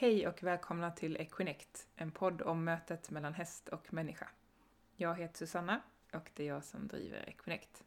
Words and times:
Hej 0.00 0.28
och 0.28 0.42
välkomna 0.42 0.90
till 0.90 1.16
Equinect, 1.16 1.88
en 1.96 2.10
podd 2.10 2.42
om 2.42 2.64
mötet 2.64 3.10
mellan 3.10 3.34
häst 3.34 3.68
och 3.68 3.92
människa. 3.92 4.28
Jag 4.96 5.14
heter 5.14 5.38
Susanna 5.38 5.80
och 6.12 6.30
det 6.34 6.42
är 6.42 6.46
jag 6.46 6.64
som 6.64 6.88
driver 6.88 7.28
Equinect. 7.28 7.84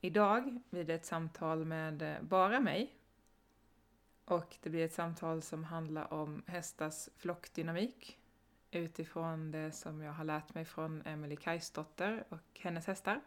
Idag 0.00 0.60
blir 0.70 0.84
det 0.84 0.94
ett 0.94 1.06
samtal 1.06 1.64
med 1.64 2.18
bara 2.22 2.60
mig. 2.60 2.96
Och 4.24 4.56
det 4.62 4.70
blir 4.70 4.84
ett 4.84 4.92
samtal 4.92 5.42
som 5.42 5.64
handlar 5.64 6.12
om 6.12 6.42
hästars 6.46 7.08
flockdynamik 7.16 8.18
utifrån 8.70 9.50
det 9.50 9.72
som 9.72 10.02
jag 10.02 10.12
har 10.12 10.24
lärt 10.24 10.54
mig 10.54 10.64
från 10.64 11.02
Emily 11.02 11.36
Kajsdotter 11.36 12.24
och 12.28 12.60
hennes 12.60 12.86
hästar. 12.86 13.20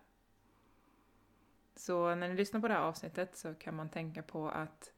Så 1.75 2.15
när 2.15 2.29
ni 2.29 2.35
lyssnar 2.35 2.59
på 2.59 2.67
det 2.67 2.73
här 2.73 2.81
avsnittet 2.81 3.37
så 3.37 3.53
kan 3.53 3.75
man 3.75 3.89
tänka 3.89 4.23
på 4.23 4.49
att 4.49 4.91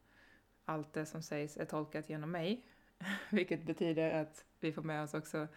allt 0.70 0.94
det 0.94 1.06
som 1.06 1.22
sägs 1.22 1.58
är 1.58 1.66
tolkat 1.66 2.10
genom 2.10 2.32
mig. 2.32 2.66
Vilket 3.30 3.64
betyder 3.64 4.22
att 4.22 4.46
vi 4.60 4.72
får 4.72 4.82
med 4.82 5.04
oss 5.04 5.14
också 5.14 5.48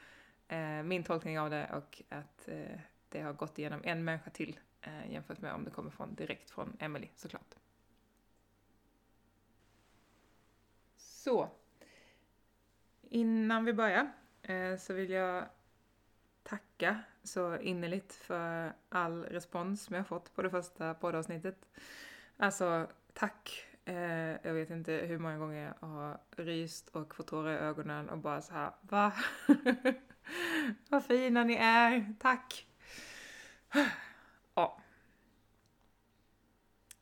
eh, 0.48 0.82
min 0.82 1.04
tolkning 1.04 1.40
av 1.40 1.50
det 1.50 1.70
och 1.72 2.02
att 2.08 2.48
eh, 2.48 2.80
det 3.08 3.20
har 3.20 3.32
gått 3.32 3.58
igenom 3.58 3.80
en 3.84 4.04
människa 4.04 4.30
till 4.30 4.60
eh, 4.80 5.12
jämfört 5.12 5.40
med 5.40 5.54
om 5.54 5.64
det 5.64 5.70
kommer 5.70 5.90
från, 5.90 6.14
direkt 6.14 6.50
från 6.50 6.76
Emily 6.78 7.08
såklart. 7.16 7.54
Så, 10.96 11.48
innan 13.02 13.64
vi 13.64 13.72
börjar 13.72 14.12
eh, 14.42 14.76
så 14.76 14.94
vill 14.94 15.10
jag 15.10 15.44
tacka 16.42 17.00
så 17.22 17.58
innerligt 17.58 18.12
för 18.12 18.72
all 18.88 19.24
respons 19.24 19.82
som 19.82 19.96
jag 19.96 20.06
fått 20.06 20.34
på 20.34 20.42
det 20.42 20.50
första 20.50 20.94
poddavsnittet. 20.94 21.68
Alltså, 22.36 22.88
tack! 23.12 23.71
Eh, 23.84 24.36
jag 24.42 24.54
vet 24.54 24.70
inte 24.70 24.92
hur 24.92 25.18
många 25.18 25.38
gånger 25.38 25.74
jag 25.80 25.88
har 25.88 26.18
ryst 26.36 26.88
och 26.88 27.14
fått 27.14 27.26
tårar 27.26 27.52
i 27.52 27.56
ögonen 27.56 28.08
och 28.08 28.18
bara 28.18 28.42
så 28.42 28.52
här, 28.52 28.70
va? 28.80 29.12
Vad 30.88 31.04
fina 31.04 31.44
ni 31.44 31.54
är, 31.54 32.14
tack! 32.20 32.66
ja. 34.54 34.80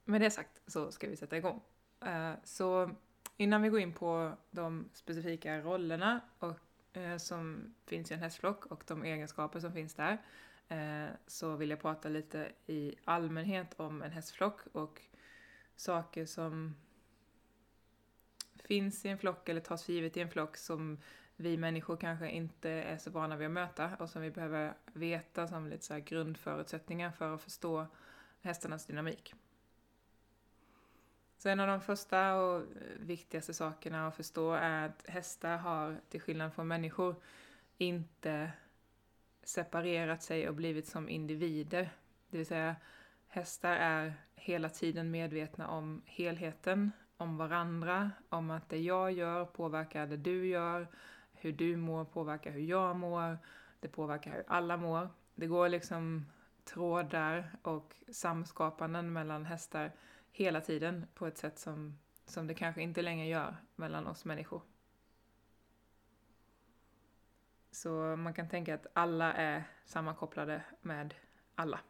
Med 0.04 0.20
det 0.20 0.30
sagt 0.30 0.62
så 0.66 0.92
ska 0.92 1.08
vi 1.08 1.16
sätta 1.16 1.36
igång. 1.36 1.60
Eh, 2.00 2.32
så 2.44 2.90
innan 3.36 3.62
vi 3.62 3.68
går 3.68 3.80
in 3.80 3.92
på 3.92 4.32
de 4.50 4.88
specifika 4.92 5.60
rollerna 5.60 6.20
och 6.38 6.58
eh, 6.92 7.16
som 7.16 7.74
finns 7.86 8.10
i 8.10 8.14
en 8.14 8.20
hästflock 8.20 8.66
och 8.66 8.84
de 8.86 9.04
egenskaper 9.04 9.60
som 9.60 9.72
finns 9.72 9.94
där 9.94 10.18
eh, 10.68 11.08
så 11.26 11.56
vill 11.56 11.70
jag 11.70 11.80
prata 11.80 12.08
lite 12.08 12.52
i 12.66 12.94
allmänhet 13.04 13.80
om 13.80 14.02
en 14.02 14.10
hästflock 14.10 14.60
och 14.72 15.02
saker 15.80 16.26
som 16.26 16.74
finns 18.54 19.04
i 19.04 19.08
en 19.08 19.18
flock 19.18 19.48
eller 19.48 19.60
tas 19.60 19.84
för 19.84 19.92
givet 19.92 20.16
i 20.16 20.20
en 20.20 20.30
flock 20.30 20.56
som 20.56 20.98
vi 21.36 21.56
människor 21.56 21.96
kanske 21.96 22.30
inte 22.30 22.70
är 22.70 22.98
så 22.98 23.10
vana 23.10 23.36
vid 23.36 23.46
att 23.46 23.52
möta 23.52 23.96
och 23.98 24.10
som 24.10 24.22
vi 24.22 24.30
behöver 24.30 24.74
veta 24.92 25.48
som 25.48 25.68
lite 25.68 25.84
så 25.84 25.98
grundförutsättningar 25.98 27.10
för 27.10 27.34
att 27.34 27.42
förstå 27.42 27.86
hästarnas 28.40 28.86
dynamik. 28.86 29.34
Så 31.38 31.48
en 31.48 31.60
av 31.60 31.66
de 31.66 31.80
första 31.80 32.34
och 32.34 32.62
viktigaste 32.98 33.54
sakerna 33.54 34.08
att 34.08 34.16
förstå 34.16 34.52
är 34.52 34.86
att 34.86 35.08
hästar 35.08 35.56
har, 35.56 36.00
till 36.08 36.20
skillnad 36.20 36.54
från 36.54 36.68
människor, 36.68 37.14
inte 37.78 38.52
separerat 39.42 40.22
sig 40.22 40.48
och 40.48 40.54
blivit 40.54 40.86
som 40.86 41.08
individer. 41.08 41.90
Det 42.30 42.36
vill 42.36 42.46
säga, 42.46 42.76
hästar 43.30 43.72
är 43.72 44.14
hela 44.34 44.68
tiden 44.68 45.10
medvetna 45.10 45.68
om 45.68 46.02
helheten, 46.06 46.92
om 47.16 47.36
varandra, 47.36 48.10
om 48.28 48.50
att 48.50 48.68
det 48.68 48.78
jag 48.78 49.12
gör 49.12 49.44
påverkar 49.44 50.06
det 50.06 50.16
du 50.16 50.46
gör, 50.46 50.88
hur 51.32 51.52
du 51.52 51.76
mår 51.76 52.04
påverkar 52.04 52.50
hur 52.50 52.60
jag 52.60 52.96
mår, 52.96 53.38
det 53.80 53.88
påverkar 53.88 54.32
hur 54.32 54.44
alla 54.46 54.76
mår. 54.76 55.08
Det 55.34 55.46
går 55.46 55.68
liksom 55.68 56.26
trådar 56.64 57.50
och 57.62 57.94
samskapanden 58.12 59.12
mellan 59.12 59.46
hästar 59.46 59.92
hela 60.32 60.60
tiden 60.60 61.06
på 61.14 61.26
ett 61.26 61.38
sätt 61.38 61.58
som, 61.58 61.98
som 62.24 62.46
det 62.46 62.54
kanske 62.54 62.82
inte 62.82 63.02
längre 63.02 63.26
gör 63.26 63.56
mellan 63.76 64.06
oss 64.06 64.24
människor. 64.24 64.62
Så 67.70 68.16
man 68.16 68.34
kan 68.34 68.48
tänka 68.48 68.74
att 68.74 68.86
alla 68.92 69.32
är 69.32 69.64
sammankopplade 69.84 70.62
med 70.82 71.14
alla. 71.54 71.80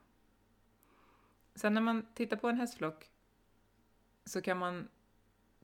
Sen 1.61 1.75
när 1.75 1.81
man 1.81 2.07
tittar 2.15 2.37
på 2.37 2.49
en 2.49 2.57
hästflock 2.57 3.11
så 4.25 4.43
kan 4.43 4.59
man 4.59 4.89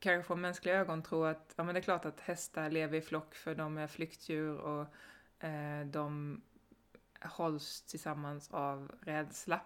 kanske 0.00 0.26
från 0.26 0.40
mänskliga 0.40 0.74
ögon 0.74 1.02
tro 1.02 1.24
att 1.24 1.54
ja, 1.56 1.64
men 1.64 1.74
det 1.74 1.78
är 1.78 1.82
klart 1.82 2.04
att 2.04 2.20
hästar 2.20 2.70
lever 2.70 2.98
i 2.98 3.00
flock 3.00 3.34
för 3.34 3.54
de 3.54 3.78
är 3.78 3.86
flyktdjur 3.86 4.58
och 4.58 4.86
eh, 5.44 5.86
de 5.86 6.40
hålls 7.20 7.82
tillsammans 7.82 8.50
av 8.50 8.92
rädsla. 9.00 9.60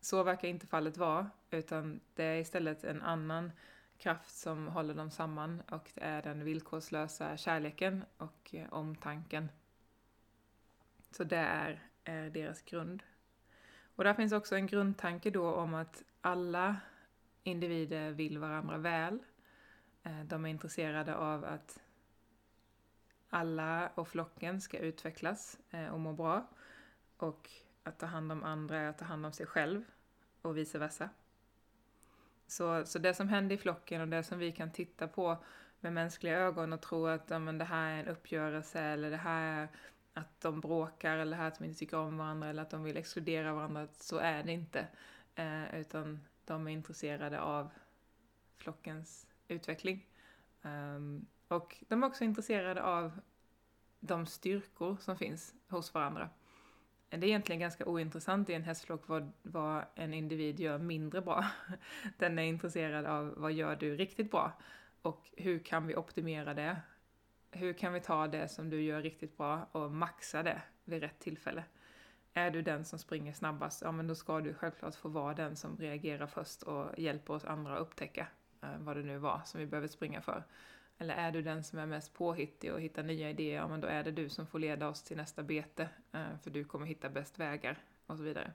Så 0.00 0.22
verkar 0.22 0.48
inte 0.48 0.66
fallet 0.66 0.96
vara, 0.96 1.30
utan 1.50 2.00
det 2.14 2.24
är 2.24 2.40
istället 2.40 2.84
en 2.84 3.02
annan 3.02 3.52
kraft 3.98 4.36
som 4.36 4.68
håller 4.68 4.94
dem 4.94 5.10
samman 5.10 5.60
och 5.70 5.90
det 5.94 6.04
är 6.04 6.22
den 6.22 6.44
villkorslösa 6.44 7.36
kärleken 7.36 8.04
och 8.16 8.54
eh, 8.54 8.72
omtanken. 8.72 9.48
Så 11.10 11.24
det 11.24 11.36
är, 11.36 11.82
är 12.04 12.30
deras 12.30 12.62
grund. 12.62 13.02
Och 13.98 14.04
där 14.04 14.14
finns 14.14 14.32
också 14.32 14.54
en 14.54 14.66
grundtanke 14.66 15.30
då 15.30 15.54
om 15.54 15.74
att 15.74 16.02
alla 16.20 16.76
individer 17.42 18.10
vill 18.10 18.38
varandra 18.38 18.78
väl. 18.78 19.18
Eh, 20.02 20.24
de 20.24 20.44
är 20.44 20.48
intresserade 20.48 21.16
av 21.16 21.44
att 21.44 21.80
alla 23.28 23.90
och 23.94 24.08
flocken 24.08 24.60
ska 24.60 24.78
utvecklas 24.78 25.58
eh, 25.70 25.86
och 25.86 26.00
må 26.00 26.12
bra. 26.12 26.46
Och 27.16 27.50
att 27.82 27.98
ta 27.98 28.06
hand 28.06 28.32
om 28.32 28.44
andra 28.44 28.78
är 28.78 28.88
att 28.88 28.98
ta 28.98 29.04
hand 29.04 29.26
om 29.26 29.32
sig 29.32 29.46
själv 29.46 29.84
och 30.42 30.56
vice 30.56 30.78
versa. 30.78 31.08
Så, 32.46 32.84
så 32.84 32.98
det 32.98 33.14
som 33.14 33.28
händer 33.28 33.54
i 33.54 33.58
flocken 33.58 34.00
och 34.00 34.08
det 34.08 34.22
som 34.22 34.38
vi 34.38 34.52
kan 34.52 34.72
titta 34.72 35.08
på 35.08 35.44
med 35.80 35.92
mänskliga 35.92 36.38
ögon 36.38 36.72
och 36.72 36.82
tro 36.82 37.06
att 37.06 37.30
ja, 37.30 37.38
men 37.38 37.58
det 37.58 37.64
här 37.64 37.90
är 37.90 38.00
en 38.00 38.08
uppgörelse 38.08 38.80
eller 38.80 39.10
det 39.10 39.16
här 39.16 39.62
är 39.62 39.68
att 40.18 40.40
de 40.40 40.60
bråkar 40.60 41.16
eller 41.16 41.38
att 41.38 41.58
de 41.58 41.64
inte 41.64 41.78
tycker 41.78 41.96
om 41.96 42.18
varandra 42.18 42.48
eller 42.48 42.62
att 42.62 42.70
de 42.70 42.82
vill 42.82 42.96
exkludera 42.96 43.54
varandra, 43.54 43.88
så 43.92 44.18
är 44.18 44.42
det 44.42 44.52
inte. 44.52 44.86
Eh, 45.34 45.80
utan 45.80 46.20
de 46.44 46.68
är 46.68 46.72
intresserade 46.72 47.40
av 47.40 47.70
flockens 48.56 49.26
utveckling. 49.48 50.06
Um, 50.62 51.26
och 51.48 51.84
de 51.88 52.02
är 52.02 52.06
också 52.06 52.24
intresserade 52.24 52.82
av 52.82 53.20
de 54.00 54.26
styrkor 54.26 54.96
som 55.00 55.16
finns 55.16 55.54
hos 55.68 55.94
varandra. 55.94 56.30
Det 57.08 57.16
är 57.16 57.24
egentligen 57.24 57.60
ganska 57.60 57.86
ointressant 57.86 58.50
i 58.50 58.54
en 58.54 58.62
hästflock 58.62 59.08
vad, 59.08 59.32
vad 59.42 59.84
en 59.94 60.14
individ 60.14 60.60
gör 60.60 60.78
mindre 60.78 61.20
bra. 61.20 61.44
Den 62.18 62.38
är 62.38 62.42
intresserad 62.42 63.06
av 63.06 63.34
vad 63.36 63.52
gör 63.52 63.76
du 63.76 63.96
riktigt 63.96 64.30
bra? 64.30 64.52
Och 65.02 65.30
hur 65.36 65.58
kan 65.58 65.86
vi 65.86 65.96
optimera 65.96 66.54
det? 66.54 66.76
Hur 67.50 67.72
kan 67.72 67.92
vi 67.92 68.00
ta 68.00 68.26
det 68.26 68.48
som 68.48 68.70
du 68.70 68.82
gör 68.82 69.02
riktigt 69.02 69.36
bra 69.36 69.68
och 69.72 69.90
maxa 69.90 70.42
det 70.42 70.62
vid 70.84 71.00
rätt 71.00 71.18
tillfälle? 71.18 71.64
Är 72.32 72.50
du 72.50 72.62
den 72.62 72.84
som 72.84 72.98
springer 72.98 73.32
snabbast, 73.32 73.82
ja 73.82 73.92
men 73.92 74.06
då 74.06 74.14
ska 74.14 74.40
du 74.40 74.54
självklart 74.54 74.94
få 74.94 75.08
vara 75.08 75.34
den 75.34 75.56
som 75.56 75.76
reagerar 75.76 76.26
först 76.26 76.62
och 76.62 76.98
hjälper 76.98 77.34
oss 77.34 77.44
andra 77.44 77.74
att 77.74 77.80
upptäcka 77.80 78.26
eh, 78.62 78.78
vad 78.78 78.96
det 78.96 79.02
nu 79.02 79.18
var 79.18 79.40
som 79.44 79.60
vi 79.60 79.66
behöver 79.66 79.88
springa 79.88 80.20
för. 80.20 80.44
Eller 80.98 81.14
är 81.14 81.32
du 81.32 81.42
den 81.42 81.64
som 81.64 81.78
är 81.78 81.86
mest 81.86 82.14
påhittig 82.14 82.72
och 82.72 82.80
hittar 82.80 83.02
nya 83.02 83.30
idéer, 83.30 83.56
ja 83.56 83.68
men 83.68 83.80
då 83.80 83.88
är 83.88 84.04
det 84.04 84.10
du 84.10 84.28
som 84.28 84.46
får 84.46 84.58
leda 84.58 84.88
oss 84.88 85.02
till 85.02 85.16
nästa 85.16 85.42
bete, 85.42 85.88
eh, 86.12 86.38
för 86.42 86.50
du 86.50 86.64
kommer 86.64 86.86
hitta 86.86 87.08
bäst 87.08 87.38
vägar 87.38 87.78
och 88.06 88.16
så 88.16 88.22
vidare. 88.22 88.52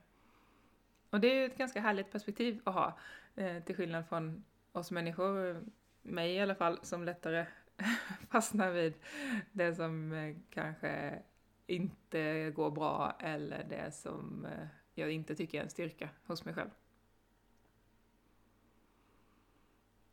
Och 1.10 1.20
det 1.20 1.28
är 1.28 1.36
ju 1.36 1.46
ett 1.46 1.58
ganska 1.58 1.82
härligt 1.82 2.12
perspektiv 2.12 2.62
att 2.64 2.74
ha, 2.74 2.98
eh, 3.36 3.64
till 3.64 3.76
skillnad 3.76 4.08
från 4.08 4.44
oss 4.72 4.92
människor, 4.92 5.64
mig 6.02 6.36
i 6.36 6.40
alla 6.40 6.56
fall, 6.56 6.80
som 6.82 7.04
lättare 7.04 7.46
fastnar 8.30 8.72
vid 8.72 8.94
det 9.52 9.76
som 9.76 10.14
eh, 10.14 10.36
kanske 10.50 11.22
inte 11.68 12.52
går 12.52 12.72
bra 12.72 13.18
eller 13.20 13.64
det 13.64 13.92
som 13.92 14.46
eh, 14.46 14.68
jag 14.94 15.12
inte 15.12 15.36
tycker 15.36 15.60
är 15.60 15.64
en 15.64 15.70
styrka 15.70 16.10
hos 16.26 16.46
mig 16.46 16.54
själv. 16.54 16.70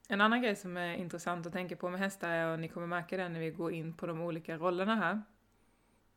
En 0.08 0.20
annan 0.20 0.42
grej 0.42 0.56
som 0.56 0.76
är 0.76 0.94
intressant 0.94 1.46
att 1.46 1.52
tänka 1.52 1.76
på 1.76 1.90
med 1.90 2.00
hästar 2.00 2.28
är, 2.30 2.52
och 2.52 2.60
ni 2.60 2.68
kommer 2.68 2.86
märka 2.86 3.16
det 3.16 3.28
när 3.28 3.40
vi 3.40 3.50
går 3.50 3.72
in 3.72 3.94
på 3.94 4.06
de 4.06 4.20
olika 4.20 4.56
rollerna 4.56 4.96
här, 4.96 5.22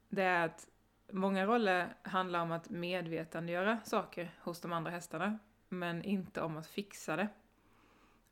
det 0.09 0.23
är 0.23 0.45
att 0.45 0.67
många 1.11 1.45
roller 1.45 1.95
handlar 2.01 2.41
om 2.41 2.51
att 2.51 2.69
medvetandegöra 2.69 3.79
saker 3.83 4.31
hos 4.39 4.61
de 4.61 4.73
andra 4.73 4.91
hästarna, 4.91 5.39
men 5.69 6.03
inte 6.03 6.41
om 6.41 6.57
att 6.57 6.67
fixa 6.67 7.15
det. 7.15 7.27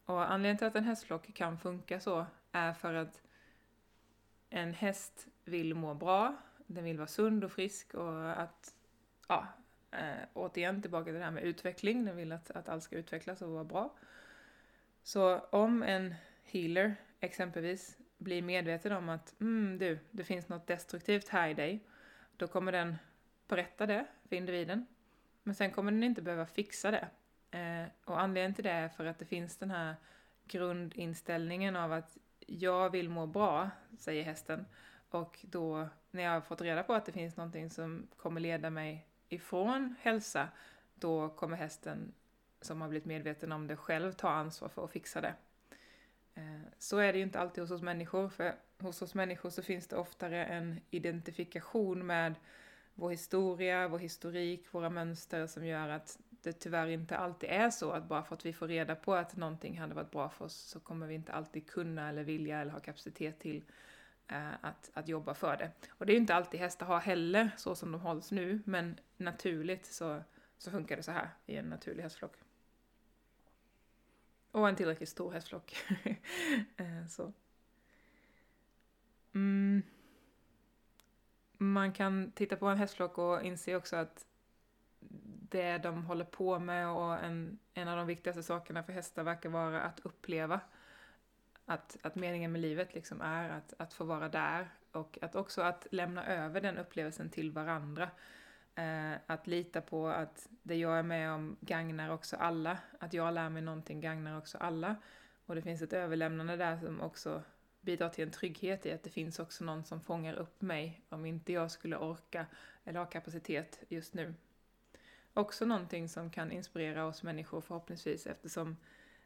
Och 0.05 0.31
anledningen 0.31 0.57
till 0.57 0.67
att 0.67 0.75
en 0.75 0.83
hästflock 0.83 1.33
kan 1.33 1.57
funka 1.57 1.99
så 1.99 2.25
är 2.51 2.73
för 2.73 2.93
att 2.93 3.21
en 4.49 4.73
häst 4.73 5.27
vill 5.43 5.75
må 5.75 5.93
bra, 5.93 6.35
den 6.67 6.83
vill 6.83 6.97
vara 6.97 7.07
sund 7.07 7.43
och 7.43 7.51
frisk 7.51 7.93
och 7.93 8.41
att, 8.41 8.75
ja, 9.27 9.47
eh, 9.91 10.27
återigen 10.33 10.81
tillbaka 10.81 11.05
till 11.05 11.13
det 11.13 11.23
här 11.23 11.31
med 11.31 11.43
utveckling, 11.43 12.05
den 12.05 12.15
vill 12.15 12.31
att, 12.31 12.51
att 12.51 12.69
allt 12.69 12.83
ska 12.83 12.95
utvecklas 12.95 13.41
och 13.41 13.49
vara 13.49 13.63
bra. 13.63 13.95
Så 15.03 15.39
om 15.39 15.83
en 15.83 16.15
healer 16.43 16.95
exempelvis 17.19 17.97
blir 18.17 18.41
medveten 18.41 18.91
om 18.91 19.09
att 19.09 19.41
mm, 19.41 19.77
du, 19.77 19.99
det 20.11 20.23
finns 20.23 20.49
något 20.49 20.67
destruktivt 20.67 21.27
här 21.27 21.49
i 21.49 21.53
dig, 21.53 21.83
då 22.37 22.47
kommer 22.47 22.71
den 22.71 22.95
berätta 23.47 23.85
det 23.85 24.05
för 24.29 24.35
individen. 24.35 24.85
Men 25.43 25.55
sen 25.55 25.71
kommer 25.71 25.91
den 25.91 26.03
inte 26.03 26.21
behöva 26.21 26.45
fixa 26.45 26.91
det. 26.91 27.07
Eh, 27.57 27.87
och 28.05 28.21
anledningen 28.21 28.53
till 28.53 28.63
det 28.63 28.71
är 28.71 28.89
för 28.89 29.05
att 29.05 29.19
det 29.19 29.25
finns 29.25 29.57
den 29.57 29.71
här 29.71 29.95
grundinställningen 30.47 31.75
av 31.75 31.93
att 31.93 32.17
jag 32.59 32.89
vill 32.89 33.09
må 33.09 33.27
bra, 33.27 33.69
säger 33.99 34.23
hästen. 34.23 34.65
Och 35.09 35.39
då 35.41 35.89
när 36.11 36.23
jag 36.23 36.31
har 36.31 36.41
fått 36.41 36.61
reda 36.61 36.83
på 36.83 36.93
att 36.93 37.05
det 37.05 37.11
finns 37.11 37.37
någonting 37.37 37.69
som 37.69 38.07
kommer 38.17 38.41
leda 38.41 38.69
mig 38.69 39.07
ifrån 39.29 39.95
hälsa, 39.99 40.47
då 40.95 41.29
kommer 41.29 41.57
hästen 41.57 42.13
som 42.61 42.81
har 42.81 42.89
blivit 42.89 43.05
medveten 43.05 43.51
om 43.51 43.67
det 43.67 43.75
själv 43.75 44.11
ta 44.11 44.29
ansvar 44.29 44.69
för 44.69 44.85
att 44.85 44.91
fixa 44.91 45.21
det. 45.21 45.33
Eh, 46.33 46.61
så 46.77 46.97
är 46.97 47.13
det 47.13 47.17
ju 47.19 47.23
inte 47.23 47.39
alltid 47.39 47.63
hos 47.63 47.71
oss 47.71 47.81
människor, 47.81 48.29
för 48.29 48.55
hos 48.79 49.01
oss 49.01 49.13
människor 49.13 49.49
så 49.49 49.61
finns 49.61 49.87
det 49.87 49.95
oftare 49.95 50.45
en 50.45 50.79
identifikation 50.89 52.05
med 52.05 52.35
vår 52.93 53.09
historia, 53.09 53.87
vår 53.87 53.99
historik, 53.99 54.65
våra 54.71 54.89
mönster 54.89 55.47
som 55.47 55.65
gör 55.65 55.89
att 55.89 56.19
det 56.43 56.53
tyvärr 56.53 56.87
inte 56.87 57.17
alltid 57.17 57.49
är 57.49 57.69
så 57.69 57.91
att 57.91 58.07
bara 58.07 58.23
för 58.23 58.35
att 58.35 58.45
vi 58.45 58.53
får 58.53 58.67
reda 58.67 58.95
på 58.95 59.13
att 59.13 59.35
någonting 59.35 59.79
hade 59.79 59.95
varit 59.95 60.11
bra 60.11 60.29
för 60.29 60.45
oss 60.45 60.55
så 60.55 60.79
kommer 60.79 61.07
vi 61.07 61.13
inte 61.13 61.31
alltid 61.31 61.67
kunna 61.67 62.09
eller 62.09 62.23
vilja 62.23 62.61
eller 62.61 62.71
ha 62.71 62.79
kapacitet 62.79 63.39
till 63.39 63.63
eh, 64.27 64.53
att, 64.61 64.91
att 64.93 65.07
jobba 65.07 65.33
för 65.33 65.57
det. 65.57 65.71
Och 65.89 66.05
det 66.05 66.11
är 66.11 66.13
ju 66.13 66.19
inte 66.21 66.35
alltid 66.35 66.59
hästar 66.59 66.85
har 66.85 66.99
heller 66.99 67.49
så 67.57 67.75
som 67.75 67.91
de 67.91 68.01
hålls 68.01 68.31
nu, 68.31 68.61
men 68.65 68.99
naturligt 69.17 69.85
så, 69.85 70.23
så 70.57 70.71
funkar 70.71 70.97
det 70.97 71.03
så 71.03 71.11
här 71.11 71.29
i 71.45 71.55
en 71.55 71.69
naturlig 71.69 72.03
hästflock. 72.03 72.35
Och 74.51 74.69
en 74.69 74.75
tillräckligt 74.75 75.09
stor 75.09 75.31
hästflock. 75.31 75.75
Eh, 76.77 77.07
så. 77.07 77.33
Mm. 79.33 79.83
Man 81.57 81.93
kan 81.93 82.31
titta 82.31 82.55
på 82.55 82.65
en 82.67 82.77
hästflock 82.77 83.17
och 83.17 83.43
inse 83.43 83.75
också 83.75 83.95
att 83.95 84.25
det 85.51 85.77
de 85.77 86.05
håller 86.05 86.25
på 86.25 86.59
med 86.59 86.87
och 86.87 87.19
en, 87.19 87.59
en 87.73 87.87
av 87.87 87.97
de 87.97 88.07
viktigaste 88.07 88.43
sakerna 88.43 88.83
för 88.83 88.93
hästar 88.93 89.23
verkar 89.23 89.49
vara 89.49 89.81
att 89.81 89.99
uppleva. 89.99 90.59
Att, 91.65 91.97
att 92.01 92.15
meningen 92.15 92.51
med 92.51 92.61
livet 92.61 92.93
liksom 92.93 93.21
är 93.21 93.49
att, 93.49 93.73
att 93.77 93.93
få 93.93 94.03
vara 94.03 94.29
där 94.29 94.69
och 94.91 95.19
att 95.21 95.35
också 95.35 95.61
att 95.61 95.87
lämna 95.91 96.25
över 96.25 96.61
den 96.61 96.77
upplevelsen 96.77 97.29
till 97.29 97.51
varandra. 97.51 98.09
Eh, 98.75 99.13
att 99.25 99.47
lita 99.47 99.81
på 99.81 100.07
att 100.07 100.47
det 100.63 100.75
jag 100.75 100.99
är 100.99 101.03
med 101.03 101.31
om 101.31 101.57
gagnar 101.61 102.09
också 102.09 102.35
alla. 102.35 102.77
Att 102.99 103.13
jag 103.13 103.33
lär 103.33 103.49
mig 103.49 103.61
någonting 103.61 104.01
gagnar 104.01 104.37
också 104.37 104.57
alla. 104.57 104.95
Och 105.45 105.55
det 105.55 105.61
finns 105.61 105.81
ett 105.81 105.93
överlämnande 105.93 106.55
där 106.57 106.79
som 106.79 107.01
också 107.01 107.43
bidrar 107.81 108.09
till 108.09 108.23
en 108.23 108.31
trygghet 108.31 108.85
i 108.85 108.91
att 108.91 109.03
det 109.03 109.09
finns 109.09 109.39
också 109.39 109.63
någon 109.63 109.83
som 109.83 110.01
fångar 110.01 110.33
upp 110.33 110.61
mig 110.61 111.01
om 111.09 111.25
inte 111.25 111.53
jag 111.53 111.71
skulle 111.71 111.97
orka 111.97 112.45
eller 112.83 112.99
ha 112.99 113.05
kapacitet 113.05 113.83
just 113.89 114.13
nu. 114.13 114.33
Också 115.33 115.65
någonting 115.65 116.09
som 116.09 116.29
kan 116.29 116.51
inspirera 116.51 117.05
oss 117.05 117.23
människor 117.23 117.61
förhoppningsvis 117.61 118.27
eftersom 118.27 118.77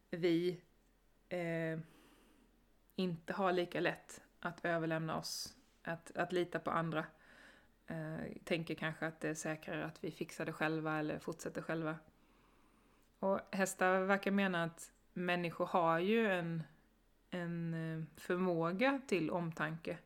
vi 0.10 0.62
eh, 1.30 1.80
inte 2.96 3.34
har 3.34 3.52
lika 3.52 3.80
lätt 3.80 4.22
att 4.40 4.66
överlämna 4.66 5.18
oss, 5.18 5.54
att, 5.84 6.18
att 6.18 6.32
lita 6.32 6.60
på 6.60 6.72
andra. 6.72 7.06
Eh, 7.88 8.18
tänker 8.44 8.76
kanske 8.76 9.08
att 9.08 9.20
det 9.20 9.30
är 9.30 9.34
säkrare 9.34 9.86
att 9.86 10.04
vi 10.04 10.12
fixar 10.12 10.46
det 10.46 10.54
själva 10.54 11.00
eller 11.00 11.20
fortsätter 11.20 11.62
själva. 11.62 11.96
Och 13.20 13.40
hästar 13.52 14.00
verkar 14.00 14.32
mena 14.32 14.64
att 14.64 14.92
människor 15.14 15.66
har 15.66 16.00
ju 16.00 16.32
en, 16.32 16.64
en 17.30 17.74
eh, 17.74 18.04
förmåga 18.16 19.02
till 19.08 19.32
omtanke. 19.32 19.98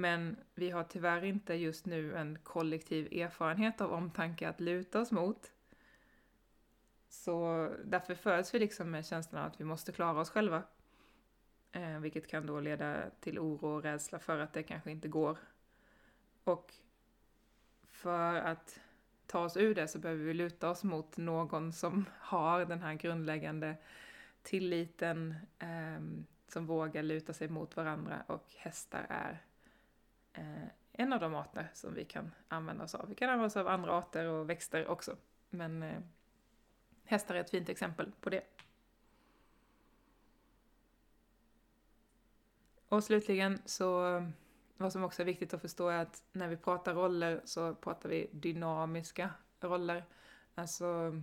Men 0.00 0.36
vi 0.54 0.70
har 0.70 0.84
tyvärr 0.84 1.24
inte 1.24 1.54
just 1.54 1.86
nu 1.86 2.16
en 2.16 2.38
kollektiv 2.42 3.12
erfarenhet 3.12 3.80
av 3.80 3.92
omtanke 3.92 4.48
att 4.48 4.60
luta 4.60 5.00
oss 5.00 5.12
mot. 5.12 5.52
Så 7.08 7.68
därför 7.84 8.14
föds 8.14 8.54
vi 8.54 8.58
liksom 8.58 8.90
med 8.90 9.06
känslan 9.06 9.42
av 9.42 9.46
att 9.46 9.60
vi 9.60 9.64
måste 9.64 9.92
klara 9.92 10.20
oss 10.20 10.30
själva. 10.30 10.62
Eh, 11.72 11.98
vilket 11.98 12.26
kan 12.26 12.46
då 12.46 12.60
leda 12.60 13.10
till 13.20 13.38
oro 13.38 13.66
och 13.66 13.82
rädsla 13.82 14.18
för 14.18 14.38
att 14.38 14.52
det 14.52 14.62
kanske 14.62 14.90
inte 14.90 15.08
går. 15.08 15.38
Och 16.44 16.74
för 17.82 18.34
att 18.34 18.80
ta 19.26 19.44
oss 19.44 19.56
ur 19.56 19.74
det 19.74 19.88
så 19.88 19.98
behöver 19.98 20.24
vi 20.24 20.34
luta 20.34 20.70
oss 20.70 20.84
mot 20.84 21.16
någon 21.16 21.72
som 21.72 22.04
har 22.18 22.64
den 22.64 22.82
här 22.82 22.94
grundläggande 22.94 23.76
tilliten, 24.42 25.34
eh, 25.58 26.00
som 26.48 26.66
vågar 26.66 27.02
luta 27.02 27.32
sig 27.32 27.48
mot 27.48 27.76
varandra 27.76 28.22
och 28.26 28.44
hästar 28.56 29.06
är 29.08 29.42
Eh, 30.32 30.68
en 30.92 31.12
av 31.12 31.20
de 31.20 31.34
arter 31.34 31.70
som 31.74 31.94
vi 31.94 32.04
kan 32.04 32.30
använda 32.48 32.84
oss 32.84 32.94
av. 32.94 33.08
Vi 33.08 33.14
kan 33.14 33.30
använda 33.30 33.46
oss 33.46 33.56
av 33.56 33.68
andra 33.68 33.92
arter 33.92 34.26
och 34.26 34.50
växter 34.50 34.86
också, 34.86 35.16
men 35.50 35.82
eh, 35.82 35.98
hästar 37.04 37.34
är 37.34 37.40
ett 37.40 37.50
fint 37.50 37.68
exempel 37.68 38.12
på 38.20 38.30
det. 38.30 38.44
Och 42.88 43.04
slutligen 43.04 43.58
så, 43.64 44.22
vad 44.76 44.92
som 44.92 45.04
också 45.04 45.22
är 45.22 45.26
viktigt 45.26 45.54
att 45.54 45.60
förstå 45.60 45.88
är 45.88 45.98
att 45.98 46.22
när 46.32 46.48
vi 46.48 46.56
pratar 46.56 46.94
roller 46.94 47.40
så 47.44 47.74
pratar 47.74 48.08
vi 48.08 48.30
dynamiska 48.32 49.30
roller. 49.60 50.04
Alltså 50.54 51.22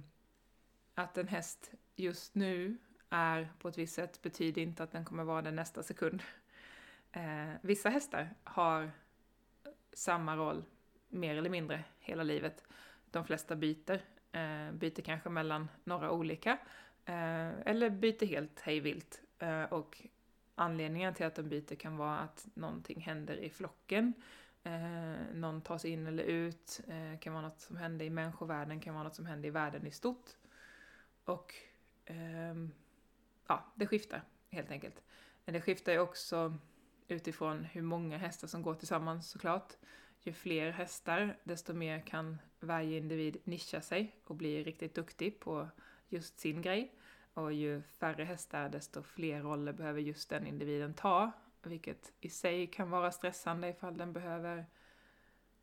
att 0.93 1.17
en 1.17 1.27
häst 1.27 1.71
just 1.95 2.35
nu 2.35 2.77
är 3.09 3.53
på 3.59 3.67
ett 3.67 3.77
visst 3.77 3.95
sätt 3.95 4.21
betyder 4.21 4.61
inte 4.61 4.83
att 4.83 4.91
den 4.91 5.05
kommer 5.05 5.23
vara 5.23 5.41
det 5.41 5.51
nästa 5.51 5.83
sekund. 5.83 6.23
Eh, 7.17 7.55
vissa 7.61 7.89
hästar 7.89 8.29
har 8.43 8.91
samma 9.93 10.35
roll 10.35 10.63
mer 11.09 11.37
eller 11.37 11.49
mindre 11.49 11.83
hela 11.99 12.23
livet. 12.23 12.63
De 13.11 13.25
flesta 13.25 13.55
byter, 13.55 14.01
eh, 14.31 14.71
byter 14.71 15.01
kanske 15.01 15.29
mellan 15.29 15.69
några 15.83 16.11
olika 16.11 16.51
eh, 17.05 17.59
eller 17.65 17.89
byter 17.89 18.25
helt 18.25 18.59
hejvilt. 18.59 19.21
Eh, 19.39 19.63
och 19.63 20.01
anledningen 20.55 21.13
till 21.13 21.25
att 21.25 21.35
de 21.35 21.43
byter 21.43 21.75
kan 21.75 21.97
vara 21.97 22.17
att 22.17 22.47
någonting 22.53 23.01
händer 23.01 23.37
i 23.37 23.49
flocken. 23.49 24.13
Eh, 24.63 25.33
någon 25.33 25.61
tas 25.61 25.85
in 25.85 26.07
eller 26.07 26.23
ut, 26.23 26.81
eh, 26.87 27.19
kan 27.19 27.33
vara 27.33 27.43
något 27.43 27.61
som 27.61 27.77
händer 27.77 28.05
i 28.05 28.09
människovärlden, 28.09 28.79
kan 28.79 28.93
vara 28.93 29.03
något 29.03 29.15
som 29.15 29.25
händer 29.25 29.47
i 29.47 29.51
världen 29.51 29.87
i 29.87 29.91
stort. 29.91 30.29
Och 31.25 31.53
eh, 32.05 32.55
ja, 33.47 33.65
det 33.75 33.87
skiftar 33.87 34.23
helt 34.49 34.71
enkelt. 34.71 35.03
Men 35.45 35.53
det 35.53 35.61
skiftar 35.61 35.91
ju 35.91 35.99
också 35.99 36.57
utifrån 37.07 37.63
hur 37.63 37.81
många 37.81 38.17
hästar 38.17 38.47
som 38.47 38.61
går 38.61 38.75
tillsammans 38.75 39.29
såklart. 39.29 39.73
Ju 40.19 40.33
fler 40.33 40.71
hästar, 40.71 41.37
desto 41.43 41.73
mer 41.73 41.99
kan 41.99 42.37
varje 42.59 42.97
individ 42.97 43.37
nischa 43.43 43.81
sig 43.81 44.15
och 44.23 44.35
bli 44.35 44.63
riktigt 44.63 44.95
duktig 44.95 45.39
på 45.39 45.67
just 46.09 46.39
sin 46.39 46.61
grej. 46.61 46.93
Och 47.33 47.53
ju 47.53 47.81
färre 47.81 48.23
hästar, 48.23 48.69
desto 48.69 49.03
fler 49.03 49.41
roller 49.41 49.73
behöver 49.73 50.01
just 50.01 50.29
den 50.29 50.47
individen 50.47 50.93
ta. 50.93 51.31
Vilket 51.63 52.13
i 52.19 52.29
sig 52.29 52.67
kan 52.67 52.89
vara 52.89 53.11
stressande 53.11 53.69
ifall 53.69 53.97
den 53.97 54.13
behöver 54.13 54.65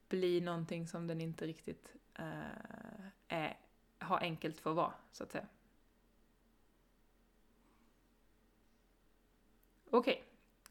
bli 0.08 0.40
någonting 0.40 0.88
som 0.88 1.06
den 1.06 1.20
inte 1.20 1.46
riktigt 1.46 1.92
uh, 2.18 3.06
är, 3.28 3.58
har 3.98 4.18
enkelt 4.18 4.60
för 4.60 4.70
att 4.70 4.76
vara, 4.76 4.92
så 5.12 5.24
att 5.24 5.32
säga. 5.32 5.46
Okej, 9.90 10.14
okay. 10.14 10.24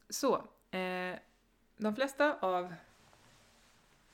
så 0.09 0.47
Eh, 0.73 1.19
de 1.77 1.95
flesta 1.95 2.37
av 2.39 2.73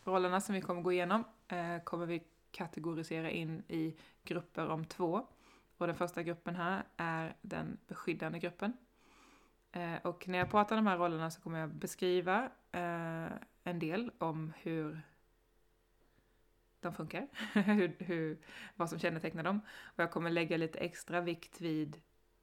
rollerna 0.03 0.41
som 0.41 0.55
vi 0.55 0.61
kommer 0.61 0.81
gå 0.81 0.91
igenom 0.91 1.23
eh, 1.47 1.79
kommer 1.83 2.05
vi 2.05 2.23
kategorisera 2.51 3.31
in 3.31 3.63
i 3.67 3.95
grupper 4.23 4.67
om 4.67 4.85
två. 4.85 5.27
Och 5.77 5.87
den 5.87 5.95
första 5.95 6.23
gruppen 6.23 6.55
här 6.55 6.83
är 6.97 7.35
den 7.41 7.77
beskyddande 7.87 8.39
gruppen. 8.39 8.73
Eh, 9.71 9.95
och 10.03 10.27
när 10.27 10.37
jag 10.37 10.51
pratar 10.51 10.77
om 10.77 10.85
de 10.85 10.89
här 10.89 10.97
rollerna 10.97 11.31
så 11.31 11.41
kommer 11.41 11.59
jag 11.59 11.69
beskriva 11.69 12.43
eh, 12.71 13.31
en 13.63 13.79
del 13.79 14.11
om 14.17 14.53
hur 14.61 15.01
de 16.79 16.93
funkar, 16.93 17.27
hur, 17.53 17.95
hur, 17.99 18.37
vad 18.75 18.89
som 18.89 18.99
kännetecknar 18.99 19.43
dem. 19.43 19.61
Och 19.83 20.03
jag 20.03 20.11
kommer 20.11 20.29
lägga 20.29 20.57
lite 20.57 20.79
extra 20.79 21.21
vikt 21.21 21.61
vid 21.61 22.01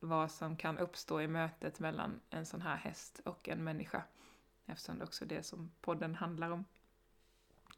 vad 0.08 0.30
som 0.30 0.56
kan 0.56 0.78
uppstå 0.78 1.20
i 1.20 1.28
mötet 1.28 1.80
mellan 1.80 2.20
en 2.30 2.46
sån 2.46 2.62
här 2.62 2.76
häst 2.76 3.20
och 3.24 3.48
en 3.48 3.64
människa. 3.64 4.02
Eftersom 4.66 4.98
det 4.98 5.04
också 5.04 5.24
är 5.24 5.28
det 5.28 5.42
som 5.42 5.70
podden 5.80 6.14
handlar 6.14 6.50
om. 6.50 6.64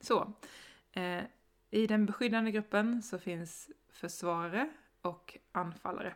Så, 0.00 0.32
eh, 0.92 1.24
i 1.70 1.86
den 1.86 2.06
beskyddande 2.06 2.50
gruppen 2.50 3.02
så 3.02 3.18
finns 3.18 3.70
försvarare 3.88 4.70
och 5.02 5.38
anfallare. 5.52 6.14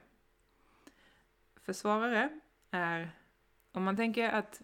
Försvarare 1.56 2.40
är, 2.70 3.10
om 3.72 3.84
man 3.84 3.96
tänker 3.96 4.28
att, 4.28 4.62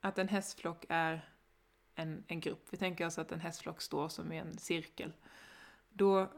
att 0.00 0.18
en 0.18 0.28
hästflock 0.28 0.84
är 0.88 1.28
en, 1.94 2.24
en 2.28 2.40
grupp, 2.40 2.66
vi 2.70 2.76
tänker 2.76 3.06
oss 3.06 3.18
att 3.18 3.32
en 3.32 3.40
hästflock 3.40 3.80
står 3.80 4.08
som 4.08 4.32
i 4.32 4.38
en 4.38 4.58
cirkel, 4.58 5.12
då 5.88 6.32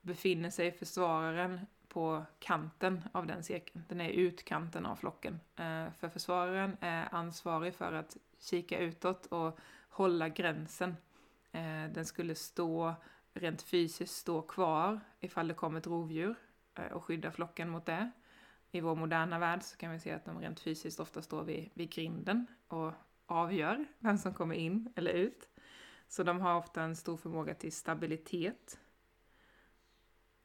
befinner 0.00 0.50
sig 0.50 0.72
försvararen 0.72 1.66
på 1.94 2.24
kanten 2.38 3.04
av 3.12 3.26
den 3.26 3.42
cirkeln. 3.42 3.84
Den 3.88 4.00
är 4.00 4.08
i 4.08 4.16
utkanten 4.16 4.86
av 4.86 4.96
flocken. 4.96 5.40
Eh, 5.56 5.92
för 5.98 6.08
försvararen 6.08 6.76
är 6.80 7.14
ansvarig 7.14 7.74
för 7.74 7.92
att 7.92 8.16
kika 8.40 8.78
utåt 8.78 9.26
och 9.26 9.58
hålla 9.88 10.28
gränsen. 10.28 10.96
Eh, 11.52 11.92
den 11.94 12.04
skulle 12.04 12.34
stå, 12.34 12.94
rent 13.34 13.62
fysiskt 13.62 14.14
stå 14.14 14.42
kvar 14.42 15.00
ifall 15.20 15.48
det 15.48 15.54
kom 15.54 15.76
ett 15.76 15.86
rovdjur 15.86 16.34
eh, 16.74 16.92
och 16.92 17.04
skydda 17.04 17.30
flocken 17.30 17.68
mot 17.68 17.86
det. 17.86 18.10
I 18.70 18.80
vår 18.80 18.94
moderna 18.96 19.38
värld 19.38 19.62
så 19.62 19.76
kan 19.76 19.92
vi 19.92 20.00
se 20.00 20.12
att 20.12 20.24
de 20.24 20.40
rent 20.40 20.60
fysiskt 20.60 21.00
ofta 21.00 21.22
står 21.22 21.44
vid, 21.44 21.70
vid 21.74 21.90
grinden 21.90 22.46
och 22.68 22.92
avgör 23.26 23.84
vem 23.98 24.18
som 24.18 24.34
kommer 24.34 24.54
in 24.54 24.92
eller 24.96 25.12
ut. 25.12 25.48
Så 26.08 26.22
de 26.22 26.40
har 26.40 26.56
ofta 26.56 26.82
en 26.82 26.96
stor 26.96 27.16
förmåga 27.16 27.54
till 27.54 27.72
stabilitet. 27.72 28.78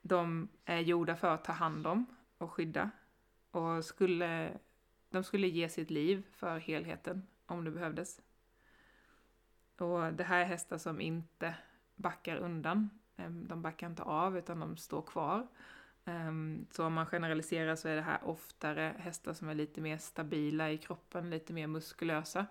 De 0.01 0.50
är 0.65 0.79
gjorda 0.79 1.15
för 1.15 1.34
att 1.34 1.44
ta 1.44 1.51
hand 1.51 1.88
om 1.88 2.06
och 2.38 2.51
skydda. 2.51 2.89
Och 3.51 3.86
skulle, 3.86 4.58
de 5.10 5.24
skulle 5.24 5.48
ge 5.48 5.70
sitt 5.70 5.89
liv 5.89 6.25
för 6.32 6.60
helheten 6.60 7.27
om 7.46 7.65
det 7.65 7.72
behövdes. 7.72 8.22
Och 9.77 10.13
det 10.13 10.24
här 10.24 10.39
är 10.39 10.46
hästar 10.46 10.77
som 10.77 11.01
inte 11.01 11.56
backar 11.96 12.38
undan. 12.38 12.89
Ehm, 13.18 13.48
de 13.48 13.62
backar 13.62 13.88
inte 13.88 14.03
av 14.03 14.38
utan 14.38 14.60
de 14.60 14.77
står 14.77 15.01
kvar. 15.01 15.48
Ehm, 16.06 16.65
så 16.72 16.86
om 16.86 16.94
man 16.94 17.06
generaliserar 17.06 17.75
så 17.75 17.88
är 17.88 17.96
det 17.96 18.01
här 18.01 18.20
oftare 18.24 18.96
hästar 18.98 19.34
som 19.34 19.50
är 19.50 19.56
lite 19.56 19.82
mer 19.82 19.98
stabila 19.98 20.72
i 20.72 20.77
kroppen, 20.77 21.29
lite 21.29 21.53
mer 21.53 21.68
muskulösa. 21.68 22.46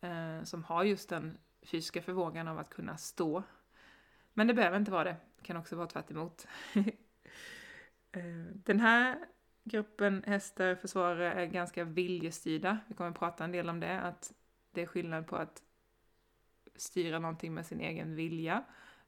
Eh, 0.00 0.42
som 0.44 0.64
har 0.64 0.84
just 0.84 1.08
den 1.08 1.38
fysiska 1.62 2.02
förmågan 2.02 2.48
av 2.48 2.58
att 2.58 2.70
kunna 2.70 2.96
stå. 2.96 3.42
Men 4.32 4.46
det 4.46 4.54
behöver 4.54 4.76
inte 4.76 4.90
vara 4.90 5.04
det 5.04 5.16
kan 5.42 5.56
också 5.56 5.76
vara 5.76 5.86
tvärt 5.86 6.10
emot. 6.10 6.46
Eh, 8.14 8.54
den 8.54 8.80
här 8.80 9.18
gruppen 9.64 10.22
hästar, 10.26 10.74
försvarare, 10.74 11.32
är 11.32 11.46
ganska 11.46 11.84
viljestyrda. 11.84 12.78
Vi 12.88 12.94
kommer 12.94 13.10
att 13.10 13.18
prata 13.18 13.44
en 13.44 13.52
del 13.52 13.68
om 13.68 13.80
det, 13.80 14.00
att 14.00 14.32
det 14.70 14.82
är 14.82 14.86
skillnad 14.86 15.26
på 15.26 15.36
att 15.36 15.62
styra 16.76 17.18
någonting 17.18 17.54
med 17.54 17.66
sin 17.66 17.80
egen 17.80 18.14
vilja 18.14 18.64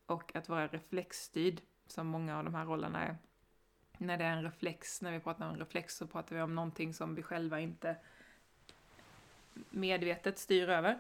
och 0.07 0.37
att 0.37 0.49
vara 0.49 0.67
reflexstyrd, 0.67 1.61
som 1.87 2.07
många 2.07 2.39
av 2.39 2.45
de 2.45 2.55
här 2.55 2.65
rollerna 2.65 3.03
är. 3.05 3.17
När 3.99 4.19
det 4.19 4.25
är 4.25 4.37
en 4.37 4.43
reflex, 4.43 5.03
när 5.03 5.13
vi 5.13 5.21
pratar 5.21 5.47
om 5.47 5.53
en 5.53 5.61
reflex 5.61 5.97
så 5.97 6.07
pratar 6.07 6.37
vi 6.37 6.43
om 6.43 6.55
någonting 6.55 6.95
som 6.95 7.15
vi 7.15 7.23
själva 7.23 7.61
inte 7.61 7.97
medvetet 9.71 10.39
styr 10.39 10.69
över. 10.69 10.99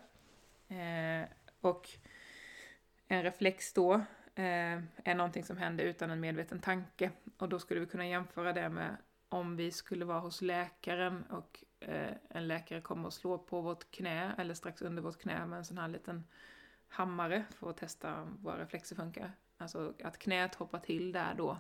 Eh, 0.69 1.29
och 1.61 1.88
en 3.09 3.23
reflex 3.23 3.73
då 3.73 4.05
eh, 4.35 4.83
är 5.05 5.14
någonting 5.14 5.45
som 5.45 5.57
händer 5.57 5.85
utan 5.85 6.11
en 6.11 6.21
medveten 6.21 6.61
tanke. 6.61 7.11
Och 7.38 7.49
då 7.49 7.59
skulle 7.59 7.81
vi 7.81 7.87
kunna 7.87 8.07
jämföra 8.07 8.53
det 8.53 8.69
med 8.69 8.97
om 9.29 9.57
vi 9.57 9.71
skulle 9.71 10.05
vara 10.05 10.21
hos 10.21 10.43
läkaren 10.43 11.25
och 11.25 11.64
eh, 11.81 12.14
en 12.29 12.49
läkare 12.49 12.81
kommer 12.81 13.07
och 13.07 13.12
slår 13.12 13.38
på 13.38 13.61
vårt 13.61 13.91
knä 13.91 14.35
eller 14.38 14.55
strax 14.55 14.83
under 14.83 15.03
vårt 15.03 15.19
knä 15.19 15.47
med 15.47 15.59
en 15.59 15.64
sån 15.64 15.79
här 15.79 15.88
liten 15.88 16.25
hammare 16.88 17.45
för 17.50 17.71
att 17.71 17.76
testa 17.76 18.23
om 18.23 18.38
våra 18.43 18.62
reflexer 18.62 18.97
funkar. 18.97 19.33
Alltså 19.59 19.95
att 20.05 20.19
knät 20.19 20.55
hoppar 20.55 20.79
till 20.79 21.12
där 21.12 21.35
då 21.35 21.59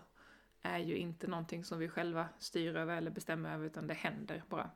är 0.62 0.78
ju 0.78 0.96
inte 0.96 1.26
någonting 1.26 1.64
som 1.64 1.78
vi 1.78 1.88
själva 1.88 2.28
styr 2.38 2.76
över 2.76 2.96
eller 2.96 3.10
bestämmer 3.10 3.54
över 3.54 3.66
utan 3.66 3.86
det 3.86 3.94
händer 3.94 4.42
bara. 4.48 4.70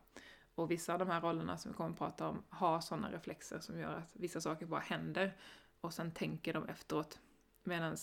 Och 0.54 0.70
vissa 0.70 0.92
av 0.92 0.98
de 0.98 1.08
här 1.08 1.20
rollerna 1.20 1.58
som 1.58 1.72
vi 1.72 1.76
kommer 1.76 1.90
att 1.90 1.98
prata 1.98 2.28
om 2.28 2.42
har 2.48 2.80
sådana 2.80 3.10
reflexer 3.12 3.60
som 3.60 3.78
gör 3.78 3.94
att 3.94 4.16
vissa 4.16 4.40
saker 4.40 4.66
bara 4.66 4.80
händer 4.80 5.36
och 5.80 5.94
sen 5.94 6.10
tänker 6.10 6.52
de 6.52 6.68
efteråt. 6.68 7.20
Medan 7.68 7.96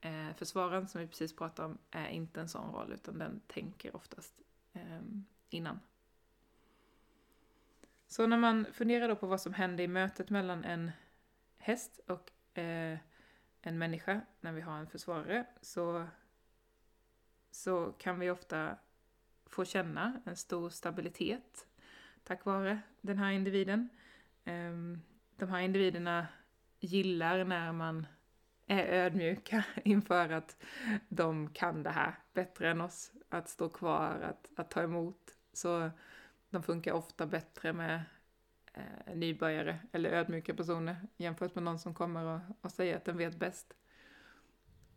eh, 0.00 0.34
försvararen 0.36 0.88
som 0.88 1.00
vi 1.00 1.06
precis 1.06 1.36
pratade 1.36 1.68
om 1.68 1.78
är 1.90 2.08
inte 2.08 2.40
en 2.40 2.48
sån 2.48 2.72
roll 2.72 2.92
utan 2.92 3.18
den 3.18 3.40
tänker 3.46 3.96
oftast 3.96 4.34
eh, 4.72 5.00
innan. 5.50 5.80
Så 8.06 8.26
när 8.26 8.38
man 8.38 8.66
funderar 8.72 9.08
då 9.08 9.16
på 9.16 9.26
vad 9.26 9.40
som 9.40 9.54
händer 9.54 9.84
i 9.84 9.88
mötet 9.88 10.30
mellan 10.30 10.64
en 10.64 10.90
häst 11.56 12.00
och 12.06 12.58
eh, 12.58 12.98
en 13.62 13.78
människa 13.78 14.20
när 14.40 14.52
vi 14.52 14.60
har 14.60 14.78
en 14.78 14.86
försvarare 14.86 15.46
så, 15.60 16.06
så 17.50 17.92
kan 17.92 18.18
vi 18.18 18.30
ofta 18.30 18.76
få 19.46 19.64
känna 19.64 20.20
en 20.24 20.36
stor 20.36 20.70
stabilitet 20.70 21.66
tack 22.24 22.44
vare 22.44 22.80
den 23.00 23.18
här 23.18 23.30
individen. 23.30 23.88
Ehm, 24.44 25.00
de 25.36 25.48
här 25.48 25.60
individerna 25.60 26.26
gillar 26.80 27.44
när 27.44 27.72
man 27.72 28.06
är 28.80 29.04
ödmjuka 29.04 29.64
inför 29.84 30.28
att 30.28 30.56
de 31.08 31.48
kan 31.48 31.82
det 31.82 31.90
här 31.90 32.14
bättre 32.32 32.70
än 32.70 32.80
oss. 32.80 33.12
Att 33.28 33.48
stå 33.48 33.68
kvar, 33.68 34.20
att, 34.20 34.48
att 34.56 34.70
ta 34.70 34.82
emot. 34.82 35.36
Så 35.52 35.90
de 36.50 36.62
funkar 36.62 36.92
ofta 36.92 37.26
bättre 37.26 37.72
med 37.72 38.02
eh, 38.72 39.14
nybörjare 39.14 39.78
eller 39.92 40.10
ödmjuka 40.10 40.54
personer 40.54 40.96
jämfört 41.16 41.54
med 41.54 41.64
någon 41.64 41.78
som 41.78 41.94
kommer 41.94 42.24
och, 42.24 42.40
och 42.60 42.72
säger 42.72 42.96
att 42.96 43.04
den 43.04 43.16
vet 43.16 43.36
bäst. 43.36 43.74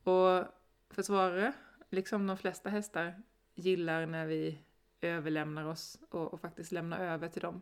Och 0.03 0.43
försvarare, 0.89 1.53
liksom 1.89 2.27
de 2.27 2.37
flesta 2.37 2.69
hästar, 2.69 3.21
gillar 3.55 4.05
när 4.05 4.25
vi 4.25 4.59
överlämnar 5.01 5.65
oss 5.65 5.99
och, 6.09 6.33
och, 6.33 6.41
faktiskt 6.41 6.71
lämnar 6.71 6.99
över 6.99 7.29
till 7.29 7.41
dem. 7.41 7.61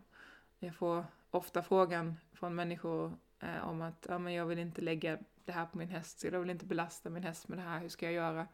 Jag 0.60 0.76
får 0.76 1.06
ofta 1.32 1.64
frågan 1.64 2.16
från 2.34 2.56
människor 2.56 3.18
eh, 3.40 3.70
om 3.70 3.82
att 3.82 4.06
ja, 4.10 4.18
men 4.18 4.34
jag 4.34 4.46
vill 4.46 4.60
inte 4.60 4.82
lägga 4.82 5.18
det 5.46 5.52
här 5.52 5.66
på 5.66 5.78
min 5.78 5.90
häst, 5.90 6.24
jag 6.24 6.40
vill 6.40 6.50
inte 6.50 6.66
belasta 6.66 7.10
min 7.10 7.24
häst 7.24 7.48
med 7.48 7.58
det 7.58 7.62
här, 7.62 7.80
hur 7.80 7.90
ska 7.90 8.06
jag 8.06 8.14
göra? 8.14 8.48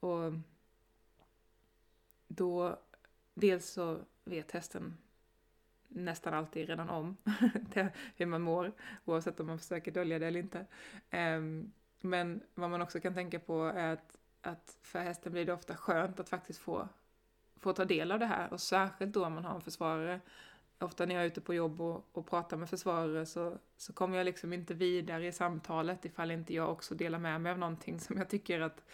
Och 0.00 0.32
då, 2.28 2.78
dels 3.34 3.70
så 3.70 3.98
vet 4.24 4.50
hästen 4.50 4.98
nästan 5.88 6.34
alltid 6.34 6.68
redan 6.68 6.90
om 6.90 7.16
hur 8.16 8.26
man 8.26 8.42
mår, 8.42 8.72
oavsett 9.04 9.40
om 9.40 9.46
man 9.46 9.58
försöker 9.58 9.92
dölja 9.92 10.18
det 10.18 10.26
eller 10.26 10.40
inte. 10.40 10.66
Ehm, 11.10 11.72
men 12.00 12.40
vad 12.54 12.70
man 12.70 12.82
också 12.82 13.00
kan 13.00 13.14
tänka 13.14 13.38
på 13.40 13.64
är 13.64 13.92
att, 13.92 14.18
att 14.40 14.78
för 14.82 14.98
hästen 14.98 15.32
blir 15.32 15.46
det 15.46 15.52
ofta 15.52 15.76
skönt 15.76 16.20
att 16.20 16.28
faktiskt 16.28 16.60
få 16.60 16.88
få 17.60 17.72
ta 17.72 17.84
del 17.84 18.12
av 18.12 18.18
det 18.18 18.26
här 18.26 18.52
och 18.52 18.60
särskilt 18.60 19.12
då 19.12 19.26
om 19.26 19.34
man 19.34 19.44
har 19.44 19.54
en 19.54 19.60
försvarare. 19.60 20.20
Ofta 20.80 21.06
när 21.06 21.14
jag 21.14 21.24
är 21.24 21.26
ute 21.26 21.40
på 21.40 21.54
jobb 21.54 21.80
och, 21.80 22.08
och 22.12 22.26
pratar 22.26 22.56
med 22.56 22.70
försvarare 22.70 23.26
så, 23.26 23.58
så 23.76 23.92
kommer 23.92 24.16
jag 24.16 24.24
liksom 24.24 24.52
inte 24.52 24.74
vidare 24.74 25.26
i 25.26 25.32
samtalet 25.32 26.04
ifall 26.04 26.30
inte 26.30 26.54
jag 26.54 26.70
också 26.70 26.94
delar 26.94 27.18
med 27.18 27.40
mig 27.40 27.52
av 27.52 27.58
någonting 27.58 28.00
som 28.00 28.16
jag 28.16 28.28
tycker 28.28 28.60
att 28.60 28.84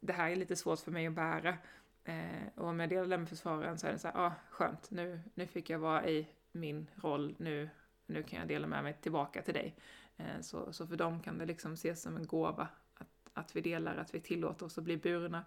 det 0.00 0.12
här 0.12 0.30
är 0.30 0.36
lite 0.36 0.56
svårt 0.56 0.78
för 0.78 0.90
mig 0.90 1.06
att 1.06 1.12
bära. 1.12 1.58
Eh, 2.04 2.48
och 2.54 2.68
om 2.68 2.80
jag 2.80 2.88
delar 2.88 3.06
det 3.06 3.18
med 3.18 3.28
försvararen 3.28 3.78
så 3.78 3.86
är 3.86 3.92
det 3.92 3.98
så 3.98 4.08
här, 4.08 4.26
ah, 4.26 4.32
skönt, 4.50 4.90
nu, 4.90 5.20
nu 5.34 5.46
fick 5.46 5.70
jag 5.70 5.78
vara 5.78 6.08
i 6.08 6.28
min 6.52 6.90
roll, 6.94 7.34
nu, 7.38 7.70
nu 8.06 8.22
kan 8.22 8.38
jag 8.38 8.48
dela 8.48 8.66
med 8.66 8.82
mig 8.82 8.96
tillbaka 9.00 9.42
till 9.42 9.54
dig. 9.54 9.76
Eh, 10.16 10.40
så, 10.40 10.72
så 10.72 10.86
för 10.86 10.96
dem 10.96 11.20
kan 11.20 11.38
det 11.38 11.46
liksom 11.46 11.72
ses 11.72 12.02
som 12.02 12.16
en 12.16 12.26
gåva 12.26 12.68
att, 12.94 13.30
att 13.32 13.56
vi 13.56 13.60
delar, 13.60 13.96
att 13.96 14.14
vi 14.14 14.20
tillåter 14.20 14.66
oss 14.66 14.78
att 14.78 14.84
bli 14.84 14.96
burna. 14.96 15.44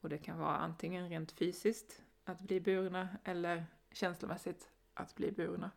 Och 0.00 0.08
det 0.08 0.18
kan 0.18 0.38
vara 0.38 0.56
antingen 0.56 1.08
rent 1.08 1.32
fysiskt, 1.32 2.02
att 2.24 2.40
bli 2.40 2.60
burna 2.60 3.08
eller 3.24 3.66
känslomässigt 3.92 4.68
att 5.00 5.14
bli 5.14 5.32
burna. 5.32 5.70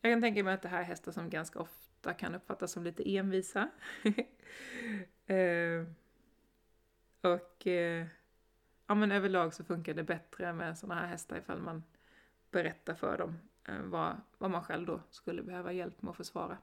Jag 0.00 0.12
kan 0.12 0.20
tänka 0.20 0.44
mig 0.44 0.54
att 0.54 0.62
det 0.62 0.68
här 0.68 0.80
är 0.80 0.84
hästar 0.84 1.12
som 1.12 1.30
ganska 1.30 1.58
ofta 1.58 2.14
kan 2.14 2.34
uppfattas 2.34 2.72
som 2.72 2.84
lite 2.84 3.16
envisa. 3.16 3.70
eh, 5.26 5.86
och 7.20 7.66
eh, 7.66 8.06
ja, 8.86 8.94
men 8.94 9.12
överlag 9.12 9.54
så 9.54 9.64
funkar 9.64 9.94
det 9.94 10.02
bättre 10.02 10.52
med 10.52 10.78
sådana 10.78 11.00
här 11.00 11.08
hästar 11.08 11.36
ifall 11.36 11.60
man 11.60 11.82
berättar 12.50 12.94
för 12.94 13.18
dem 13.18 13.38
eh, 13.64 13.82
vad, 13.82 14.20
vad 14.38 14.50
man 14.50 14.64
själv 14.64 14.86
då 14.86 15.00
skulle 15.10 15.42
behöva 15.42 15.72
hjälp 15.72 16.02
med 16.02 16.10
att 16.10 16.16
försvara. 16.16 16.58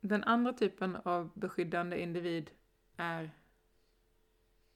Den 0.00 0.24
andra 0.24 0.52
typen 0.52 0.96
av 0.96 1.30
beskyddande 1.34 2.02
individ 2.02 2.50
är 2.96 3.30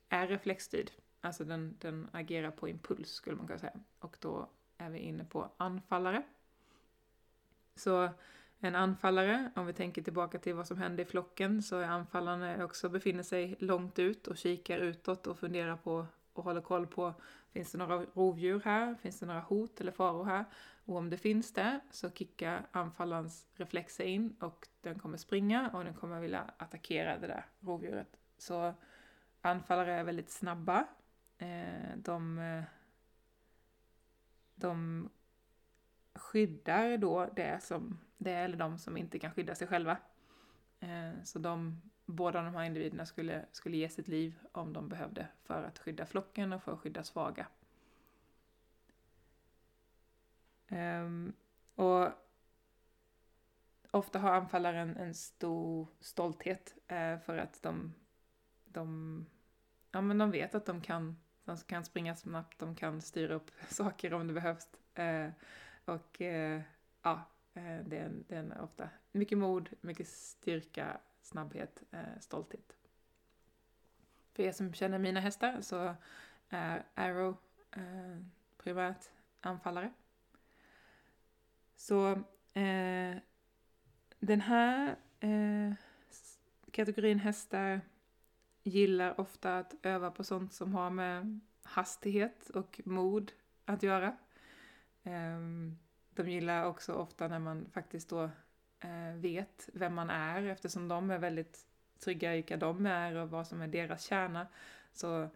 är 0.09 0.27
reflexstyrd. 0.27 0.91
Alltså 1.25 1.45
den, 1.45 1.77
den 1.81 2.09
agerar 2.13 2.51
på 2.51 2.69
impuls 2.69 3.11
skulle 3.11 3.37
man 3.37 3.47
kunna 3.47 3.59
säga. 3.59 3.81
Och 3.99 4.17
då 4.21 4.49
är 4.79 4.91
vi 4.91 4.99
inne 4.99 5.25
på 5.25 5.51
anfallare. 5.57 6.23
Så 7.75 8.09
en 8.61 8.75
anfallare, 8.75 9.51
om 9.55 9.67
vi 9.67 9.73
tänker 9.73 10.03
tillbaka 10.03 10.39
till 10.39 10.55
vad 10.55 10.67
som 10.67 10.79
hände 10.79 11.03
i 11.03 11.05
flocken, 11.05 11.63
så 11.63 11.79
är 11.79 11.87
anfallarna 11.87 12.65
också 12.65 12.89
befinner 12.89 13.23
sig 13.23 13.57
långt 13.59 13.99
ut 13.99 14.27
och 14.27 14.37
kikar 14.37 14.79
utåt 14.79 15.27
och 15.27 15.39
funderar 15.39 15.77
på 15.77 16.07
och 16.33 16.45
håller 16.45 16.61
koll 16.61 16.87
på, 16.87 17.15
finns 17.53 17.73
det 17.73 17.79
några 17.79 18.07
rovdjur 18.15 18.61
här? 18.65 18.95
Finns 18.95 19.21
det 19.21 19.27
några 19.27 19.41
hot 19.41 19.81
eller 19.81 19.93
faror 19.93 20.25
här? 20.25 20.45
Och 20.85 20.97
om 20.97 21.11
det 21.11 21.19
finns 21.19 21.53
det 21.53 21.81
så 21.91 22.11
kickar 22.11 22.67
anfallarens 22.71 23.47
reflexer 23.55 24.05
in 24.05 24.37
och 24.41 24.69
den 24.81 24.99
kommer 24.99 25.19
springa 25.19 25.71
och 25.71 25.85
den 25.85 25.95
kommer 25.95 26.21
vilja 26.21 26.51
attackera 26.57 27.19
det 27.19 27.27
där 27.27 27.47
rovdjuret. 27.61 28.17
Så 28.39 28.75
Anfallare 29.45 29.93
är 29.93 30.05
väldigt 30.05 30.31
snabba. 30.31 30.87
Eh, 31.45 31.97
de, 31.97 32.39
eh, 32.39 32.65
de 34.55 35.11
skyddar 36.15 36.97
då 36.97 37.27
det 37.37 37.63
som 37.63 37.99
det 38.17 38.33
eller 38.33 38.57
de 38.57 38.79
som 38.79 38.97
inte 38.97 39.19
kan 39.19 39.31
skydda 39.31 39.55
sig 39.55 39.67
själva. 39.67 39.97
Eh, 40.81 41.13
så 41.25 41.39
de 41.39 41.83
båda 42.05 42.43
de 42.43 42.55
här 42.55 42.65
individerna 42.65 43.07
skulle, 43.07 43.47
skulle 43.53 43.77
ge 43.77 43.89
sitt 43.89 44.09
liv 44.09 44.39
om 44.53 44.73
de 44.73 44.89
behövde 44.89 45.29
för 45.43 45.63
att 45.63 45.79
skydda 45.79 46.07
flocken 46.07 46.53
och 46.53 46.63
för 46.63 46.73
att 46.73 46.81
skydda 46.81 47.03
svaga. 47.03 47.47
Ehm, 50.69 51.33
och 51.75 52.09
ofta 53.91 54.19
har 54.19 54.31
anfallaren 54.31 54.97
en 54.97 55.15
stor 55.15 55.89
stolthet 56.01 56.75
för 57.25 57.39
att 57.39 57.63
de, 57.63 57.95
de, 58.65 59.27
ja, 59.91 60.01
men 60.01 60.19
de 60.19 60.31
vet 60.31 60.55
att 60.55 60.67
de 60.67 60.81
kan, 60.81 61.17
de 61.45 61.57
kan 61.57 61.85
springa 61.85 62.17
snabbt, 62.17 62.59
de 62.59 62.75
kan 62.75 63.01
styra 63.01 63.35
upp 63.35 63.51
saker 63.69 64.15
om 64.15 64.27
det 64.27 64.33
behövs. 64.33 64.69
Eh, 64.95 65.31
och 65.85 66.21
eh, 66.21 66.61
ja, 67.03 67.23
eh, 67.55 67.79
det 67.87 67.99
är, 67.99 68.13
det 68.29 68.37
är 68.37 68.61
ofta 68.61 68.89
mycket 69.13 69.39
mod, 69.39 69.69
mycket 69.81 70.09
styrka, 70.09 71.01
snabbhet, 71.23 71.83
eh, 71.91 72.21
stolthet. 72.21 72.77
För 74.33 74.43
er 74.43 74.53
som 74.53 74.75
känner 74.75 74.99
mina 74.99 75.21
hästar 75.21 75.61
så 75.61 75.95
är 76.49 76.85
Arrow 76.95 77.37
eh, 77.71 78.19
primärt 78.59 79.11
anfallare. 79.41 79.93
Så 81.77 82.11
eh, 82.53 83.17
den 84.19 84.41
här 84.41 84.97
eh, 85.21 85.73
kategorin 86.71 87.19
hästar 87.19 87.81
gillar 88.65 89.21
ofta 89.21 89.59
att 89.59 89.75
öva 89.83 90.11
på 90.11 90.25
sånt 90.25 90.53
som 90.53 90.75
har 90.75 90.91
med 90.91 91.41
hastighet 91.63 92.51
och 92.51 92.81
mod 92.85 93.33
att 93.65 93.83
göra. 93.83 94.17
Ehm, 95.03 95.79
de 96.11 96.31
gillar 96.31 96.65
också 96.65 96.93
ofta 96.93 97.29
när 97.29 97.39
man 97.39 97.67
faktiskt 97.71 98.09
då 98.09 98.23
eh, 98.81 99.15
vet 99.17 99.69
vem 99.73 99.95
man 99.95 100.11
är 100.11 100.43
eftersom 100.43 100.89
de 100.89 101.11
är 101.11 101.19
väldigt 101.19 101.67
trygga 102.05 102.33
i 102.33 102.37
vilka 102.37 102.57
de 102.57 102.87
är 102.87 103.15
och 103.15 103.31
vad 103.31 103.47
som 103.47 103.63
är 103.63 103.69
deras 103.69 104.03
kärna. 104.03 104.47
Så, 104.93 105.29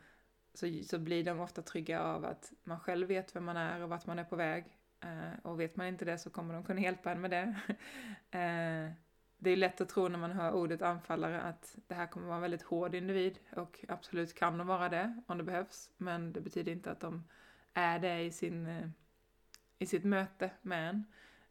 så, 0.54 0.66
så 0.84 0.98
blir 0.98 1.24
de 1.24 1.40
ofta 1.40 1.62
trygga 1.62 2.02
av 2.02 2.24
att 2.24 2.52
man 2.64 2.80
själv 2.80 3.08
vet 3.08 3.36
vem 3.36 3.44
man 3.44 3.56
är 3.56 3.80
och 3.80 3.88
vart 3.88 4.06
man 4.06 4.18
är 4.18 4.24
på 4.24 4.36
väg. 4.36 4.64
Eh, 5.00 5.40
och 5.42 5.60
vet 5.60 5.76
man 5.76 5.86
inte 5.86 6.04
det 6.04 6.18
så 6.18 6.30
kommer 6.30 6.54
de 6.54 6.64
kunna 6.64 6.80
hjälpa 6.80 7.12
en 7.12 7.20
med 7.20 7.30
det. 7.30 7.54
Eh, 8.30 8.92
det 9.38 9.50
är 9.50 9.56
lätt 9.56 9.80
att 9.80 9.88
tro 9.88 10.08
när 10.08 10.18
man 10.18 10.32
hör 10.32 10.52
ordet 10.52 10.82
anfallare 10.82 11.40
att 11.40 11.76
det 11.86 11.94
här 11.94 12.06
kommer 12.06 12.26
vara 12.26 12.36
en 12.36 12.42
väldigt 12.42 12.62
hård 12.62 12.94
individ 12.94 13.38
och 13.56 13.84
absolut 13.88 14.34
kan 14.34 14.58
de 14.58 14.66
vara 14.66 14.88
det 14.88 15.22
om 15.26 15.38
det 15.38 15.44
behövs. 15.44 15.90
Men 15.96 16.32
det 16.32 16.40
betyder 16.40 16.72
inte 16.72 16.90
att 16.90 17.00
de 17.00 17.24
är 17.74 17.98
det 17.98 18.20
i, 18.20 18.30
sin, 18.30 18.66
eh, 18.66 18.88
i 19.78 19.86
sitt 19.86 20.04
möte 20.04 20.50
med 20.62 20.88
en. 20.88 21.04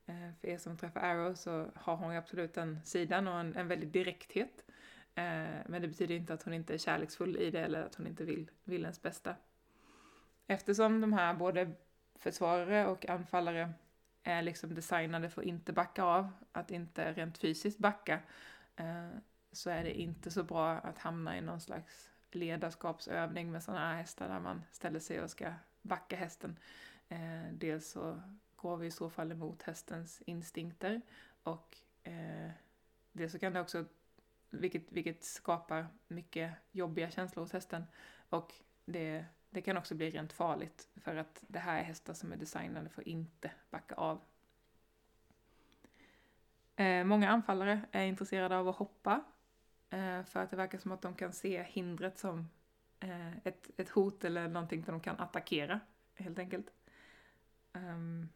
Eh, 0.06 0.34
för 0.42 0.48
er 0.48 0.58
som 0.58 0.78
träffar 0.78 1.02
Arrow 1.02 1.34
så 1.34 1.72
har 1.76 1.96
hon 1.96 2.16
absolut 2.16 2.54
den 2.54 2.80
sidan 2.84 3.28
och 3.28 3.40
en, 3.40 3.56
en 3.56 3.68
väldigt 3.68 3.94
direkthet. 3.94 4.66
Eh, 5.16 5.62
men 5.68 5.82
det 5.82 5.88
betyder 5.88 6.16
inte 6.16 6.34
att 6.34 6.44
hon 6.44 6.54
inte 6.54 6.74
är 6.74 6.78
kärleksfull 6.78 7.38
i 7.38 7.52
det 7.52 7.60
eller 7.60 7.84
att 7.84 7.96
hon 7.96 8.08
inte 8.08 8.24
vill, 8.24 8.52
vill 8.64 8.82
ens 8.82 9.02
bästa. 9.02 9.36
Eftersom 10.48 11.02
de 11.02 11.14
här 11.14 11.34
både 11.34 11.72
försvarare 12.16 12.88
och 12.88 13.10
anfallare 13.10 13.74
är 14.28 14.42
liksom 14.42 14.76
designade 14.76 15.30
för 15.30 15.42
att 15.42 15.48
inte 15.48 15.74
backa 15.74 16.04
av, 16.04 16.32
att 16.52 16.72
inte 16.72 17.14
rent 17.14 17.38
fysiskt 17.38 17.80
backa, 17.80 18.20
eh, 18.76 19.10
så 19.52 19.70
är 19.70 19.84
det 19.84 20.00
inte 20.00 20.32
så 20.32 20.44
bra 20.44 20.72
att 20.72 20.98
hamna 20.98 21.38
i 21.38 21.42
någon 21.42 21.62
slags 21.62 22.10
ledarskapsövning 22.32 23.52
med 23.52 23.64
sådana 23.64 23.88
här 23.88 23.96
hästar 23.96 24.30
där 24.30 24.40
man 24.40 24.64
ställer 24.72 25.00
sig 25.00 25.22
och 25.22 25.30
ska 25.30 25.54
backa 25.82 26.16
hästen. 26.16 26.60
Eh, 27.10 27.54
dels 27.54 27.92
så 27.92 28.22
går 28.56 28.78
vi 28.78 28.88
i 28.88 28.92
så 28.92 29.10
fall 29.10 29.32
emot 29.32 29.64
hästens 29.64 30.22
instinkter 30.26 31.02
och 31.44 31.78
eh, 32.04 32.52
dels 33.12 33.32
så 33.32 33.40
kan 33.40 33.54
det 33.54 33.62
också, 33.62 33.86
vilket, 34.50 34.92
vilket 34.92 35.24
skapar 35.24 35.88
mycket 36.08 36.52
jobbiga 36.72 37.12
känslor 37.12 37.44
hos 37.44 37.54
hästen 37.54 37.84
och 38.30 38.54
det 38.86 39.26
det 39.50 39.62
kan 39.62 39.78
också 39.78 39.96
bli 39.96 40.10
rent 40.10 40.34
farligt 40.34 40.88
för 40.96 41.16
att 41.16 41.44
det 41.48 41.60
här 41.60 41.80
är 41.80 41.84
hästar 41.84 42.14
som 42.14 42.32
är 42.32 42.38
designade 42.38 42.90
för 42.90 43.02
att 43.02 43.08
inte 43.08 43.52
backa 43.70 43.96
av. 43.96 44.22
Eh, 46.76 47.04
många 47.04 47.30
anfallare 47.30 47.82
är 47.92 48.06
intresserade 48.06 48.58
av 48.58 48.68
att 48.68 48.76
hoppa 48.76 49.24
eh, 49.90 50.24
för 50.24 50.40
att 50.40 50.50
det 50.50 50.56
verkar 50.56 50.78
som 50.78 50.92
att 50.92 51.02
de 51.02 51.16
kan 51.16 51.34
se 51.34 51.64
hindret 51.64 52.20
som 52.20 52.50
eh, 53.00 53.38
ett, 53.38 53.70
ett 53.78 53.90
hot 53.90 54.24
eller 54.24 54.48
någonting 54.48 54.84
som 54.84 54.92
de 54.92 55.02
kan 55.02 55.20
attackera 55.20 55.80
helt 56.16 56.40
enkelt. 56.40 56.74
Um, 57.74 58.30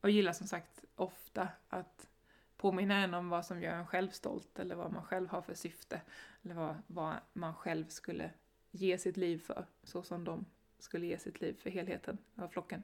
och 0.00 0.10
gillar 0.10 0.32
som 0.32 0.46
sagt 0.46 0.84
ofta 0.96 1.48
att 1.68 2.08
påminna 2.56 2.94
en 2.94 3.14
om 3.14 3.28
vad 3.28 3.46
som 3.46 3.60
gör 3.62 3.74
en 3.74 3.86
själv 3.86 4.10
stolt 4.10 4.58
eller 4.58 4.74
vad 4.74 4.92
man 4.92 5.04
själv 5.04 5.28
har 5.28 5.42
för 5.42 5.54
syfte 5.54 6.00
eller 6.42 6.54
vad, 6.54 6.76
vad 6.86 7.14
man 7.32 7.54
själv 7.54 7.88
skulle 7.88 8.30
ge 8.74 8.98
sitt 8.98 9.16
liv 9.16 9.38
för, 9.38 9.66
så 9.82 10.02
som 10.02 10.24
de 10.24 10.46
skulle 10.78 11.06
ge 11.06 11.18
sitt 11.18 11.40
liv 11.40 11.54
för 11.60 11.70
helheten 11.70 12.18
av 12.36 12.48
flocken. 12.48 12.82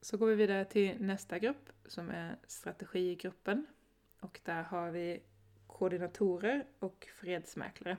Så 0.00 0.16
går 0.16 0.26
vi 0.26 0.34
vidare 0.34 0.64
till 0.64 1.02
nästa 1.02 1.38
grupp 1.38 1.70
som 1.86 2.10
är 2.10 2.36
strategigruppen. 2.46 3.66
Och 4.20 4.40
där 4.44 4.62
har 4.62 4.90
vi 4.90 5.22
koordinatorer 5.66 6.66
och 6.78 7.08
fredsmäklare. 7.14 7.96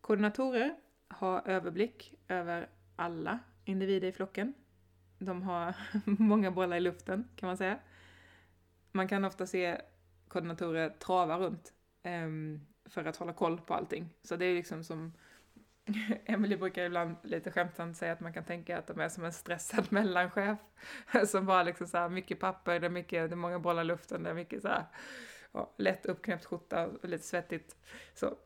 Koordinatorer 0.00 0.76
har 1.08 1.48
överblick 1.48 2.14
över 2.28 2.68
alla 2.96 3.38
individer 3.64 4.08
i 4.08 4.12
flocken. 4.12 4.54
De 5.18 5.42
har 5.42 5.76
många 6.04 6.50
bollar 6.50 6.76
i 6.76 6.80
luften 6.80 7.28
kan 7.36 7.46
man 7.46 7.56
säga. 7.56 7.78
Man 8.92 9.08
kan 9.08 9.24
ofta 9.24 9.46
se 9.46 9.80
koordinatorer 10.28 10.90
trava 10.90 11.38
runt 11.38 11.74
Um, 12.08 12.66
för 12.84 13.04
att 13.04 13.16
hålla 13.16 13.32
koll 13.32 13.60
på 13.60 13.74
allting. 13.74 14.14
Så 14.22 14.36
det 14.36 14.44
är 14.44 14.54
liksom 14.54 14.84
som 14.84 15.12
Emily 16.24 16.56
brukar 16.56 16.84
ibland 16.84 17.16
lite 17.22 17.50
skämtsamt 17.50 17.96
säga 17.96 18.12
att 18.12 18.20
man 18.20 18.32
kan 18.32 18.44
tänka 18.44 18.78
att 18.78 18.86
de 18.86 19.00
är 19.00 19.08
som 19.08 19.24
en 19.24 19.32
stressad 19.32 19.86
mellanchef. 19.92 20.58
som 21.26 21.46
bara 21.46 21.62
liksom 21.62 21.86
så 21.86 21.98
här, 21.98 22.08
mycket 22.08 22.40
papper, 22.40 22.80
det 22.80 22.86
är, 22.86 22.90
mycket, 22.90 23.30
det 23.30 23.34
är 23.34 23.36
många 23.36 23.58
bollar 23.58 23.82
i 23.82 23.84
luften, 23.84 24.22
det 24.22 24.30
är 24.30 24.34
mycket 24.34 24.62
så 24.62 24.68
här, 24.68 24.84
ja, 25.52 25.74
lätt 25.76 26.06
uppknäppt 26.06 26.44
skjorta 26.44 26.86
och 26.86 27.08
lite 27.08 27.24
svettigt. 27.24 27.76
Så. 28.14 28.36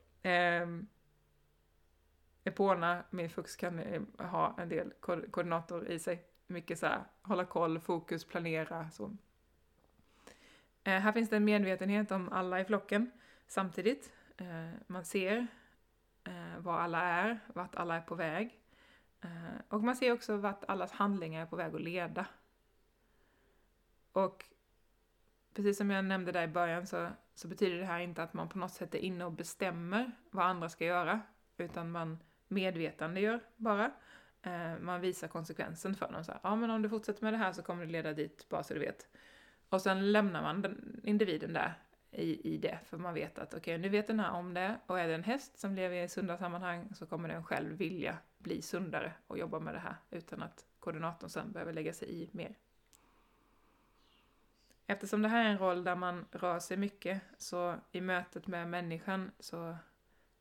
Um, 0.62 0.88
Epona, 2.44 3.04
min 3.10 3.30
fux, 3.30 3.56
kan 3.56 3.78
ehm, 3.78 4.06
ha 4.18 4.56
en 4.58 4.68
del 4.68 4.92
ko 5.00 5.20
koordinator 5.30 5.88
i 5.88 5.98
sig. 5.98 6.24
Mycket 6.46 6.78
så 6.78 6.86
här, 6.86 7.04
hålla 7.22 7.44
koll, 7.44 7.80
fokus, 7.80 8.24
planera, 8.24 8.90
så. 8.90 9.16
Eh, 10.84 11.00
här 11.00 11.12
finns 11.12 11.30
det 11.30 11.36
en 11.36 11.44
medvetenhet 11.44 12.10
om 12.10 12.28
alla 12.28 12.60
i 12.60 12.64
flocken 12.64 13.10
samtidigt. 13.46 14.12
Eh, 14.36 14.70
man 14.86 15.04
ser 15.04 15.46
eh, 16.24 16.58
var 16.58 16.78
alla 16.78 17.02
är, 17.02 17.40
vart 17.54 17.74
alla 17.74 17.96
är 17.96 18.00
på 18.00 18.14
väg. 18.14 18.60
Eh, 19.20 19.60
och 19.68 19.84
man 19.84 19.96
ser 19.96 20.12
också 20.12 20.36
vart 20.36 20.64
allas 20.64 20.92
handlingar 20.92 21.42
är 21.42 21.46
på 21.46 21.56
väg 21.56 21.74
att 21.74 21.80
leda. 21.80 22.26
Och 24.12 24.44
precis 25.54 25.78
som 25.78 25.90
jag 25.90 26.04
nämnde 26.04 26.32
där 26.32 26.42
i 26.42 26.48
början 26.48 26.86
så, 26.86 27.08
så 27.34 27.48
betyder 27.48 27.78
det 27.78 27.84
här 27.84 28.00
inte 28.00 28.22
att 28.22 28.34
man 28.34 28.48
på 28.48 28.58
något 28.58 28.72
sätt 28.72 28.94
är 28.94 28.98
inne 28.98 29.24
och 29.24 29.32
bestämmer 29.32 30.12
vad 30.30 30.46
andra 30.46 30.68
ska 30.68 30.84
göra, 30.84 31.20
utan 31.56 31.90
man 31.90 32.18
medvetandegör 32.48 33.40
bara. 33.56 33.92
Man 34.80 35.00
visar 35.00 35.28
konsekvensen 35.28 35.94
för 35.94 36.12
dem. 36.12 36.24
Så 36.24 36.32
här, 36.32 36.40
ja, 36.42 36.56
men 36.56 36.70
om 36.70 36.82
du 36.82 36.88
fortsätter 36.88 37.24
med 37.24 37.32
det 37.32 37.38
här 37.38 37.52
så 37.52 37.62
kommer 37.62 37.86
det 37.86 37.92
leda 37.92 38.12
dit, 38.12 38.48
bara 38.48 38.62
så 38.62 38.74
du 38.74 38.80
vet. 38.80 39.08
Och 39.68 39.82
sen 39.82 40.12
lämnar 40.12 40.42
man 40.42 40.62
den 40.62 41.00
individen 41.04 41.52
där 41.52 41.74
i, 42.12 42.54
i 42.54 42.56
det, 42.56 42.78
för 42.86 42.96
man 42.96 43.14
vet 43.14 43.38
att 43.38 43.54
okej, 43.54 43.58
okay, 43.58 43.78
nu 43.78 43.88
vet 43.88 44.06
den 44.06 44.20
här 44.20 44.32
om 44.32 44.54
det 44.54 44.78
och 44.86 45.00
är 45.00 45.08
det 45.08 45.14
en 45.14 45.24
häst 45.24 45.58
som 45.58 45.74
lever 45.74 45.96
i 45.96 46.08
sunda 46.08 46.38
sammanhang 46.38 46.94
så 46.94 47.06
kommer 47.06 47.28
den 47.28 47.44
själv 47.44 47.76
vilja 47.76 48.18
bli 48.38 48.62
sundare 48.62 49.12
och 49.26 49.38
jobba 49.38 49.60
med 49.60 49.74
det 49.74 49.80
här 49.80 49.96
utan 50.10 50.42
att 50.42 50.66
koordinatorn 50.80 51.30
sen 51.30 51.52
behöver 51.52 51.72
lägga 51.72 51.92
sig 51.92 52.22
i 52.22 52.28
mer. 52.32 52.54
Eftersom 54.86 55.22
det 55.22 55.28
här 55.28 55.44
är 55.44 55.48
en 55.48 55.58
roll 55.58 55.84
där 55.84 55.96
man 55.96 56.26
rör 56.32 56.58
sig 56.58 56.76
mycket 56.76 57.20
så 57.38 57.76
i 57.92 58.00
mötet 58.00 58.46
med 58.46 58.68
människan 58.68 59.30
så 59.38 59.76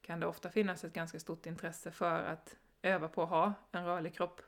kan 0.02 0.20
det 0.20 0.28
ofta 0.28 0.50
finnas 0.50 0.84
ett 0.84 0.94
ganska 0.94 1.20
stort 1.20 1.46
intresse 1.46 1.92
för 1.92 2.24
att 2.24 2.58
öva 2.82 3.08
på 3.08 3.24
att 3.24 3.30
ha 3.30 3.54
en 3.72 3.86
rörlig 3.86 4.16
kropp. 4.16 4.42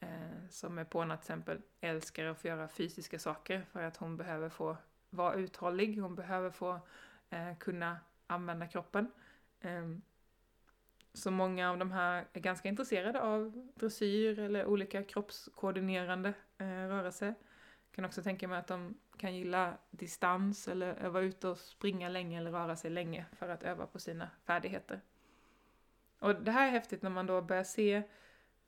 Eh, 0.00 0.48
som 0.50 0.78
är 0.78 0.84
på 0.84 1.02
till 1.02 1.12
exempel 1.12 1.62
älskar 1.80 2.24
att 2.24 2.38
få 2.38 2.48
göra 2.48 2.68
fysiska 2.68 3.18
saker 3.18 3.66
för 3.72 3.82
att 3.82 3.96
hon 3.96 4.16
behöver 4.16 4.48
få 4.48 4.76
vara 5.16 5.34
uthållig, 5.34 6.00
hon 6.00 6.14
behöver 6.14 6.50
få 6.50 6.80
eh, 7.30 7.56
kunna 7.58 7.98
använda 8.26 8.66
kroppen. 8.66 9.10
Eh, 9.60 9.88
så 11.12 11.30
många 11.30 11.70
av 11.70 11.78
de 11.78 11.92
här 11.92 12.24
är 12.32 12.40
ganska 12.40 12.68
intresserade 12.68 13.22
av 13.22 13.70
dressyr 13.74 14.38
eller 14.38 14.66
olika 14.66 15.02
kroppskoordinerande 15.02 16.28
eh, 16.58 16.66
rörelser. 16.66 17.34
Kan 17.92 18.04
också 18.04 18.22
tänka 18.22 18.48
mig 18.48 18.58
att 18.58 18.66
de 18.66 18.98
kan 19.16 19.36
gilla 19.36 19.78
distans 19.90 20.68
eller 20.68 21.08
vara 21.08 21.24
ute 21.24 21.48
och 21.48 21.58
springa 21.58 22.08
länge 22.08 22.38
eller 22.38 22.50
röra 22.50 22.76
sig 22.76 22.90
länge 22.90 23.26
för 23.32 23.48
att 23.48 23.62
öva 23.62 23.86
på 23.86 23.98
sina 23.98 24.30
färdigheter. 24.44 25.00
Och 26.18 26.34
det 26.34 26.50
här 26.50 26.66
är 26.66 26.70
häftigt 26.70 27.02
när 27.02 27.10
man 27.10 27.26
då 27.26 27.42
börjar 27.42 27.64
se 27.64 28.02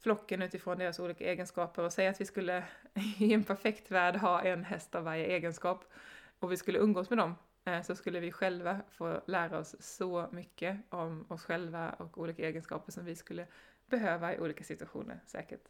flocken 0.00 0.42
utifrån 0.42 0.78
deras 0.78 0.98
olika 0.98 1.24
egenskaper 1.24 1.82
och 1.82 1.92
säga 1.92 2.10
att 2.10 2.20
vi 2.20 2.24
skulle 2.24 2.64
i 3.18 3.34
en 3.34 3.44
perfekt 3.44 3.90
värld 3.90 4.16
ha 4.16 4.42
en 4.42 4.64
häst 4.64 4.94
av 4.94 5.04
varje 5.04 5.26
egenskap 5.26 5.84
och 6.38 6.52
vi 6.52 6.56
skulle 6.56 6.78
umgås 6.78 7.10
med 7.10 7.18
dem 7.18 7.34
eh, 7.64 7.82
så 7.82 7.94
skulle 7.94 8.20
vi 8.20 8.32
själva 8.32 8.80
få 8.90 9.22
lära 9.26 9.58
oss 9.58 9.76
så 9.80 10.28
mycket 10.32 10.80
om 10.88 11.26
oss 11.28 11.44
själva 11.44 11.90
och 11.90 12.18
olika 12.18 12.46
egenskaper 12.46 12.92
som 12.92 13.04
vi 13.04 13.14
skulle 13.14 13.46
behöva 13.86 14.34
i 14.34 14.38
olika 14.38 14.64
situationer 14.64 15.20
säkert. 15.26 15.68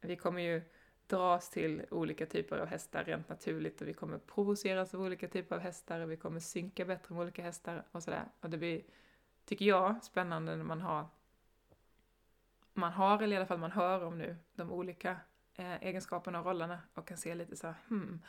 Vi 0.00 0.16
kommer 0.16 0.42
ju 0.42 0.62
dras 1.06 1.50
till 1.50 1.84
olika 1.90 2.26
typer 2.26 2.58
av 2.58 2.66
hästar 2.66 3.04
rent 3.04 3.28
naturligt 3.28 3.80
och 3.80 3.88
vi 3.88 3.94
kommer 3.94 4.18
provoceras 4.18 4.94
av 4.94 5.00
olika 5.00 5.28
typer 5.28 5.56
av 5.56 5.62
hästar 5.62 6.00
och 6.00 6.10
vi 6.10 6.16
kommer 6.16 6.40
synka 6.40 6.84
bättre 6.84 7.14
med 7.14 7.22
olika 7.22 7.42
hästar 7.42 7.84
och 7.92 8.02
sådär. 8.02 8.24
Och 8.40 8.50
det 8.50 8.58
blir, 8.58 8.82
tycker 9.44 9.64
jag, 9.64 10.04
spännande 10.04 10.56
när 10.56 10.64
man 10.64 10.80
har 10.80 11.06
man 12.78 12.92
har, 12.92 13.22
eller 13.22 13.34
i 13.34 13.36
alla 13.36 13.46
fall 13.46 13.58
man 13.58 13.72
hör 13.72 14.04
om 14.04 14.18
nu, 14.18 14.36
de 14.54 14.72
olika 14.72 15.16
eh, 15.54 15.82
egenskaperna 15.82 16.38
och 16.38 16.46
rollerna 16.46 16.80
och 16.94 17.08
kan 17.08 17.16
se 17.16 17.34
lite 17.34 17.56
så 17.56 17.66
här, 17.66 17.76
hmm, 17.88 18.22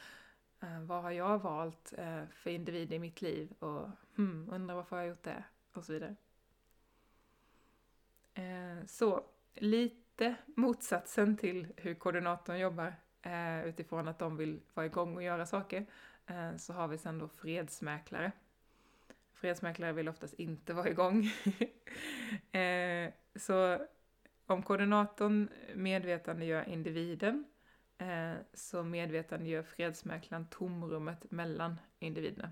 Eh, 0.62 0.80
vad 0.80 1.04
har 1.04 1.12
jag 1.12 1.40
valt 1.40 1.94
eh, 1.98 2.24
för 2.34 2.50
individ 2.50 2.94
i 2.94 3.00
mitt 3.00 3.22
liv 3.22 3.54
och 3.60 3.90
hmm, 4.16 4.50
undrar 4.52 4.76
varför 4.76 4.96
jag 4.96 5.04
har 5.04 5.10
gjort 5.10 5.24
det 5.24 5.44
och 5.74 5.84
så 5.84 5.94
vidare. 5.94 6.16
Eh, 8.34 8.86
så 8.86 9.24
lite 9.54 10.36
motsatsen 10.56 11.38
till 11.38 11.68
hur 11.78 11.94
koordinatorn 11.94 12.60
jobbar 12.60 12.94
utifrån 13.66 14.08
att 14.08 14.20
de 14.20 14.38
vill 14.38 14.62
vara 14.74 14.86
igång 14.86 15.16
och 15.16 15.24
göra 15.24 15.46
saker 15.46 15.86
så 16.58 16.74
har 16.74 16.88
vi 16.88 16.98
sen 16.98 17.20
då 17.20 17.28
fredsmäklare. 17.28 18.32
Fredsmäklare 19.34 19.94
vill 19.94 20.10
oftast 20.10 20.34
inte 20.34 20.74
vara 20.74 20.90
igång. 20.90 21.26
så 23.36 23.86
om 24.46 24.64
koordinatorn 24.64 25.50
medvetandegör 25.76 26.70
individen 26.70 27.46
eh, 28.00 28.36
så 28.54 28.84
medvetandegör 28.84 29.64
fredsmäklaren 29.64 30.48
tomrummet 30.48 31.32
mellan 31.32 31.80
individerna. 32.00 32.52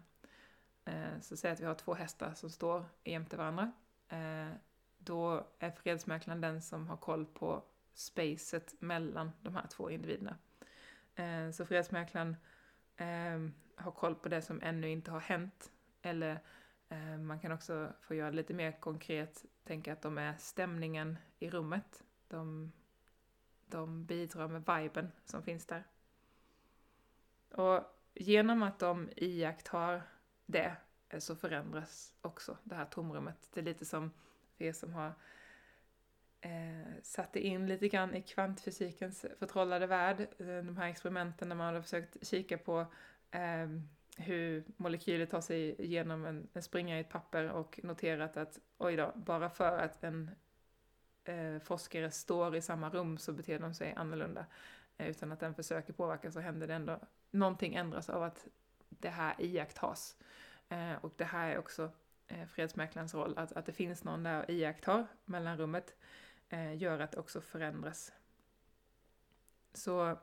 Eh, 0.86 1.20
så 1.22 1.38
säg 1.38 1.52
att 1.52 1.60
vi 1.60 1.66
har 1.66 1.76
två 1.76 1.94
hästar 1.94 2.34
som 2.34 2.50
står 2.50 2.86
jämte 3.04 3.38
varandra. 3.38 3.72
Eh, 4.10 4.50
då 4.98 5.48
är 5.60 5.72
fredsmäklaren 5.72 6.42
den 6.42 6.62
som 6.62 6.88
har 6.88 6.98
koll 6.98 7.26
på 7.26 7.64
spacet 7.94 8.76
mellan 8.80 9.32
de 9.42 9.56
här 9.56 9.68
två 9.68 9.90
individerna. 9.90 10.38
Eh, 11.16 11.52
så 11.52 11.66
fredsmäklaren 11.66 12.36
eh, 12.98 13.50
har 13.76 13.92
koll 13.92 14.16
på 14.16 14.30
det 14.30 14.42
som 14.42 14.62
ännu 14.64 14.90
inte 14.90 15.12
har 15.12 15.20
hänt. 15.20 15.72
Eller 16.02 16.40
eh, 16.90 17.18
man 17.18 17.40
kan 17.40 17.52
också 17.52 17.94
få 18.02 18.16
göra 18.16 18.30
det 18.30 18.36
lite 18.36 18.54
mer 18.54 18.72
konkret, 18.72 19.46
tänka 19.64 19.94
att 19.94 20.02
de 20.02 20.18
är 20.18 20.34
stämningen 20.38 21.18
i 21.40 21.50
rummet. 21.50 22.04
De, 22.28 22.72
de 23.68 24.06
bidrar 24.06 24.48
med 24.48 24.64
viben 24.78 25.12
som 25.26 25.44
finns 25.44 25.66
där. 25.66 25.84
Och 27.52 27.84
genom 28.14 28.64
att 28.64 28.80
de 28.80 29.10
iakttar 29.16 30.02
det 30.46 30.76
så 31.20 31.36
förändras 31.36 32.14
också 32.22 32.58
det 32.64 32.76
här 32.76 32.86
tomrummet. 32.86 33.50
Det 33.54 33.60
är 33.60 33.64
lite 33.64 33.86
som 33.86 34.12
för 34.58 34.66
er 34.66 34.74
som 34.74 34.94
har 34.94 35.14
eh, 36.42 37.02
satte 37.02 37.40
in 37.40 37.68
lite 37.68 37.88
grann 37.88 38.16
i 38.16 38.22
kvantfysikens 38.22 39.26
förtrollade 39.40 39.88
värld, 39.88 40.20
eh, 40.20 40.46
de 40.48 40.78
här 40.78 40.88
experimenten 40.88 41.50
där 41.50 41.56
man 41.56 41.74
har 41.74 41.82
försökt 41.82 42.28
kika 42.28 42.58
på 42.58 42.86
eh, 43.32 43.68
hur 44.18 44.64
molekyler 44.78 45.26
tar 45.26 45.42
sig 45.42 45.82
igenom 45.82 46.26
en, 46.26 46.48
en 46.54 46.64
springa 46.64 46.98
i 46.98 47.02
ett 47.02 47.10
papper 47.10 47.50
och 47.52 47.80
noterat 47.84 48.38
att 48.38 48.60
oj 48.78 48.96
då, 48.96 49.12
bara 49.16 49.50
för 49.50 49.78
att 49.78 50.04
en 50.04 50.32
eh, 51.30 51.60
forskare 51.60 52.12
står 52.12 52.56
i 52.56 52.62
samma 52.62 52.90
rum 52.90 53.18
så 53.18 53.34
beter 53.34 53.60
de 53.60 53.74
sig 53.74 53.94
annorlunda. 53.98 54.46
Eh, 54.98 55.08
utan 55.10 55.32
att 55.32 55.40
den 55.40 55.56
försöker 55.56 55.94
påverka 55.94 56.32
så 56.32 56.40
händer 56.40 56.68
det 56.68 56.74
ändå, 56.74 57.00
någonting 57.32 57.76
ändras 57.76 58.10
av 58.10 58.24
att 58.24 58.48
det 58.90 59.10
här 59.10 59.36
iakttas. 59.40 60.18
Eh, 60.70 60.94
och 61.02 61.14
det 61.18 61.26
här 61.26 61.50
är 61.50 61.58
också 61.58 61.92
eh, 62.28 62.46
fredsmäklarens 62.46 63.14
roll, 63.14 63.38
att, 63.38 63.52
att 63.52 63.66
det 63.66 63.72
finns 63.72 64.04
någon 64.04 64.24
där 64.24 64.44
och 64.44 64.50
iakttar 64.50 65.08
mellanrummet, 65.26 65.96
eh, 66.50 66.78
gör 66.78 67.00
att 67.00 67.12
det 67.12 67.20
också 67.20 67.42
förändras. 67.42 68.14
Så 69.74 70.18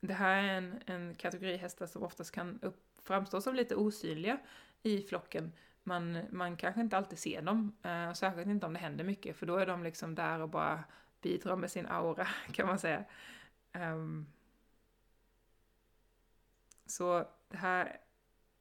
det 0.00 0.14
här 0.14 0.42
är 0.42 0.48
en, 0.58 0.82
en 0.86 1.14
kategori 1.14 1.56
hästar 1.56 1.86
som 1.86 2.02
oftast 2.02 2.30
kan 2.30 2.58
upp, 2.62 2.82
framstå 3.02 3.40
som 3.40 3.54
lite 3.54 3.76
osynliga 3.76 4.38
i 4.82 5.02
flocken. 5.02 5.52
Man, 5.84 6.18
man 6.30 6.56
kanske 6.56 6.80
inte 6.80 6.96
alltid 6.96 7.18
ser 7.18 7.42
dem, 7.42 7.76
eh, 7.82 8.12
särskilt 8.12 8.48
inte 8.48 8.66
om 8.66 8.72
det 8.72 8.78
händer 8.78 9.04
mycket, 9.04 9.36
för 9.36 9.46
då 9.46 9.56
är 9.56 9.66
de 9.66 9.82
liksom 9.82 10.14
där 10.14 10.40
och 10.40 10.48
bara 10.48 10.84
bidrar 11.20 11.56
med 11.56 11.70
sin 11.70 11.86
aura, 11.86 12.26
kan 12.52 12.66
man 12.66 12.78
säga. 12.78 13.04
Um, 13.72 14.26
så 16.86 17.24
det 17.48 17.56
här 17.56 18.00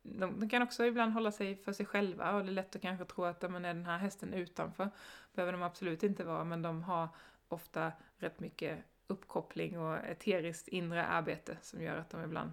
de, 0.03 0.39
de, 0.39 0.49
kan 0.49 0.61
också 0.61 0.85
ibland 0.85 1.13
hålla 1.13 1.31
sig 1.31 1.55
för 1.55 1.73
sig 1.73 1.85
själva 1.85 2.35
och 2.35 2.43
det 2.43 2.49
är 2.49 2.53
lätt 2.53 2.75
att 2.75 2.81
kanske 2.81 3.05
tro 3.05 3.23
att 3.23 3.51
man 3.51 3.65
är 3.65 3.73
den 3.73 3.85
här 3.85 3.97
hästen 3.97 4.33
utanför. 4.33 4.89
behöver 5.33 5.51
de 5.51 5.63
absolut 5.63 6.03
inte 6.03 6.23
vara, 6.23 6.43
men 6.43 6.61
de 6.61 6.83
har 6.83 7.09
ofta 7.47 7.91
rätt 8.17 8.39
mycket 8.39 8.79
uppkoppling 9.07 9.79
och 9.79 9.97
eteriskt 9.97 10.67
inre 10.67 11.05
arbete 11.05 11.57
som 11.61 11.81
gör 11.81 11.97
att 11.97 12.09
de 12.09 12.23
ibland 12.23 12.51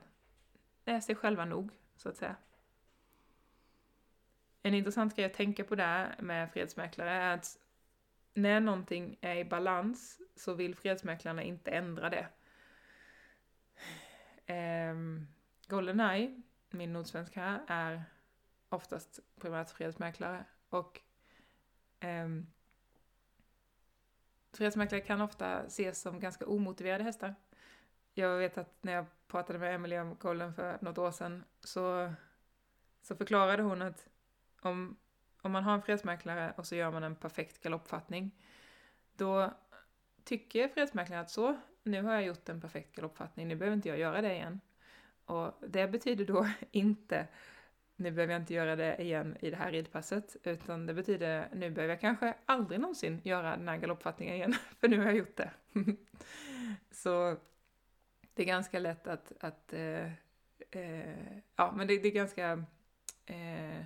är 0.84 1.00
sig 1.00 1.14
själva 1.14 1.44
nog, 1.44 1.70
så 1.96 2.08
att 2.08 2.16
säga. 2.16 2.36
En 4.68 4.74
intressant 4.74 5.16
grej 5.16 5.26
att 5.26 5.34
tänka 5.34 5.64
på 5.64 5.74
där 5.74 6.14
med 6.18 6.50
fredsmäklare 6.52 7.10
är 7.10 7.34
att 7.34 7.58
när 8.34 8.60
någonting 8.60 9.18
är 9.20 9.36
i 9.36 9.44
balans 9.44 10.20
så 10.36 10.54
vill 10.54 10.74
fredsmäklarna 10.74 11.42
inte 11.42 11.70
ändra 11.70 12.10
det. 12.10 12.28
Um, 14.90 15.28
Goldeneye 15.66 16.42
min 16.70 16.92
nordsvenska 16.92 17.60
är 17.66 18.04
oftast 18.68 19.20
primärt 19.40 19.70
fredsmäklare 19.70 20.44
och 20.68 21.00
um, 22.00 22.46
fredsmäklare 24.52 25.00
kan 25.00 25.20
ofta 25.20 25.62
ses 25.62 26.00
som 26.00 26.20
ganska 26.20 26.46
omotiverade 26.46 27.04
hästar. 27.04 27.34
Jag 28.14 28.38
vet 28.38 28.58
att 28.58 28.76
när 28.80 28.92
jag 28.92 29.06
pratade 29.28 29.58
med 29.58 29.74
Emelie 29.74 30.00
om 30.00 30.16
Golden 30.18 30.54
för 30.54 30.78
något 30.80 30.98
år 30.98 31.10
sedan 31.10 31.44
så, 31.60 32.14
så 33.02 33.16
förklarade 33.16 33.62
hon 33.62 33.82
att 33.82 34.08
om, 34.60 34.96
om 35.42 35.52
man 35.52 35.64
har 35.64 35.74
en 35.74 35.82
fredsmäklare 35.82 36.54
och 36.56 36.66
så 36.66 36.76
gör 36.76 36.90
man 36.90 37.02
en 37.02 37.16
perfekt 37.16 37.62
galoppfattning 37.62 38.30
då 39.16 39.50
tycker 40.24 40.68
fredsmäklaren 40.68 41.22
att 41.22 41.30
så, 41.30 41.56
nu 41.82 42.02
har 42.02 42.12
jag 42.12 42.24
gjort 42.24 42.48
en 42.48 42.60
perfekt 42.60 42.96
galoppfattning, 42.96 43.48
nu 43.48 43.56
behöver 43.56 43.76
inte 43.76 43.88
jag 43.88 43.98
göra 43.98 44.22
det 44.22 44.34
igen. 44.34 44.60
Och 45.24 45.52
det 45.68 45.88
betyder 45.88 46.24
då 46.24 46.48
inte 46.70 47.26
nu 47.96 48.10
behöver 48.10 48.32
jag 48.32 48.42
inte 48.42 48.54
göra 48.54 48.76
det 48.76 49.02
igen 49.02 49.36
i 49.40 49.50
det 49.50 49.56
här 49.56 49.72
ridpasset, 49.72 50.36
utan 50.42 50.86
det 50.86 50.94
betyder 50.94 51.48
nu 51.54 51.70
behöver 51.70 51.94
jag 51.94 52.00
kanske 52.00 52.34
aldrig 52.46 52.80
någonsin 52.80 53.20
göra 53.24 53.56
den 53.56 53.68
här 53.68 53.76
galoppfattningen 53.76 54.34
igen, 54.34 54.54
för 54.80 54.88
nu 54.88 54.98
har 54.98 55.06
jag 55.06 55.16
gjort 55.16 55.36
det. 55.36 55.50
Så 56.90 57.36
det 58.34 58.42
är 58.42 58.46
ganska 58.46 58.78
lätt 58.78 59.06
att, 59.06 59.32
att 59.40 59.72
eh, 59.72 60.12
eh, 60.70 61.38
ja 61.56 61.72
men 61.76 61.86
det, 61.86 61.98
det 61.98 62.08
är 62.08 62.12
ganska, 62.12 62.64
eh, 63.26 63.84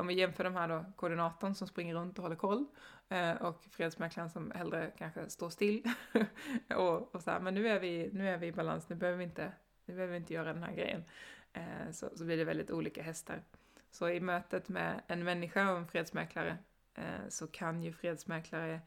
om 0.00 0.06
vi 0.06 0.14
jämför 0.14 0.44
de 0.44 0.54
här 0.54 0.68
då, 0.68 0.84
koordinatorn 0.96 1.54
som 1.54 1.68
springer 1.68 1.94
runt 1.94 2.18
och 2.18 2.22
håller 2.22 2.36
koll, 2.36 2.66
eh, 3.08 3.32
och 3.32 3.64
fredsmäklaren 3.70 4.30
som 4.30 4.50
hellre 4.50 4.92
kanske 4.98 5.30
står 5.30 5.50
still, 5.50 5.82
och, 6.76 7.14
och 7.14 7.22
så 7.22 7.30
här, 7.30 7.40
men 7.40 7.54
nu 7.54 7.68
är, 7.68 7.80
vi, 7.80 8.10
nu 8.12 8.28
är 8.28 8.38
vi 8.38 8.46
i 8.46 8.52
balans, 8.52 8.88
nu 8.88 8.96
behöver 8.96 9.18
vi 9.18 9.24
inte 9.24 9.52
nu 9.90 9.94
behöver 9.94 10.12
vi 10.12 10.16
inte 10.16 10.34
göra 10.34 10.52
den 10.52 10.62
här 10.62 10.72
grejen. 10.72 11.04
Eh, 11.52 11.90
så, 11.92 12.10
så 12.16 12.24
blir 12.24 12.36
det 12.36 12.44
väldigt 12.44 12.70
olika 12.70 13.02
hästar. 13.02 13.42
Så 13.90 14.08
i 14.08 14.20
mötet 14.20 14.68
med 14.68 15.02
en 15.06 15.24
människa 15.24 15.72
och 15.72 15.78
en 15.78 15.86
fredsmäklare 15.86 16.58
eh, 16.94 17.28
så 17.28 17.46
kan 17.46 17.82
ju 17.82 17.92
fredsmäklare 17.92 18.80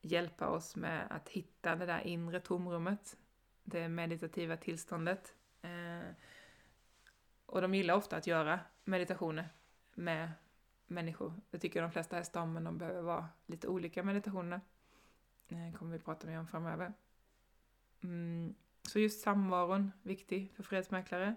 hjälpa 0.00 0.48
oss 0.48 0.76
med 0.76 1.06
att 1.10 1.28
hitta 1.28 1.76
det 1.76 1.86
där 1.86 2.00
inre 2.00 2.40
tomrummet, 2.40 3.16
det 3.64 3.88
meditativa 3.88 4.56
tillståndet. 4.56 5.34
Eh, 5.62 6.08
och 7.46 7.62
de 7.62 7.74
gillar 7.74 7.94
ofta 7.94 8.16
att 8.16 8.26
göra 8.26 8.60
meditationer 8.84 9.48
med 9.94 10.32
människor. 10.86 11.34
Det 11.50 11.58
tycker 11.58 11.82
de 11.82 11.90
flesta 11.92 12.16
hästar 12.16 12.40
om, 12.40 12.52
men 12.52 12.64
de 12.64 12.78
behöver 12.78 13.02
vara 13.02 13.28
lite 13.46 13.68
olika 13.68 14.02
meditationer. 14.02 14.60
Det 15.48 15.72
kommer 15.78 15.92
vi 15.92 15.98
prata 15.98 16.26
mer 16.26 16.38
om 16.38 16.46
framöver. 16.46 16.92
Mm. 18.02 18.54
Så 18.82 18.98
just 18.98 19.20
samvaron, 19.20 19.92
viktig 20.02 20.52
för 20.56 20.62
fredsmäklare. 20.62 21.34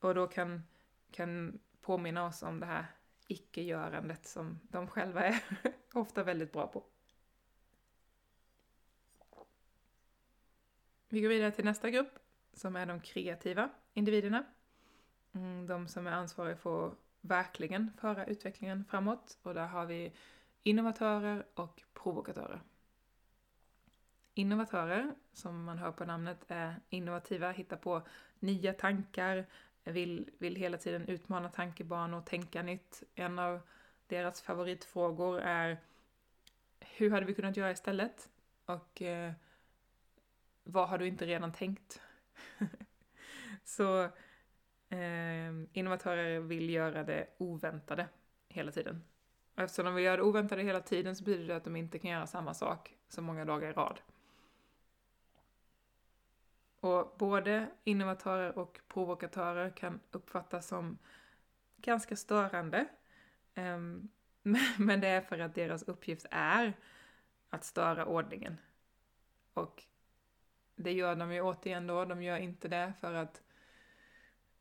Och 0.00 0.14
då 0.14 0.26
kan, 0.26 0.62
kan 1.10 1.58
påminna 1.80 2.26
oss 2.26 2.42
om 2.42 2.60
det 2.60 2.66
här 2.66 2.86
icke-görandet 3.26 4.26
som 4.26 4.60
de 4.62 4.86
själva 4.86 5.24
är 5.24 5.42
ofta 5.92 6.22
väldigt 6.22 6.52
bra 6.52 6.66
på. 6.66 6.84
Vi 11.08 11.20
går 11.20 11.28
vidare 11.28 11.50
till 11.50 11.64
nästa 11.64 11.90
grupp 11.90 12.18
som 12.52 12.76
är 12.76 12.86
de 12.86 13.00
kreativa 13.00 13.70
individerna. 13.92 14.44
Mm, 15.32 15.66
de 15.66 15.88
som 15.88 16.06
är 16.06 16.10
ansvariga 16.10 16.56
för 16.56 16.88
att 16.88 16.94
verkligen 17.26 17.92
föra 18.00 18.24
utvecklingen 18.24 18.84
framåt 18.84 19.38
och 19.42 19.54
där 19.54 19.66
har 19.66 19.86
vi 19.86 20.12
innovatörer 20.62 21.46
och 21.54 21.82
provokatörer. 21.94 22.60
innovatörer, 24.34 25.14
som 25.32 25.64
man 25.64 25.78
hör 25.78 25.92
på 25.92 26.04
namnet, 26.04 26.44
är 26.48 26.80
innovativa, 26.88 27.50
hittar 27.50 27.76
på 27.76 28.02
nya 28.38 28.72
tankar, 28.72 29.46
vill, 29.84 30.30
vill 30.38 30.56
hela 30.56 30.78
tiden 30.78 31.08
utmana 31.08 31.48
tankebanor, 31.48 32.20
tänka 32.20 32.62
nytt. 32.62 33.02
En 33.14 33.38
av 33.38 33.60
deras 34.06 34.42
favoritfrågor 34.42 35.40
är 35.40 35.78
hur 36.80 37.10
hade 37.10 37.26
vi 37.26 37.34
kunnat 37.34 37.56
göra 37.56 37.70
istället? 37.70 38.28
Och 38.64 39.02
eh, 39.02 39.32
vad 40.64 40.88
har 40.88 40.98
du 40.98 41.06
inte 41.06 41.26
redan 41.26 41.52
tänkt? 41.52 42.00
Så 43.64 44.08
eh, 44.96 45.68
innovatörer 45.72 46.40
vill 46.40 46.70
göra 46.70 47.04
det 47.04 47.26
oväntade 47.38 48.08
hela 48.48 48.72
tiden. 48.72 49.02
Och 49.54 49.62
eftersom 49.62 49.84
de 49.84 49.94
vill 49.94 50.04
göra 50.04 50.16
det 50.16 50.22
oväntade 50.22 50.62
hela 50.62 50.80
tiden 50.80 51.16
så 51.16 51.24
betyder 51.24 51.46
det 51.46 51.56
att 51.56 51.64
de 51.64 51.76
inte 51.76 51.98
kan 51.98 52.10
göra 52.10 52.26
samma 52.26 52.54
sak 52.54 52.94
så 53.08 53.22
många 53.22 53.44
dagar 53.44 53.70
i 53.70 53.72
rad. 53.72 54.00
Och 56.80 57.14
både 57.18 57.66
innovatörer 57.84 58.58
och 58.58 58.80
provokatörer 58.88 59.70
kan 59.70 60.00
uppfattas 60.10 60.66
som 60.66 60.98
ganska 61.76 62.16
störande. 62.16 62.86
Ehm, 63.54 64.08
men 64.78 65.00
det 65.00 65.08
är 65.08 65.20
för 65.20 65.38
att 65.38 65.54
deras 65.54 65.82
uppgift 65.82 66.26
är 66.30 66.72
att 67.50 67.64
störa 67.64 68.06
ordningen. 68.06 68.56
Och 69.54 69.82
det 70.76 70.92
gör 70.92 71.16
de 71.16 71.32
ju 71.32 71.40
återigen 71.40 71.86
då, 71.86 72.04
de 72.04 72.22
gör 72.22 72.36
inte 72.36 72.68
det 72.68 72.92
för 73.00 73.14
att 73.14 73.42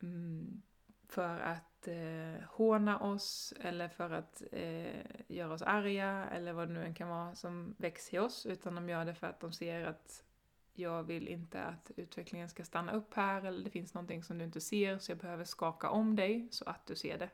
Mm, 0.02 0.62
för 1.08 1.40
att 1.40 1.88
eh, 1.88 2.44
håna 2.50 3.00
oss 3.00 3.54
eller 3.60 3.90
för 3.90 4.10
att 4.12 4.44
eh, 4.52 5.06
göra 5.28 5.54
oss 5.54 5.62
arga 5.62 6.30
eller 6.32 6.54
vad 6.54 6.68
det 6.68 6.74
nu 6.74 6.84
än 6.84 6.94
kan 6.94 7.10
vara 7.10 7.36
som 7.36 7.76
väcks 7.78 8.14
i 8.14 8.20
oss, 8.20 8.46
utan 8.46 8.76
de 8.76 8.90
gör 8.90 9.06
det 9.06 9.16
för 9.16 9.28
att 9.28 9.40
de 9.40 9.54
ser 9.54 9.86
att 9.86 10.24
jag 10.74 11.04
vill 11.04 11.28
inte 11.28 11.64
att 11.64 11.92
utvecklingen 11.96 12.50
ska 12.50 12.64
stanna 12.64 12.92
upp 12.92 13.14
här 13.14 13.44
eller 13.46 13.64
det 13.64 13.70
finns 13.70 13.94
någonting 13.94 14.24
som 14.24 14.38
du 14.38 14.46
inte 14.46 14.62
ser 14.62 14.98
så 14.98 15.12
jag 15.12 15.18
behöver 15.18 15.44
skaka 15.44 15.90
om 15.90 16.16
dig 16.16 16.48
så 16.52 16.66
att 16.66 16.86
du 16.86 16.96
ser 16.96 17.18
det. 17.18 17.30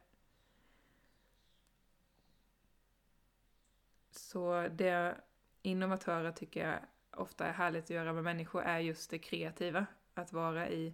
Så 4.11 4.67
det 4.71 5.17
innovatörer 5.61 6.31
tycker 6.31 6.67
jag 6.67 6.79
ofta 7.21 7.45
är 7.45 7.53
härligt 7.53 7.83
att 7.83 7.89
göra 7.89 8.13
med 8.13 8.23
människor 8.23 8.63
är 8.63 8.79
just 8.79 9.09
det 9.09 9.19
kreativa. 9.19 9.85
Att 10.13 10.33
vara 10.33 10.69
i, 10.69 10.93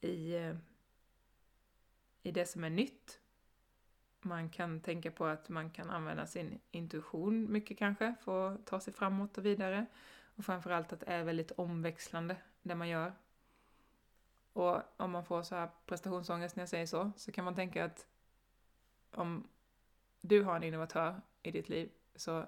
i, 0.00 0.34
eh, 0.34 0.56
i 2.24 2.30
det 2.30 2.46
som 2.46 2.64
är 2.64 2.70
nytt. 2.70 3.20
Man 4.20 4.48
kan 4.48 4.80
tänka 4.80 5.10
på 5.10 5.26
att 5.26 5.48
man 5.48 5.70
kan 5.70 5.90
använda 5.90 6.26
sin 6.26 6.60
intuition 6.70 7.52
mycket 7.52 7.78
kanske 7.78 8.14
för 8.20 8.54
att 8.54 8.66
ta 8.66 8.80
sig 8.80 8.92
framåt 8.92 9.38
och 9.38 9.46
vidare. 9.46 9.86
Och 10.36 10.44
framförallt 10.44 10.92
att 10.92 11.00
det 11.00 11.06
är 11.06 11.24
väldigt 11.24 11.50
omväxlande 11.50 12.36
det 12.62 12.74
man 12.74 12.88
gör. 12.88 13.12
Och 14.52 14.82
om 14.96 15.10
man 15.10 15.24
får 15.24 15.42
så 15.42 15.54
här 15.54 15.70
prestationsångest 15.86 16.56
när 16.56 16.62
jag 16.62 16.68
säger 16.68 16.86
så, 16.86 17.12
så 17.16 17.32
kan 17.32 17.44
man 17.44 17.54
tänka 17.54 17.84
att 17.84 18.06
om 19.10 19.48
du 20.20 20.42
har 20.42 20.56
en 20.56 20.62
innovatör 20.62 21.20
i 21.42 21.50
ditt 21.50 21.68
liv, 21.68 21.90
så 22.14 22.46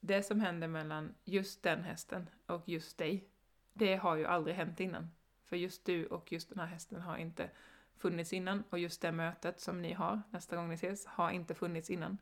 det 0.00 0.22
som 0.22 0.40
händer 0.40 0.68
mellan 0.68 1.14
just 1.24 1.62
den 1.62 1.84
hästen 1.84 2.30
och 2.46 2.68
just 2.68 2.98
dig, 2.98 3.28
det 3.72 3.96
har 3.96 4.16
ju 4.16 4.26
aldrig 4.26 4.56
hänt 4.56 4.80
innan. 4.80 5.10
För 5.44 5.56
just 5.56 5.84
du 5.84 6.06
och 6.06 6.32
just 6.32 6.48
den 6.48 6.58
här 6.58 6.66
hästen 6.66 7.00
har 7.00 7.16
inte 7.16 7.50
funnits 7.98 8.32
innan 8.32 8.64
och 8.70 8.78
just 8.78 9.00
det 9.00 9.12
mötet 9.12 9.60
som 9.60 9.82
ni 9.82 9.92
har 9.92 10.22
nästa 10.30 10.56
gång 10.56 10.68
ni 10.68 10.74
ses 10.74 11.06
har 11.06 11.30
inte 11.30 11.54
funnits 11.54 11.90
innan. 11.90 12.18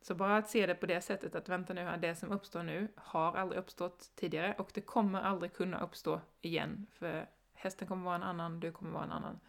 Så 0.00 0.14
bara 0.14 0.36
att 0.36 0.50
se 0.50 0.66
det 0.66 0.74
på 0.74 0.86
det 0.86 1.00
sättet 1.00 1.34
att 1.34 1.48
vänta 1.48 1.74
nu 1.74 1.80
här, 1.80 1.96
det 1.96 2.14
som 2.14 2.32
uppstår 2.32 2.62
nu 2.62 2.88
har 2.94 3.36
aldrig 3.36 3.58
uppstått 3.58 4.10
tidigare 4.14 4.54
och 4.58 4.70
det 4.74 4.80
kommer 4.80 5.20
aldrig 5.20 5.52
kunna 5.52 5.80
uppstå 5.80 6.20
igen 6.40 6.86
för 6.92 7.26
hästen 7.54 7.88
kommer 7.88 8.04
vara 8.04 8.14
en 8.14 8.22
annan, 8.22 8.60
du 8.60 8.72
kommer 8.72 8.90
vara 8.90 9.04
en 9.04 9.12
annan. 9.12 9.40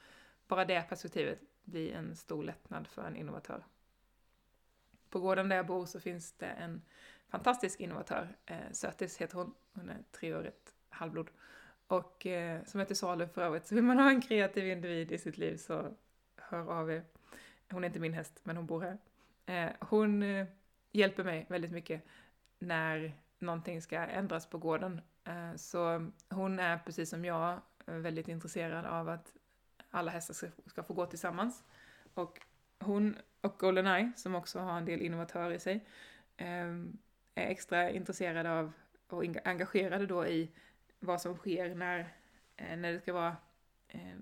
Bara 0.48 0.66
det 0.66 0.90
perspektivet 0.90 1.40
blir 1.64 1.94
en 1.94 2.16
stor 2.16 2.44
lättnad 2.44 2.88
för 2.88 3.04
en 3.04 3.16
innovatör. 3.16 3.66
På 5.10 5.20
gården 5.20 5.50
där 5.50 5.56
jag 5.56 5.66
bor 5.66 5.86
så 5.86 6.00
finns 6.00 6.34
det 6.34 6.46
en 6.46 6.82
fantastisk 7.30 7.80
innovatör, 7.80 8.36
eh, 8.46 8.72
Sötis 8.72 9.18
heter 9.18 9.36
hon, 9.36 9.54
hon 9.74 9.90
är 9.90 10.04
treårigt 10.12 10.74
halvblod. 10.90 11.30
Och 11.88 12.26
eh, 12.26 12.64
som 12.66 12.80
heter 12.80 12.96
salu 12.96 13.28
för 13.28 13.42
övrigt, 13.42 13.68
så 13.68 13.76
vill 13.76 13.84
man 13.84 14.00
ha 14.00 14.10
en 14.10 14.22
kreativ 14.22 14.68
individ 14.68 15.12
i 15.12 15.18
sitt 15.18 15.38
liv 15.38 15.58
så 15.58 15.96
hör 16.36 16.72
av 16.72 16.92
er. 16.92 17.04
Hon 17.72 17.84
är 17.84 17.88
inte 17.88 18.00
min 18.00 18.14
häst, 18.14 18.40
men 18.44 18.58
hon 18.58 18.66
bor 18.66 18.82
här. 18.82 18.98
Eh, 19.46 19.72
hon 19.80 20.24
eh, 20.24 20.48
hjälper 20.92 21.24
mig 21.24 21.46
väldigt 21.50 21.72
mycket 21.72 22.04
när 22.60 23.14
någonting 23.40 23.82
ska 23.82 23.98
ändras 23.98 24.46
på 24.50 24.58
gården. 24.58 25.02
Eh, 25.24 25.56
så 25.56 26.12
hon 26.30 26.60
är 26.60 26.78
precis 26.78 27.10
som 27.10 27.26
jag 27.26 27.60
väldigt 27.86 28.28
intresserad 28.28 28.86
av 28.86 29.10
att 29.10 29.34
alla 29.90 30.12
hästar 30.12 30.34
ska, 30.34 30.48
ska 30.66 30.84
få 30.84 30.94
gå 30.94 31.06
tillsammans. 31.06 31.64
Och 32.14 32.42
hon 32.80 33.16
och 33.42 33.56
Goldeneye, 33.60 34.12
som 34.16 34.36
också 34.36 34.60
har 34.60 34.78
en 34.78 34.86
del 34.86 35.02
innovatörer 35.02 35.52
i 35.52 35.60
sig, 35.60 35.86
eh, 36.38 36.68
är 37.36 37.48
extra 37.48 37.90
intresserade 37.90 38.52
av 38.52 38.72
och 39.08 39.24
engagerade 39.44 40.06
då 40.06 40.28
i 40.28 40.52
vad 41.00 41.22
som 41.22 41.36
sker 41.36 41.76
när, 41.76 42.00
eh, 42.56 42.78
när 42.78 42.94
det 42.94 43.00
ska 43.00 43.14
vara 43.14 43.36
eh, 43.88 44.18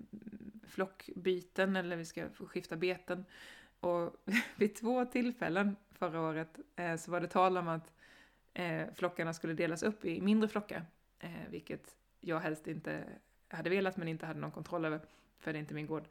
flockbyten 0.66 1.76
eller 1.76 1.96
vi 1.96 2.04
ska 2.04 2.28
skifta 2.30 2.76
beten. 2.76 3.24
Och 3.80 4.16
vid 4.56 4.74
två 4.74 5.04
tillfällen 5.04 5.76
förra 5.92 6.20
året 6.20 6.58
eh, 6.76 6.96
så 6.96 7.10
var 7.10 7.20
det 7.20 7.28
tal 7.28 7.58
om 7.58 7.68
att 7.68 7.92
eh, 8.54 8.86
flockarna 8.94 9.34
skulle 9.34 9.54
delas 9.54 9.82
upp 9.82 10.04
i 10.04 10.20
mindre 10.20 10.48
flockar, 10.48 10.84
eh, 11.18 11.30
vilket 11.50 11.96
jag 12.20 12.40
helst 12.40 12.66
inte 12.66 13.04
hade 13.48 13.70
velat 13.70 13.96
men 13.96 14.08
inte 14.08 14.26
hade 14.26 14.40
någon 14.40 14.50
kontroll 14.50 14.84
över, 14.84 15.00
för 15.38 15.52
det 15.52 15.58
är 15.58 15.60
inte 15.60 15.74
min 15.74 15.86
gård. 15.86 16.04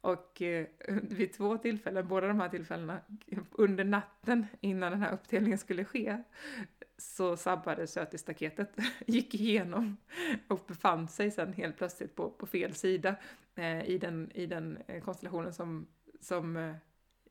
Och 0.00 0.42
eh, 0.42 0.66
vid 1.02 1.32
två 1.32 1.58
tillfällen, 1.58 2.08
båda 2.08 2.26
de 2.26 2.40
här 2.40 2.48
tillfällena, 2.48 3.00
under 3.50 3.84
natten 3.84 4.46
innan 4.60 4.92
den 4.92 5.02
här 5.02 5.12
uppdelningen 5.12 5.58
skulle 5.58 5.84
ske, 5.84 6.22
så 7.02 7.36
sabbade 7.36 7.86
sötisstaketet, 7.86 8.76
gick 9.06 9.34
igenom 9.34 9.96
och 10.48 10.60
befann 10.66 11.08
sig 11.08 11.30
sen 11.30 11.52
helt 11.52 11.76
plötsligt 11.76 12.14
på, 12.14 12.30
på 12.30 12.46
fel 12.46 12.74
sida 12.74 13.16
eh, 13.54 13.84
i, 13.84 13.98
den, 13.98 14.30
i 14.34 14.46
den 14.46 14.78
eh, 14.86 15.02
konstellationen 15.02 15.52
som, 15.52 15.86
som 16.20 16.56
eh, 16.56 16.74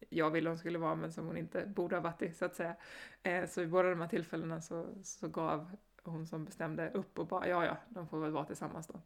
jag 0.10 0.32
ville 0.32 0.50
hon 0.50 0.58
skulle 0.58 0.80
vara 0.80 0.96
men 0.96 1.14
som 1.14 1.28
hon 1.28 1.38
inte 1.38 1.66
borde 1.66 1.96
ha 1.96 2.02
varit 2.02 2.22
i 2.22 2.32
så 2.32 2.46
att 2.46 2.56
säga. 2.56 2.76
Eh, 3.24 3.48
så 3.48 3.62
i 3.62 3.68
båda 3.68 3.90
de 3.90 4.02
här 4.02 4.08
tillfällena 4.08 4.62
så, 4.62 4.86
så 5.04 5.28
gav 5.28 5.72
hon 6.04 6.28
som 6.28 6.46
bestämde 6.46 6.90
upp 6.90 7.20
och 7.20 7.28
bara 7.28 7.48
ja, 7.48 7.66
ja, 7.66 7.78
de 7.90 8.08
får 8.08 8.20
väl 8.20 8.32
vara 8.32 8.46
tillsammans 8.46 8.88
då. 8.88 9.02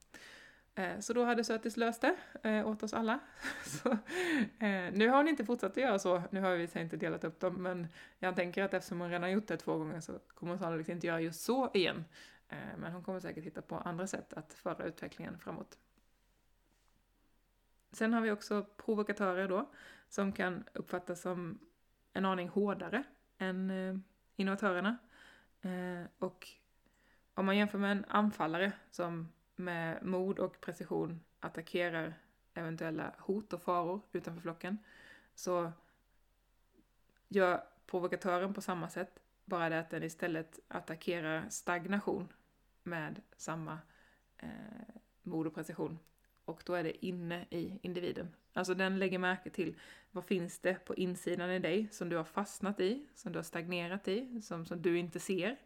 Eh, 0.76 1.00
så 1.00 1.14
då 1.14 1.24
hade 1.24 1.44
Sötis 1.44 1.78
löst 1.78 2.02
det 2.02 2.16
eh, 2.44 2.68
åt 2.68 2.84
oss 2.84 2.94
alla. 2.94 3.20
så, 3.66 3.92
eh, 4.66 4.94
nu 4.94 5.10
har 5.10 5.18
hon 5.18 5.28
inte 5.28 5.46
fortsatt 5.46 5.72
att 5.72 5.78
göra 5.78 6.00
så, 6.00 6.24
nu 6.32 6.42
har 6.42 6.56
vi 6.56 6.68
sig 6.68 6.82
inte 6.82 6.98
delat 6.98 7.24
upp 7.24 7.40
dem, 7.40 7.64
men 7.64 7.88
jag 8.20 8.36
tänker 8.36 8.64
att 8.64 8.74
eftersom 8.74 9.02
hon 9.02 9.10
redan 9.10 9.32
gjort 9.32 9.48
det 9.48 9.58
två 9.58 9.78
gånger 9.78 10.00
så 10.00 10.20
kommer 10.28 10.52
hon 10.52 10.60
sannolikt 10.60 10.90
inte 10.90 11.08
göra 11.08 11.22
just 11.22 11.42
så 11.42 11.72
igen. 11.74 12.06
Men 12.78 12.92
hon 12.92 13.04
kommer 13.04 13.20
säkert 13.20 13.44
hitta 13.44 13.62
på 13.62 13.78
andra 13.78 14.08
sätt 14.08 14.34
att 14.34 14.54
föra 14.54 14.86
utvecklingen 14.86 15.40
framåt. 15.40 15.78
Sen 17.92 18.14
har 18.14 18.22
vi 18.22 18.32
också 18.32 18.66
provokatörer 18.78 19.48
då, 19.48 19.72
som 20.10 20.32
kan 20.32 20.64
uppfattas 20.74 21.22
som 21.22 21.60
en 22.14 22.26
aning 22.26 22.50
hårdare 22.50 23.04
än 23.38 24.04
innovatörerna. 24.36 24.98
Och 26.18 26.48
om 27.34 27.46
man 27.46 27.58
jämför 27.58 27.78
med 27.78 27.92
en 27.92 28.06
anfallare 28.08 28.72
som 28.92 29.30
med 29.56 30.04
mod 30.04 30.40
och 30.40 30.62
precision 30.62 31.20
attackerar 31.40 32.14
eventuella 32.54 33.16
hot 33.20 33.54
och 33.54 33.62
faror 33.62 34.02
utanför 34.12 34.42
flocken, 34.42 34.78
så 35.36 35.72
gör 37.28 37.64
provokatören 37.86 38.54
på 38.54 38.62
samma 38.62 38.90
sätt, 38.90 39.20
bara 39.46 39.70
det 39.70 39.80
att 39.80 39.90
den 39.90 40.04
istället 40.04 40.60
attackerar 40.68 41.50
stagnation 41.50 42.34
med 42.84 43.22
samma 43.38 43.80
eh, 44.38 44.50
mod 45.24 45.48
och 45.48 45.56
precision 45.56 46.00
och 46.46 46.64
då 46.66 46.74
är 46.74 46.84
det 46.84 47.06
inne 47.06 47.46
i 47.50 47.80
individen. 47.82 48.36
Alltså 48.54 48.74
den 48.74 49.00
lägger 49.00 49.20
märke 49.20 49.50
till 49.50 49.76
vad 50.12 50.26
finns 50.26 50.60
det 50.60 50.86
på 50.86 50.96
insidan 50.96 51.52
i 51.52 51.60
dig 51.60 51.88
som 51.92 52.10
du 52.10 52.18
har 52.18 52.24
fastnat 52.24 52.80
i, 52.80 53.06
som 53.14 53.32
du 53.32 53.38
har 53.38 53.44
stagnerat 53.44 54.08
i, 54.08 54.42
som, 54.42 54.66
som 54.66 54.82
du 54.82 54.98
inte 54.98 55.20
ser. 55.20 55.58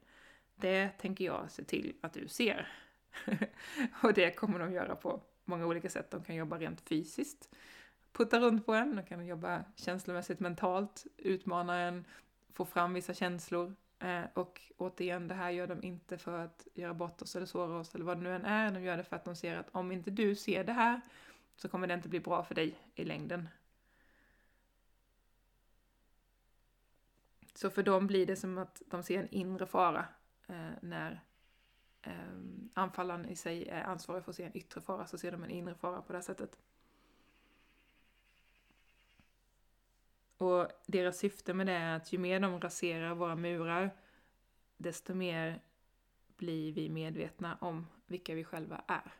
Det 0.55 0.89
tänker 0.89 1.25
jag 1.25 1.51
se 1.51 1.63
till 1.63 1.93
att 2.01 2.13
du 2.13 2.27
ser. 2.27 2.67
och 4.03 4.13
det 4.13 4.31
kommer 4.31 4.59
de 4.59 4.73
göra 4.73 4.95
på 4.95 5.21
många 5.45 5.65
olika 5.65 5.89
sätt. 5.89 6.11
De 6.11 6.23
kan 6.23 6.35
jobba 6.35 6.57
rent 6.57 6.81
fysiskt, 6.81 7.49
putta 8.11 8.39
runt 8.39 8.65
på 8.65 8.73
en, 8.73 8.95
de 8.95 9.03
kan 9.05 9.25
jobba 9.25 9.63
känslomässigt, 9.75 10.39
mentalt, 10.39 11.05
utmana 11.17 11.75
en, 11.77 12.05
få 12.53 12.65
fram 12.65 12.93
vissa 12.93 13.13
känslor, 13.13 13.75
Eh, 13.99 14.23
och 14.33 14.61
återigen, 14.77 15.27
det 15.27 15.33
här 15.33 15.49
gör 15.49 15.67
de 15.67 15.83
inte 15.83 16.17
för 16.17 16.39
att 16.39 16.67
göra 16.73 16.93
bort 16.93 17.21
oss 17.21 17.35
eller 17.35 17.45
såra 17.45 17.79
oss 17.79 17.95
eller 17.95 18.05
vad 18.05 18.17
det 18.17 18.23
nu 18.23 18.35
än 18.35 18.45
är. 18.45 18.71
De 18.71 18.83
gör 18.83 18.97
det 18.97 19.03
för 19.03 19.15
att 19.15 19.25
de 19.25 19.35
ser 19.35 19.55
att 19.55 19.69
om 19.71 19.91
inte 19.91 20.11
du 20.11 20.35
ser 20.35 20.63
det 20.63 20.73
här 20.73 21.01
så 21.55 21.69
kommer 21.69 21.87
det 21.87 21.93
inte 21.93 22.09
bli 22.09 22.19
bra 22.19 22.43
för 22.43 22.55
dig 22.55 22.75
i 22.95 23.03
längden. 23.03 23.49
Så 27.53 27.69
för 27.69 27.83
dem 27.83 28.07
blir 28.07 28.25
det 28.25 28.35
som 28.35 28.57
att 28.57 28.81
de 28.87 29.03
ser 29.03 29.19
en 29.19 29.29
inre 29.29 29.65
fara 29.65 30.05
eh, 30.47 30.71
när 30.81 31.23
um, 32.05 32.69
anfallaren 32.73 33.29
i 33.29 33.35
sig 33.35 33.69
är 33.69 33.83
ansvarig 33.83 34.23
för 34.23 34.31
att 34.31 34.35
se 34.35 34.43
en 34.43 34.57
yttre 34.57 34.81
fara 34.81 35.07
så 35.07 35.17
ser 35.17 35.31
de 35.31 35.43
en 35.43 35.49
inre 35.49 35.75
fara 35.75 36.01
på 36.01 36.13
det 36.13 36.17
här 36.17 36.23
sättet. 36.23 36.59
Och 40.37 40.67
deras 40.85 41.17
syfte 41.17 41.53
med 41.53 41.67
det 41.67 41.73
är 41.73 41.95
att 41.95 42.13
ju 42.13 42.17
mer 42.17 42.39
de 42.39 42.61
raserar 42.61 43.15
våra 43.15 43.35
murar, 43.35 43.95
desto 44.77 45.13
mer 45.13 45.61
blir 46.37 46.73
vi 46.73 46.89
medvetna 46.89 47.57
om 47.61 47.87
vilka 48.07 48.35
vi 48.35 48.43
själva 48.43 48.83
är. 48.87 49.13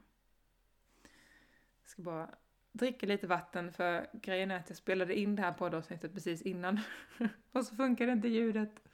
Jag 1.82 1.90
ska 1.90 2.02
bara 2.02 2.30
dricka 2.72 3.06
lite 3.06 3.28
vatten 3.28 3.74
för 3.74 4.08
grejen 4.14 4.52
är 4.52 4.58
att 4.58 4.70
jag 4.70 4.78
spelade 4.78 5.20
in 5.20 5.36
det 5.36 5.42
här 5.42 5.54
poddavsnittet 5.54 6.14
precis 6.14 6.42
innan. 6.42 6.80
och 7.52 7.66
så 7.66 7.76
funkade 7.76 8.12
inte 8.12 8.28
ljudet. 8.28 8.90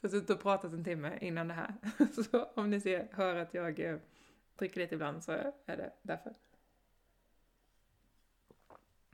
Så 0.00 0.06
jag 0.06 0.10
har 0.10 0.18
suttit 0.18 0.30
och 0.30 0.42
pratat 0.42 0.72
en 0.72 0.84
timme 0.84 1.18
innan 1.20 1.48
det 1.48 1.54
här. 1.54 1.74
så 2.30 2.44
om 2.44 2.70
ni 2.70 2.80
ser, 2.80 3.08
hör 3.12 3.36
att 3.36 3.54
jag 3.54 3.80
eh, 3.80 3.98
dricker 4.56 4.80
lite 4.80 4.94
ibland 4.94 5.24
så 5.24 5.32
är 5.66 5.76
det 5.76 5.92
därför. 6.02 6.34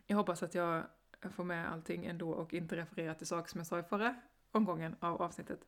Jag 0.07 0.17
hoppas 0.17 0.43
att 0.43 0.55
jag 0.55 0.85
får 1.31 1.45
med 1.45 1.73
allting 1.73 2.07
ändå 2.07 2.31
och 2.31 2.55
inte 2.55 2.77
refererar 2.77 3.15
till 3.15 3.27
saker 3.27 3.51
som 3.51 3.59
jag 3.59 3.67
sa 3.67 3.79
i 3.79 3.83
förra 3.83 4.15
omgången 4.53 4.97
av 5.01 5.23
avsnittet. 5.23 5.61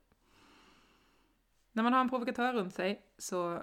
När 1.73 1.83
man 1.83 1.93
har 1.93 2.01
en 2.01 2.09
provokatör 2.09 2.53
runt 2.53 2.75
sig 2.75 3.03
så 3.19 3.63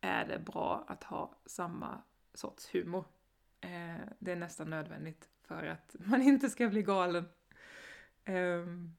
är 0.00 0.24
det 0.26 0.38
bra 0.38 0.84
att 0.88 1.04
ha 1.04 1.36
samma 1.46 2.02
sorts 2.34 2.74
humor. 2.74 3.04
Eh, 3.60 3.96
det 4.18 4.32
är 4.32 4.36
nästan 4.36 4.70
nödvändigt 4.70 5.28
för 5.42 5.66
att 5.66 5.96
man 5.98 6.22
inte 6.32 6.50
ska 6.50 6.68
bli 6.68 6.82
galen. 6.82 7.28
Ehm, 8.24 8.96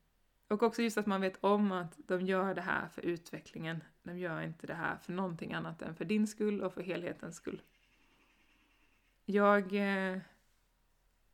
och 0.54 0.64
också 0.64 0.82
just 0.82 0.98
att 0.98 1.06
man 1.06 1.22
vet 1.22 1.44
om 1.44 1.72
att 1.72 1.98
de 1.98 2.22
gör 2.22 2.54
det 2.54 2.62
här 2.62 2.88
för 2.88 3.02
utvecklingen. 3.02 3.84
De 4.04 4.18
gör 4.18 4.42
inte 4.42 4.68
det 4.68 4.74
här 4.74 4.98
för 4.98 5.14
någonting 5.14 5.54
annat 5.54 5.82
än 5.82 5.96
för 5.96 6.06
din 6.06 6.28
skull 6.28 6.62
och 6.62 6.74
för 6.74 6.82
helhetens 6.82 7.36
skull. 7.36 7.62
Jag 9.26 9.74
eh, 9.74 10.18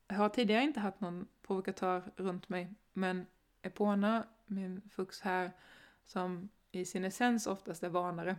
har 0.07 0.29
tidigare 0.29 0.63
inte 0.63 0.79
haft 0.79 0.99
någon 0.99 1.27
provokatör 1.41 2.03
runt 2.15 2.49
mig, 2.49 2.73
men 2.93 3.25
Epona, 3.61 4.27
min 4.45 4.81
fux 4.89 5.21
här, 5.21 5.51
som 6.05 6.49
i 6.71 6.85
sin 6.85 7.05
essens 7.05 7.47
oftast 7.47 7.83
är 7.83 7.89
varnare, 7.89 8.35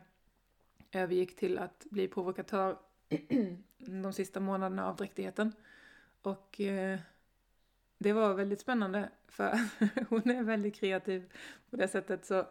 övergick 0.93 1.37
till 1.37 1.59
att 1.59 1.87
bli 1.91 2.09
provokatör 2.09 2.79
de 3.79 4.13
sista 4.13 4.41
månaderna 4.41 4.87
av 4.87 4.97
dräktigheten. 4.97 5.53
Och 6.23 6.61
eh, 6.61 6.99
det 8.03 8.13
var 8.13 8.35
väldigt 8.35 8.61
spännande 8.61 9.09
för 9.29 9.59
hon 10.09 10.31
är 10.31 10.43
väldigt 10.43 10.75
kreativ 10.75 11.33
på 11.71 11.77
det 11.77 11.89
sättet 11.89 12.25
så 12.25 12.47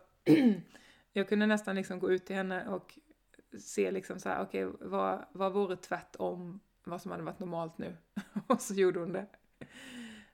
jag 1.13 1.29
kunde 1.29 1.45
nästan 1.45 1.75
liksom 1.75 1.99
gå 1.99 2.11
ut 2.11 2.25
till 2.25 2.35
henne 2.35 2.67
och 2.67 2.99
se 3.59 3.91
liksom 3.91 4.19
så 4.19 4.29
här, 4.29 4.41
okej, 4.41 4.65
okay, 4.65 4.87
vad, 4.87 5.25
vad 5.31 5.53
vore 5.53 5.75
tvärtom 5.75 6.59
vad 6.83 7.01
som 7.01 7.11
hade 7.11 7.23
varit 7.23 7.39
normalt 7.39 7.77
nu? 7.77 7.97
och 8.47 8.61
så 8.61 8.73
gjorde 8.73 8.99
hon 8.99 9.13
det. 9.13 9.25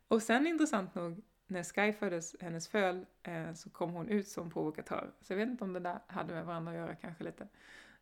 Och 0.07 0.21
sen 0.21 0.47
intressant 0.47 0.95
nog, 0.95 1.21
när 1.47 1.63
Sky 1.63 1.93
föddes, 1.93 2.35
hennes 2.39 2.67
föl, 2.67 3.05
eh, 3.23 3.53
så 3.53 3.69
kom 3.69 3.91
hon 3.91 4.09
ut 4.09 4.27
som 4.27 4.51
provokatör. 4.51 5.13
Så 5.21 5.33
jag 5.33 5.37
vet 5.37 5.49
inte 5.49 5.63
om 5.63 5.73
det 5.73 5.79
där 5.79 5.99
hade 6.07 6.33
med 6.33 6.45
varandra 6.45 6.71
att 6.71 6.77
göra 6.77 6.95
kanske 6.95 7.23
lite. 7.23 7.47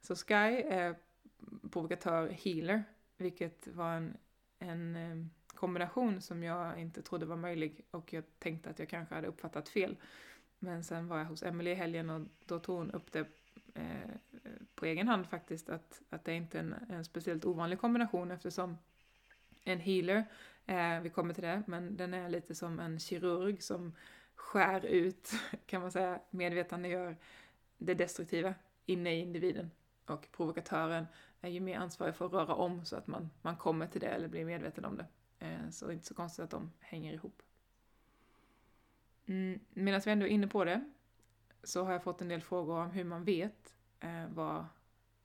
Så 0.01 0.15
Sky 0.15 0.63
är 0.69 0.95
provokatör 1.71 2.29
healer, 2.29 2.83
vilket 3.17 3.67
var 3.67 3.93
en, 3.93 4.17
en 4.59 4.95
eh, 4.95 5.25
kombination 5.63 6.21
som 6.21 6.43
jag 6.43 6.79
inte 6.79 7.01
trodde 7.01 7.25
var 7.25 7.35
möjlig 7.35 7.85
och 7.91 8.13
jag 8.13 8.23
tänkte 8.39 8.69
att 8.69 8.79
jag 8.79 8.89
kanske 8.89 9.15
hade 9.15 9.27
uppfattat 9.27 9.69
fel. 9.69 9.95
Men 10.59 10.83
sen 10.83 11.07
var 11.07 11.17
jag 11.17 11.25
hos 11.25 11.43
Emily 11.43 11.71
i 11.71 11.73
helgen 11.73 12.09
och 12.09 12.21
då 12.45 12.59
tog 12.59 12.77
hon 12.77 12.91
upp 12.91 13.11
det 13.11 13.25
eh, 13.73 14.09
på 14.75 14.85
egen 14.85 15.07
hand 15.07 15.27
faktiskt 15.27 15.69
att, 15.69 16.01
att 16.09 16.25
det 16.25 16.33
inte 16.33 16.57
är 16.57 16.63
en, 16.63 16.75
en 16.89 17.05
speciellt 17.05 17.45
ovanlig 17.45 17.79
kombination 17.79 18.31
eftersom 18.31 18.77
en 19.63 19.79
healer, 19.79 20.25
eh, 20.65 20.99
vi 21.01 21.09
kommer 21.09 21.33
till 21.33 21.43
det, 21.43 21.63
men 21.67 21.97
den 21.97 22.13
är 22.13 22.29
lite 22.29 22.55
som 22.55 22.79
en 22.79 22.99
kirurg 22.99 23.61
som 23.63 23.95
skär 24.35 24.85
ut, 24.85 25.31
kan 25.65 25.81
man 25.81 25.91
säga, 25.91 26.19
medvetandegör 26.29 27.17
det 27.77 27.93
destruktiva 27.93 28.53
inne 28.85 29.13
i 29.15 29.19
individen. 29.19 29.71
Och 30.05 30.27
provokatören 30.31 31.05
är 31.41 31.49
ju 31.49 31.59
mer 31.59 31.77
ansvarig 31.77 32.15
för 32.15 32.25
att 32.25 32.33
röra 32.33 32.55
om 32.55 32.85
så 32.85 32.95
att 32.95 33.07
man, 33.07 33.29
man 33.41 33.57
kommer 33.57 33.87
till 33.87 34.01
det 34.01 34.07
eller 34.07 34.27
blir 34.27 34.45
medveten 34.45 34.85
om 34.85 34.97
det. 34.97 35.05
Eh, 35.43 35.69
så 35.69 35.85
det 35.85 35.91
är 35.91 35.93
inte 35.93 36.07
så 36.07 36.13
konstigt 36.13 36.43
att 36.43 36.49
de 36.49 36.71
hänger 36.79 37.13
ihop. 37.13 37.41
Mm, 39.25 39.59
Medan 39.69 40.01
vi 40.05 40.11
ändå 40.11 40.25
är 40.25 40.29
inne 40.29 40.47
på 40.47 40.65
det 40.65 40.91
så 41.63 41.83
har 41.83 41.91
jag 41.91 42.03
fått 42.03 42.21
en 42.21 42.27
del 42.27 42.41
frågor 42.41 42.79
om 42.79 42.91
hur 42.91 43.03
man 43.03 43.23
vet 43.23 43.75
eh, 43.99 44.27
vad, 44.27 44.65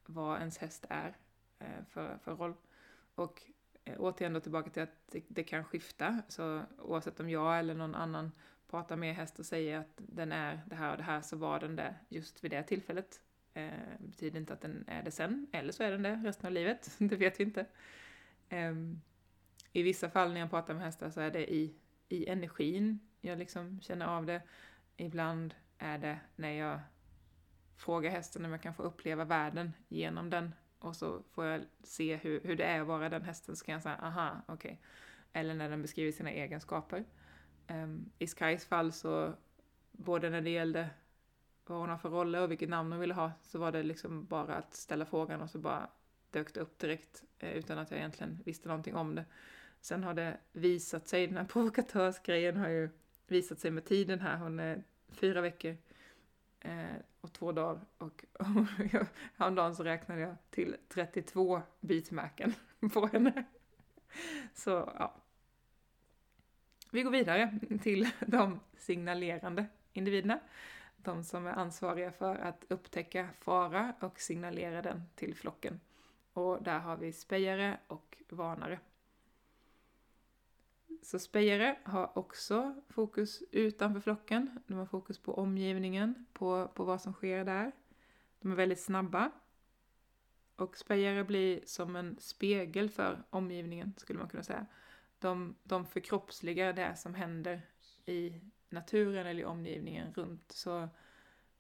vad 0.06 0.38
ens 0.38 0.58
häst 0.58 0.86
är 0.88 1.16
eh, 1.58 1.84
för, 1.90 2.18
för 2.18 2.36
roll. 2.36 2.54
Och 3.14 3.42
eh, 3.84 3.94
återigen 3.98 4.32
då 4.32 4.40
tillbaka 4.40 4.70
till 4.70 4.82
att 4.82 5.08
det, 5.10 5.22
det, 5.28 5.44
kan 5.44 5.64
skifta. 5.64 6.22
Så 6.28 6.62
oavsett 6.78 7.20
om 7.20 7.30
jag 7.30 7.58
eller 7.58 7.74
någon 7.74 7.94
annan 7.94 8.32
pratar 8.70 8.96
med 8.96 9.14
häst 9.14 9.38
och 9.38 9.46
säger 9.46 9.78
att 9.78 9.92
den 9.96 10.32
är 10.32 10.60
det 10.66 10.74
här 10.74 10.90
och 10.90 10.96
det 10.96 11.02
här 11.02 11.20
så 11.20 11.36
var 11.36 11.60
den 11.60 11.76
det 11.76 11.94
just 12.08 12.44
vid 12.44 12.50
det 12.50 12.62
tillfället. 12.62 13.20
Eh, 13.54 13.70
betyder 13.98 14.40
inte 14.40 14.52
att 14.52 14.60
den 14.60 14.84
är 14.88 15.02
det 15.02 15.10
sen, 15.10 15.46
eller 15.52 15.72
så 15.72 15.82
är 15.82 15.90
den 15.90 16.02
det 16.02 16.14
resten 16.14 16.46
av 16.46 16.52
livet. 16.52 16.94
det 16.98 17.16
vet 17.16 17.40
vi 17.40 17.44
inte. 17.44 17.66
Ehm, 18.48 19.00
i 19.72 19.82
vissa 19.82 20.10
fall 20.10 20.32
när 20.32 20.40
jag 20.40 20.50
pratar 20.50 20.74
med 20.74 20.82
hästar 20.82 21.10
så 21.10 21.20
är 21.20 21.30
det 21.30 21.52
i, 21.54 21.74
i 22.08 22.26
energin 22.28 23.00
jag 23.20 23.38
liksom 23.38 23.80
känner 23.80 24.06
av 24.06 24.26
det. 24.26 24.42
Ibland 24.96 25.54
är 25.78 25.98
det 25.98 26.20
när 26.36 26.52
jag 26.52 26.80
frågar 27.76 28.10
hästen 28.10 28.44
om 28.44 28.50
jag 28.50 28.62
kan 28.62 28.74
få 28.74 28.82
uppleva 28.82 29.24
världen 29.24 29.72
genom 29.88 30.30
den 30.30 30.54
och 30.78 30.96
så 30.96 31.22
får 31.30 31.44
jag 31.44 31.62
se 31.82 32.16
hur, 32.16 32.40
hur 32.40 32.56
det 32.56 32.64
är 32.64 32.80
att 32.80 32.86
vara 32.86 33.08
den 33.08 33.22
hästen 33.22 33.56
så 33.56 33.64
kan 33.64 33.72
jag 33.72 33.82
säga 33.82 33.96
aha, 33.96 34.42
okej. 34.46 34.54
Okay. 34.54 34.76
Eller 35.32 35.54
när 35.54 35.70
den 35.70 35.82
beskriver 35.82 36.12
sina 36.12 36.30
egenskaper. 36.30 37.04
Um, 37.68 38.12
I 38.18 38.26
Skys 38.26 38.66
fall 38.66 38.92
så, 38.92 39.34
både 39.92 40.30
när 40.30 40.40
det 40.40 40.50
gällde 40.50 40.90
vad 41.66 41.78
hon 41.78 41.88
har 41.88 41.98
för 41.98 42.08
roller 42.08 42.42
och 42.42 42.50
vilket 42.50 42.68
namn 42.68 42.92
hon 42.92 43.00
ville 43.00 43.14
ha, 43.14 43.32
så 43.42 43.58
var 43.58 43.72
det 43.72 43.82
liksom 43.82 44.26
bara 44.26 44.54
att 44.54 44.74
ställa 44.74 45.06
frågan 45.06 45.40
och 45.40 45.50
så 45.50 45.58
bara 45.58 45.90
dök 46.30 46.54
det 46.54 46.60
upp 46.60 46.78
direkt 46.78 47.24
eh, 47.38 47.52
utan 47.52 47.78
att 47.78 47.90
jag 47.90 47.98
egentligen 47.98 48.42
visste 48.44 48.68
någonting 48.68 48.94
om 48.94 49.14
det. 49.14 49.24
Sen 49.80 50.04
har 50.04 50.14
det 50.14 50.36
visat 50.52 51.08
sig, 51.08 51.26
den 51.26 51.36
här 51.36 51.44
provokatörsgrejen 51.52 52.56
har 52.56 52.68
ju 52.68 52.88
visat 53.26 53.60
sig 53.60 53.70
med 53.70 53.84
tiden 53.84 54.20
här. 54.20 54.36
Hon 54.36 54.60
är 54.60 54.82
fyra 55.08 55.40
veckor 55.40 55.76
eh, 56.60 56.96
och 57.20 57.32
två 57.32 57.52
dagar 57.52 57.80
och, 57.98 58.24
och 58.32 58.46
häromdagen 59.36 59.76
så 59.76 59.84
räknade 59.84 60.20
jag 60.20 60.36
till 60.50 60.76
32 60.88 61.62
bitmärken 61.80 62.54
på 62.92 63.06
henne. 63.06 63.44
Så 64.54 64.70
ja. 64.98 65.14
Vi 66.90 67.02
går 67.02 67.10
vidare 67.10 67.58
till 67.82 68.08
de 68.26 68.60
signalerande 68.76 69.66
individerna. 69.92 70.40
De 70.96 71.24
som 71.24 71.46
är 71.46 71.52
ansvariga 71.52 72.12
för 72.12 72.36
att 72.36 72.64
upptäcka 72.68 73.28
fara 73.40 73.94
och 74.00 74.20
signalera 74.20 74.82
den 74.82 75.02
till 75.14 75.34
flocken. 75.34 75.80
Och 76.32 76.62
där 76.62 76.78
har 76.78 76.96
vi 76.96 77.12
spejare 77.12 77.78
och 77.86 78.22
varnare. 78.28 78.78
Så 81.02 81.18
spejare 81.18 81.78
har 81.84 82.18
också 82.18 82.82
fokus 82.88 83.42
utanför 83.50 84.00
flocken. 84.00 84.60
De 84.66 84.74
har 84.74 84.86
fokus 84.86 85.18
på 85.18 85.34
omgivningen, 85.34 86.26
på, 86.32 86.68
på 86.74 86.84
vad 86.84 87.02
som 87.02 87.12
sker 87.12 87.44
där. 87.44 87.72
De 88.40 88.52
är 88.52 88.56
väldigt 88.56 88.80
snabba. 88.80 89.30
Och 90.56 90.76
spejare 90.76 91.24
blir 91.24 91.60
som 91.64 91.96
en 91.96 92.16
spegel 92.18 92.90
för 92.90 93.22
omgivningen, 93.30 93.94
skulle 93.96 94.18
man 94.18 94.28
kunna 94.28 94.42
säga. 94.42 94.66
De, 95.18 95.54
de 95.62 95.86
förkroppsligar 95.86 96.72
det 96.72 96.96
som 96.96 97.14
händer 97.14 97.62
i 98.06 98.40
naturen 98.68 99.26
eller 99.26 99.40
i 99.40 99.44
omgivningen 99.44 100.12
runt. 100.14 100.52
Så 100.52 100.88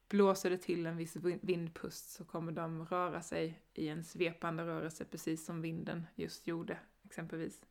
blåser 0.08 0.50
det 0.50 0.58
till 0.58 0.86
en 0.86 0.96
viss 0.96 1.16
vindpust 1.16 2.10
så 2.10 2.24
kommer 2.24 2.52
de 2.52 2.84
röra 2.86 3.22
sig 3.22 3.62
i 3.74 3.88
en 3.88 4.04
svepande 4.04 4.66
rörelse 4.66 5.04
precis 5.04 5.44
som 5.44 5.62
vinden 5.62 6.06
just 6.14 6.46
gjorde, 6.46 6.78
exempelvis. 7.04 7.62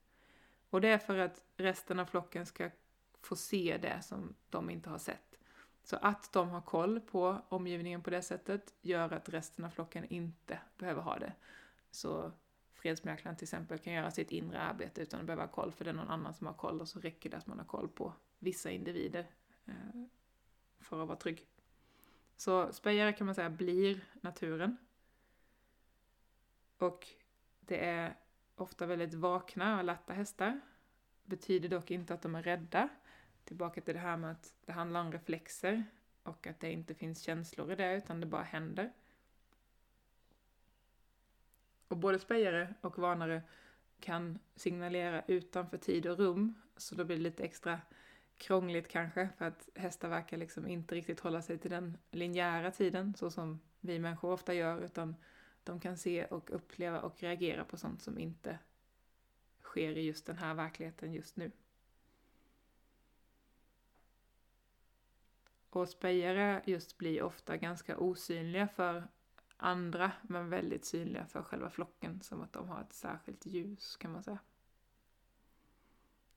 Och 0.69 0.81
det 0.81 0.87
är 0.87 0.97
för 0.97 1.17
att 1.17 1.43
resten 1.57 1.99
av 1.99 2.05
flocken 2.05 2.45
ska 2.45 2.69
få 3.21 3.35
se 3.35 3.77
det 3.81 4.01
som 4.01 4.35
de 4.49 4.69
inte 4.69 4.89
har 4.89 4.97
sett. 4.97 5.39
Så 5.83 5.95
att 5.95 6.33
de 6.33 6.49
har 6.49 6.61
koll 6.61 6.99
på 6.99 7.41
omgivningen 7.49 8.03
på 8.03 8.09
det 8.09 8.21
sättet 8.21 8.73
gör 8.81 9.13
att 9.13 9.29
resten 9.29 9.65
av 9.65 9.69
flocken 9.69 10.05
inte 10.05 10.59
behöver 10.77 11.01
ha 11.01 11.19
det. 11.19 11.33
Så 11.91 12.31
fredsmäklaren 12.73 13.37
till 13.37 13.45
exempel 13.45 13.79
kan 13.79 13.93
göra 13.93 14.11
sitt 14.11 14.31
inre 14.31 14.59
arbete 14.59 15.01
utan 15.01 15.19
att 15.19 15.25
behöva 15.25 15.43
ha 15.43 15.51
koll 15.51 15.71
för 15.71 15.85
det 15.85 15.91
är 15.91 15.93
någon 15.93 16.09
annan 16.09 16.33
som 16.33 16.47
har 16.47 16.53
koll 16.53 16.81
och 16.81 16.87
så 16.87 16.99
räcker 16.99 17.29
det 17.29 17.37
att 17.37 17.47
man 17.47 17.57
har 17.57 17.65
koll 17.65 17.87
på 17.87 18.13
vissa 18.39 18.71
individer 18.71 19.27
eh, 19.65 19.73
för 20.79 21.01
att 21.01 21.07
vara 21.07 21.17
trygg. 21.17 21.47
Så 22.37 22.73
spejare 22.73 23.13
kan 23.13 23.25
man 23.25 23.35
säga 23.35 23.49
blir 23.49 24.05
naturen. 24.21 24.77
Och 26.77 27.07
det 27.59 27.85
är 27.85 28.15
ofta 28.57 28.85
väldigt 28.85 29.13
vakna 29.13 29.73
och 29.73 29.79
alerta 29.79 30.13
hästar. 30.13 30.59
Betyder 31.25 31.69
dock 31.69 31.91
inte 31.91 32.13
att 32.13 32.21
de 32.21 32.35
är 32.35 32.43
rädda. 32.43 32.89
Tillbaka 33.43 33.81
till 33.81 33.93
det 33.93 33.99
här 33.99 34.17
med 34.17 34.31
att 34.31 34.53
det 34.65 34.71
handlar 34.71 35.01
om 35.01 35.11
reflexer 35.11 35.83
och 36.23 36.47
att 36.47 36.59
det 36.59 36.71
inte 36.71 36.93
finns 36.93 37.21
känslor 37.21 37.71
i 37.71 37.75
det 37.75 37.95
utan 37.95 38.19
det 38.19 38.25
bara 38.25 38.43
händer. 38.43 38.91
Och 41.87 41.97
både 41.97 42.19
spejare 42.19 42.73
och 42.81 42.99
varnare 42.99 43.41
kan 43.99 44.39
signalera 44.55 45.23
utanför 45.27 45.77
tid 45.77 46.05
och 46.05 46.17
rum, 46.17 46.53
så 46.77 46.95
då 46.95 47.03
blir 47.03 47.17
det 47.17 47.23
lite 47.23 47.43
extra 47.43 47.81
krångligt 48.37 48.87
kanske, 48.87 49.29
för 49.37 49.45
att 49.45 49.69
hästar 49.75 50.09
verkar 50.09 50.37
liksom 50.37 50.67
inte 50.67 50.95
riktigt 50.95 51.19
hålla 51.19 51.41
sig 51.41 51.57
till 51.57 51.71
den 51.71 51.97
linjära 52.11 52.71
tiden, 52.71 53.13
så 53.17 53.31
som 53.31 53.59
vi 53.79 53.99
människor 53.99 54.31
ofta 54.31 54.53
gör, 54.53 54.81
utan 54.81 55.15
de 55.67 55.79
kan 55.79 55.97
se 55.97 56.25
och 56.25 56.51
uppleva 56.53 57.01
och 57.01 57.21
reagera 57.21 57.63
på 57.63 57.77
sånt 57.77 58.01
som 58.01 58.19
inte 58.19 58.59
sker 59.61 59.97
i 59.97 60.01
just 60.01 60.25
den 60.25 60.37
här 60.37 60.53
verkligheten 60.53 61.13
just 61.13 61.37
nu. 61.37 61.51
Och 65.69 65.89
spejare 65.89 66.61
just 66.65 66.97
blir 66.97 67.23
ofta 67.23 67.57
ganska 67.57 67.97
osynliga 67.97 68.67
för 68.67 69.07
andra, 69.57 70.11
men 70.21 70.49
väldigt 70.49 70.85
synliga 70.85 71.25
för 71.25 71.41
själva 71.43 71.69
flocken, 71.69 72.21
som 72.21 72.41
att 72.41 72.53
de 72.53 72.69
har 72.69 72.81
ett 72.81 72.93
särskilt 72.93 73.45
ljus 73.45 73.97
kan 73.97 74.11
man 74.11 74.23
säga. 74.23 74.39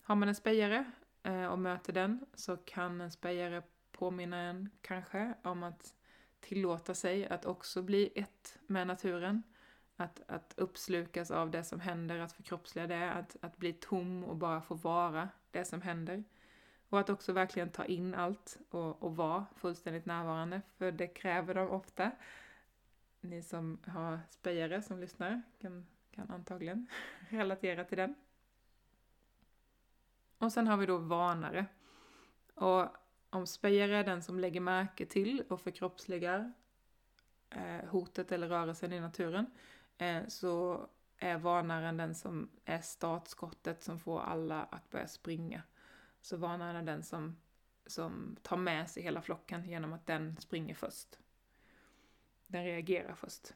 Har 0.02 0.14
man 0.14 0.28
en 0.28 0.34
spejare 0.34 0.90
eh, 1.22 1.46
och 1.46 1.58
möter 1.58 1.92
den 1.92 2.26
så 2.34 2.56
kan 2.56 3.00
en 3.00 3.10
spejare 3.10 3.62
påminna 3.92 4.36
en 4.36 4.70
kanske 4.80 5.34
om 5.42 5.62
att 5.62 5.94
tillåta 6.41 6.95
sig 6.95 7.26
att 7.26 7.45
också 7.45 7.82
bli 7.82 8.12
ett 8.14 8.59
med 8.66 8.86
naturen. 8.86 9.43
Att, 9.97 10.22
att 10.26 10.55
uppslukas 10.57 11.30
av 11.30 11.51
det 11.51 11.64
som 11.64 11.80
händer, 11.80 12.18
att 12.18 12.32
förkroppsliga 12.32 12.86
det, 12.86 13.12
att, 13.12 13.36
att 13.41 13.57
bli 13.57 13.72
tom 13.72 14.24
och 14.24 14.36
bara 14.36 14.61
få 14.61 14.74
vara 14.74 15.28
det 15.51 15.64
som 15.64 15.82
händer. 15.82 16.24
Och 16.88 17.01
att 17.01 17.11
också 17.11 17.32
verkligen 17.32 17.70
ta 17.70 17.84
in 17.84 18.14
allt 18.14 18.59
och, 18.70 19.03
och 19.03 19.16
vara 19.16 19.47
fullständigt 19.57 20.07
närvarande, 20.07 20.62
för 20.78 20.93
det 20.93 21.07
kräver 21.07 21.55
de 21.55 21.68
ofta. 21.68 22.11
Ni 23.20 23.43
som 23.43 23.78
har 23.86 24.20
spejare 24.30 24.82
som 24.82 25.01
lyssnar 25.01 25.43
kan, 25.61 25.86
kan 26.11 26.30
antagligen 26.30 26.86
relatera 27.28 27.84
till 27.84 27.99
den. 27.99 28.14
Och 30.38 30.53
sen 30.53 30.66
har 30.66 30.76
vi 30.76 30.86
då 30.86 30.99
varnare. 30.99 31.66
Och 32.55 32.86
om 33.30 33.46
spejare 33.46 33.96
är 33.96 34.04
den 34.04 34.22
som 34.22 34.40
lägger 34.40 34.60
märke 34.60 35.06
till 35.06 35.42
och 35.48 35.60
förkroppsligar 35.60 36.52
eh, 37.50 37.88
hotet 37.88 38.32
eller 38.32 38.48
rörelsen 38.48 38.92
i 38.92 39.00
naturen, 39.00 39.46
eh, 39.98 40.26
så 40.28 40.86
är 41.18 41.38
varnaren 41.38 41.96
den 41.96 42.14
som 42.14 42.50
är 42.64 42.80
startskottet 42.80 43.82
som 43.82 43.98
får 43.98 44.20
alla 44.20 44.62
att 44.62 44.90
börja 44.90 45.08
springa. 45.08 45.62
Så 46.20 46.36
varnaren 46.36 46.76
är 46.76 46.82
den 46.82 47.02
som, 47.02 47.36
som 47.86 48.36
tar 48.42 48.56
med 48.56 48.90
sig 48.90 49.02
hela 49.02 49.22
flocken 49.22 49.64
genom 49.64 49.92
att 49.92 50.06
den 50.06 50.36
springer 50.36 50.74
först. 50.74 51.18
Den 52.46 52.64
reagerar 52.64 53.14
först. 53.14 53.54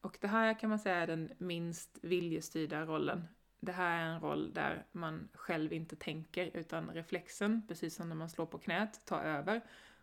Och 0.00 0.18
det 0.20 0.28
här 0.28 0.58
kan 0.58 0.70
man 0.70 0.78
säga 0.78 0.96
är 0.96 1.06
den 1.06 1.32
minst 1.38 1.98
viljestyrda 2.02 2.86
rollen. 2.86 3.28
Det 3.60 3.72
här 3.72 3.98
är 3.98 4.14
en 4.14 4.20
roll 4.20 4.52
där 4.52 4.84
man 4.92 5.28
själv 5.32 5.72
inte 5.72 5.96
tänker, 5.96 6.56
utan 6.56 6.90
reflexen, 6.90 7.62
precis 7.68 7.94
som 7.94 8.08
när 8.08 8.16
man 8.16 8.30
slår 8.30 8.46
på 8.46 8.58
knät, 8.58 9.00
tar 9.04 9.22
över 9.22 9.60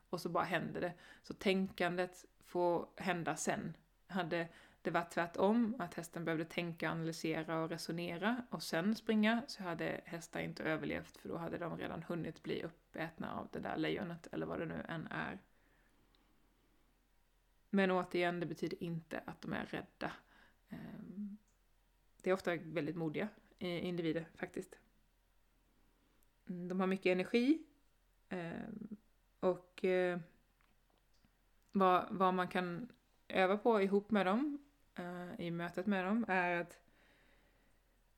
och 0.09 0.21
så 0.21 0.29
bara 0.29 0.43
händer 0.43 0.81
det. 0.81 0.93
Så 1.23 1.33
tänkandet 1.33 2.25
får 2.45 2.87
hända 2.95 3.35
sen. 3.35 3.77
Hade 4.07 4.47
det 4.81 4.91
varit 4.91 5.11
tvärtom, 5.11 5.75
att 5.79 5.93
hästen 5.93 6.25
behövde 6.25 6.45
tänka, 6.45 6.91
analysera 6.91 7.59
och 7.59 7.69
resonera 7.69 8.45
och 8.49 8.63
sen 8.63 8.95
springa, 8.95 9.43
så 9.47 9.63
hade 9.63 10.01
hästar 10.05 10.39
inte 10.39 10.63
överlevt 10.63 11.17
för 11.17 11.29
då 11.29 11.37
hade 11.37 11.57
de 11.57 11.77
redan 11.77 12.03
hunnit 12.03 12.43
bli 12.43 12.63
uppätna 12.63 13.33
av 13.33 13.47
det 13.51 13.59
där 13.59 13.77
lejonet 13.77 14.27
eller 14.31 14.45
vad 14.45 14.59
det 14.59 14.65
nu 14.65 14.85
än 14.87 15.07
är. 15.07 15.39
Men 17.69 17.91
återigen, 17.91 18.39
det 18.39 18.45
betyder 18.45 18.83
inte 18.83 19.21
att 19.25 19.41
de 19.41 19.53
är 19.53 19.65
rädda. 19.65 20.11
Ehm, 20.69 21.37
det 22.21 22.29
är 22.29 22.33
ofta 22.33 22.55
väldigt 22.55 22.95
modiga 22.95 23.27
Eh, 23.63 23.85
individer 23.85 24.25
faktiskt. 24.35 24.75
Mm, 26.49 26.67
de 26.67 26.79
har 26.79 26.87
mycket 26.87 27.11
energi 27.11 27.63
ehm, 28.29 28.97
och 29.39 29.85
eh, 29.85 30.19
vad, 31.71 32.07
vad 32.11 32.33
man 32.33 32.47
kan 32.47 32.91
öva 33.27 33.57
på 33.57 33.81
ihop 33.81 34.11
med 34.11 34.25
dem 34.25 34.57
eh, 34.95 35.45
i 35.45 35.51
mötet 35.51 35.85
med 35.85 36.05
dem 36.05 36.25
är 36.27 36.61
att 36.61 36.79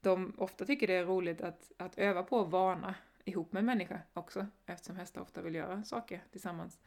de 0.02 0.34
ofta 0.38 0.66
tycker 0.66 0.88
det 0.88 0.94
är 0.94 1.06
roligt 1.06 1.42
att, 1.42 1.72
att 1.78 1.98
öva 1.98 2.24
på 2.24 2.42
att 2.42 2.52
varna 2.52 2.96
ihop 3.26 3.52
med 3.52 3.64
människa 3.64 4.02
också, 4.14 4.48
eftersom 4.66 4.96
hästar 4.96 5.22
ofta 5.22 5.42
vill 5.42 5.56
göra 5.56 5.84
saker 5.84 6.24
tillsammans 6.32 6.80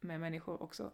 med 0.00 0.20
människor 0.20 0.62
också. 0.62 0.90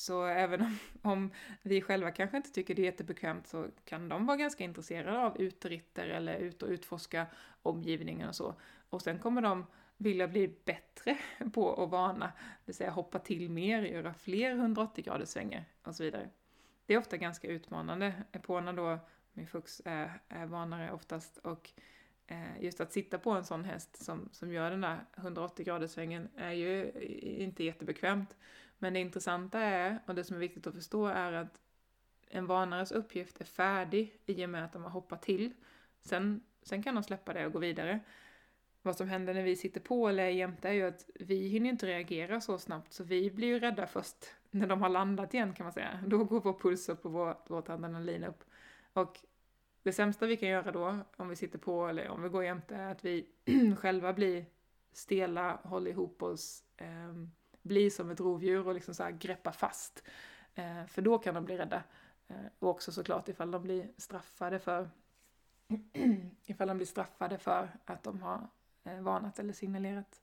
Så 0.00 0.24
även 0.24 0.60
om, 0.60 0.78
om, 1.02 1.30
vi 1.62 1.80
själva 1.80 2.10
kanske 2.10 2.36
inte 2.36 2.52
tycker 2.52 2.74
det 2.74 2.82
är 2.82 2.84
jättebekvämt 2.84 3.46
så 3.46 3.66
kan 3.84 4.08
de 4.08 4.26
vara 4.26 4.36
ganska 4.36 4.64
intresserade 4.64 5.18
av 5.18 5.40
uteritter 5.40 6.08
eller 6.08 6.36
ut 6.36 6.62
och 6.62 6.68
utforska 6.68 7.26
omgivningen 7.62 8.28
och 8.28 8.36
så. 8.36 8.54
Och 8.90 9.02
sen 9.02 9.18
kommer 9.18 9.42
de 9.42 9.66
vilja 9.96 10.28
bli 10.28 10.54
bättre 10.64 11.18
på 11.52 11.82
att 11.82 11.90
varna, 11.90 12.26
det 12.26 12.62
vill 12.64 12.74
säga 12.74 12.90
hoppa 12.90 13.18
till 13.18 13.50
mer, 13.50 13.82
göra 13.82 14.14
fler 14.14 14.50
180 14.50 15.04
graders 15.04 15.28
svängar 15.28 15.64
och 15.82 15.94
så 15.94 16.02
vidare 16.02 16.28
det 16.90 16.94
är 16.94 16.98
ofta 16.98 17.16
ganska 17.16 17.48
utmanande. 17.48 18.14
På 18.42 18.60
då 18.60 18.98
min 19.32 19.46
fux 19.46 19.82
är, 19.84 20.20
är 20.28 20.46
vanare 20.46 20.92
oftast 20.92 21.38
och 21.38 21.70
eh, 22.26 22.62
just 22.62 22.80
att 22.80 22.92
sitta 22.92 23.18
på 23.18 23.30
en 23.30 23.44
sån 23.44 23.64
häst 23.64 24.04
som, 24.04 24.28
som 24.32 24.52
gör 24.52 24.70
den 24.70 24.80
där 24.80 24.98
180 25.16 25.64
graders 25.64 25.90
svängen 25.90 26.28
är 26.36 26.52
ju 26.52 26.90
inte 27.22 27.64
jättebekvämt. 27.64 28.36
Men 28.82 28.92
det 28.92 29.00
intressanta 29.00 29.60
är, 29.60 29.98
och 30.06 30.14
det 30.14 30.24
som 30.24 30.36
är 30.36 30.40
viktigt 30.40 30.66
att 30.66 30.74
förstå 30.74 31.06
är 31.06 31.32
att 31.32 31.60
en 32.28 32.46
vanares 32.46 32.92
uppgift 32.92 33.40
är 33.40 33.44
färdig 33.44 34.20
i 34.26 34.44
och 34.46 34.50
med 34.50 34.64
att 34.64 34.72
de 34.72 34.82
har 34.82 34.90
hoppat 34.90 35.22
till. 35.22 35.52
Sen, 36.02 36.40
sen 36.62 36.82
kan 36.82 36.94
de 36.94 37.04
släppa 37.04 37.32
det 37.32 37.46
och 37.46 37.52
gå 37.52 37.58
vidare. 37.58 38.00
Vad 38.82 38.96
som 38.96 39.08
händer 39.08 39.34
när 39.34 39.42
vi 39.42 39.56
sitter 39.56 39.80
på 39.80 40.08
eller 40.08 40.22
är 40.22 40.28
jämte 40.28 40.68
är 40.68 40.72
ju 40.72 40.82
att 40.82 41.10
vi 41.14 41.48
hinner 41.48 41.70
inte 41.70 41.86
reagera 41.86 42.40
så 42.40 42.58
snabbt 42.58 42.92
så 42.92 43.04
vi 43.04 43.30
blir 43.30 43.48
ju 43.48 43.58
rädda 43.58 43.86
först 43.86 44.26
när 44.50 44.66
de 44.66 44.82
har 44.82 44.88
landat 44.88 45.34
igen 45.34 45.54
kan 45.54 45.64
man 45.64 45.72
säga, 45.72 46.04
då 46.06 46.24
går 46.24 46.40
vår 46.40 46.58
puls 46.58 46.88
upp 46.88 47.04
och 47.04 47.12
vår, 47.12 47.36
vårt 47.46 47.68
adrenalin 47.68 48.24
upp. 48.24 48.44
Och 48.92 49.18
det 49.82 49.92
sämsta 49.92 50.26
vi 50.26 50.36
kan 50.36 50.48
göra 50.48 50.72
då, 50.72 50.98
om 51.16 51.28
vi 51.28 51.36
sitter 51.36 51.58
på 51.58 51.88
eller 51.88 52.08
om 52.08 52.22
vi 52.22 52.28
går 52.28 52.44
jämte, 52.44 52.74
är 52.74 52.92
att 52.92 53.04
vi 53.04 53.26
själva 53.78 54.12
blir 54.12 54.46
stela, 54.92 55.60
håller 55.62 55.90
ihop 55.90 56.22
oss, 56.22 56.64
eh, 56.76 57.14
bli 57.62 57.90
som 57.90 58.10
ett 58.10 58.20
rovdjur 58.20 58.66
och 58.66 58.74
liksom 58.74 58.94
så 58.94 59.02
här 59.02 59.10
greppa 59.10 59.52
fast. 59.52 60.02
Eh, 60.54 60.86
för 60.86 61.02
då 61.02 61.18
kan 61.18 61.34
de 61.34 61.44
bli 61.44 61.58
rädda. 61.58 61.82
Eh, 62.28 62.46
och 62.58 62.68
också 62.68 62.92
såklart 62.92 63.28
ifall 63.28 63.50
de 63.50 63.62
blir 63.62 63.92
straffade 63.96 64.58
för 64.58 64.90
ifall 66.44 66.68
de 66.68 66.76
blir 66.76 66.86
straffade 66.86 67.38
för 67.38 67.78
att 67.84 68.02
de 68.02 68.22
har 68.22 68.48
eh, 68.84 69.00
varnat 69.00 69.38
eller 69.38 69.52
signalerat. 69.52 70.22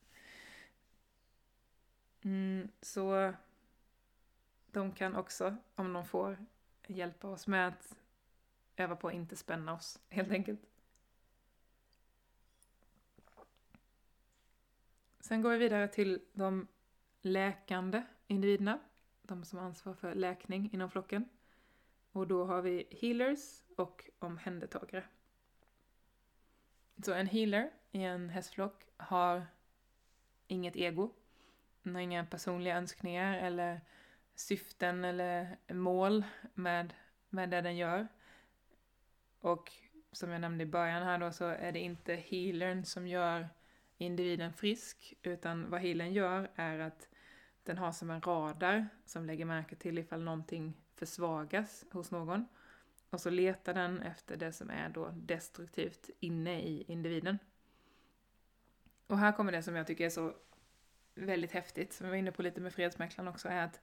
Mm, 2.22 2.70
så 2.82 3.34
de 4.72 4.92
kan 4.92 5.16
också, 5.16 5.56
om 5.76 5.94
de 5.94 6.06
får, 6.06 6.46
hjälpa 6.88 7.28
oss 7.28 7.48
med 7.48 7.68
att 7.68 7.96
öva 8.76 8.96
på 8.96 9.08
att 9.08 9.14
inte 9.14 9.36
spänna 9.36 9.74
oss, 9.74 10.00
helt 10.10 10.32
enkelt. 10.32 10.60
Sen 15.20 15.42
går 15.42 15.50
vi 15.50 15.58
vidare 15.58 15.88
till 15.88 16.22
de 16.34 16.68
läkande 17.22 18.04
individerna, 18.28 18.80
de 19.22 19.44
som 19.44 19.60
ansvarar 19.60 19.96
för 19.96 20.16
läkning 20.16 20.70
inom 20.74 20.90
flocken. 20.90 21.30
Och 22.12 22.28
då 22.28 22.46
har 22.46 22.62
vi 22.62 22.88
healers 23.02 23.64
och 23.76 24.10
omhändertagare. 24.20 25.04
Så 27.04 27.14
en 27.14 27.28
healer 27.28 27.72
i 27.92 28.04
en 28.04 28.30
hästflock 28.30 28.84
har 28.98 29.46
inget 30.48 30.76
ego, 30.76 31.14
den 31.84 31.96
har 31.96 32.02
inga 32.02 32.26
personliga 32.26 32.78
önskningar 32.78 33.38
eller 33.38 33.82
syften 34.36 35.06
eller 35.06 35.58
mål 35.68 36.26
med, 36.54 36.94
med 37.30 37.50
det 37.50 37.62
den 37.62 37.78
gör. 37.78 38.08
Och 39.40 39.72
som 40.12 40.30
jag 40.30 40.42
nämnde 40.42 40.64
i 40.64 40.68
början 40.68 41.04
här 41.04 41.18
då 41.18 41.32
så 41.32 41.46
är 41.46 41.72
det 41.72 41.80
inte 41.80 42.16
healern 42.16 42.86
som 42.86 43.08
gör 43.08 43.50
individen 43.98 44.54
frisk, 44.54 45.14
utan 45.24 45.70
vad 45.70 45.82
healern 45.82 46.14
gör 46.14 46.52
är 46.56 46.80
att 46.80 47.10
den 47.64 47.78
har 47.78 47.92
som 47.92 48.10
en 48.10 48.22
radar 48.22 48.88
som 49.06 49.26
lägger 49.26 49.46
märke 49.46 49.76
till 49.76 49.98
ifall 49.98 50.24
någonting 50.24 50.74
försvagas 50.96 51.86
hos 51.92 52.12
någon. 52.12 52.46
Och 53.10 53.22
så 53.22 53.30
letar 53.30 53.74
den 53.74 54.02
efter 54.02 54.38
det 54.38 54.54
som 54.54 54.70
är 54.70 54.90
då 54.90 55.10
destruktivt 55.16 56.10
inne 56.20 56.62
i 56.62 56.84
individen. 56.88 57.38
Och 59.08 59.18
här 59.18 59.32
kommer 59.32 59.52
det 59.52 59.64
som 59.64 59.76
jag 59.76 59.88
tycker 59.88 60.06
är 60.06 60.10
så 60.10 60.34
väldigt 61.16 61.52
häftigt, 61.52 61.94
som 61.94 62.06
jag 62.06 62.12
var 62.12 62.18
inne 62.18 62.32
på 62.32 62.42
lite 62.42 62.62
med 62.62 62.74
fredsmäklaren 62.74 63.28
också, 63.28 63.48
är 63.48 63.64
att 63.64 63.82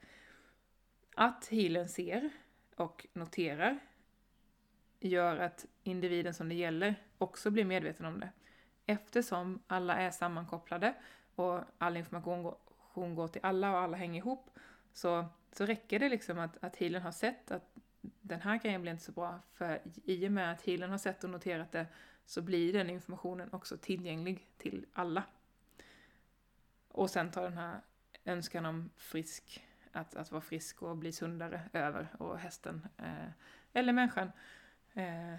att 1.14 1.46
healern 1.46 1.88
ser 1.88 2.30
och 2.76 3.06
noterar 3.12 3.78
gör 5.00 5.36
att 5.36 5.66
individen 5.82 6.34
som 6.34 6.48
det 6.48 6.54
gäller 6.54 6.94
också 7.18 7.50
blir 7.50 7.64
medveten 7.64 8.06
om 8.06 8.20
det. 8.20 8.30
Eftersom 8.86 9.62
alla 9.66 9.96
är 9.96 10.10
sammankopplade 10.10 10.94
och 11.34 11.60
all 11.78 11.96
information 11.96 12.42
går, 12.42 12.56
går 13.14 13.28
till 13.28 13.40
alla 13.44 13.72
och 13.72 13.78
alla 13.78 13.96
hänger 13.96 14.18
ihop 14.18 14.50
så, 14.92 15.26
så 15.52 15.66
räcker 15.66 15.98
det 15.98 16.08
liksom 16.08 16.38
att, 16.38 16.64
att 16.64 16.76
healern 16.76 17.02
har 17.02 17.12
sett 17.12 17.50
att 17.50 17.74
den 18.20 18.40
här 18.40 18.58
grejen 18.58 18.82
blir 18.82 18.92
inte 18.92 19.04
så 19.04 19.12
bra, 19.12 19.40
för 19.52 19.80
i 20.04 20.28
och 20.28 20.32
med 20.32 20.52
att 20.52 20.62
healern 20.62 20.90
har 20.90 20.98
sett 20.98 21.24
och 21.24 21.30
noterat 21.30 21.72
det 21.72 21.86
så 22.26 22.42
blir 22.42 22.72
den 22.72 22.90
informationen 22.90 23.52
också 23.52 23.76
tillgänglig 23.76 24.48
till 24.58 24.86
alla. 24.92 25.22
Och 26.88 27.10
sen 27.10 27.30
tar 27.30 27.42
den 27.42 27.58
här 27.58 27.80
önskan 28.24 28.66
om 28.66 28.90
frisk, 28.96 29.66
att, 29.92 30.16
att 30.16 30.30
vara 30.32 30.42
frisk 30.42 30.82
och 30.82 30.96
bli 30.96 31.12
sundare 31.12 31.60
över 31.72 32.08
och 32.18 32.38
hästen, 32.38 32.88
eh, 32.96 33.30
eller 33.72 33.92
människan, 33.92 34.32
eh, 34.94 35.38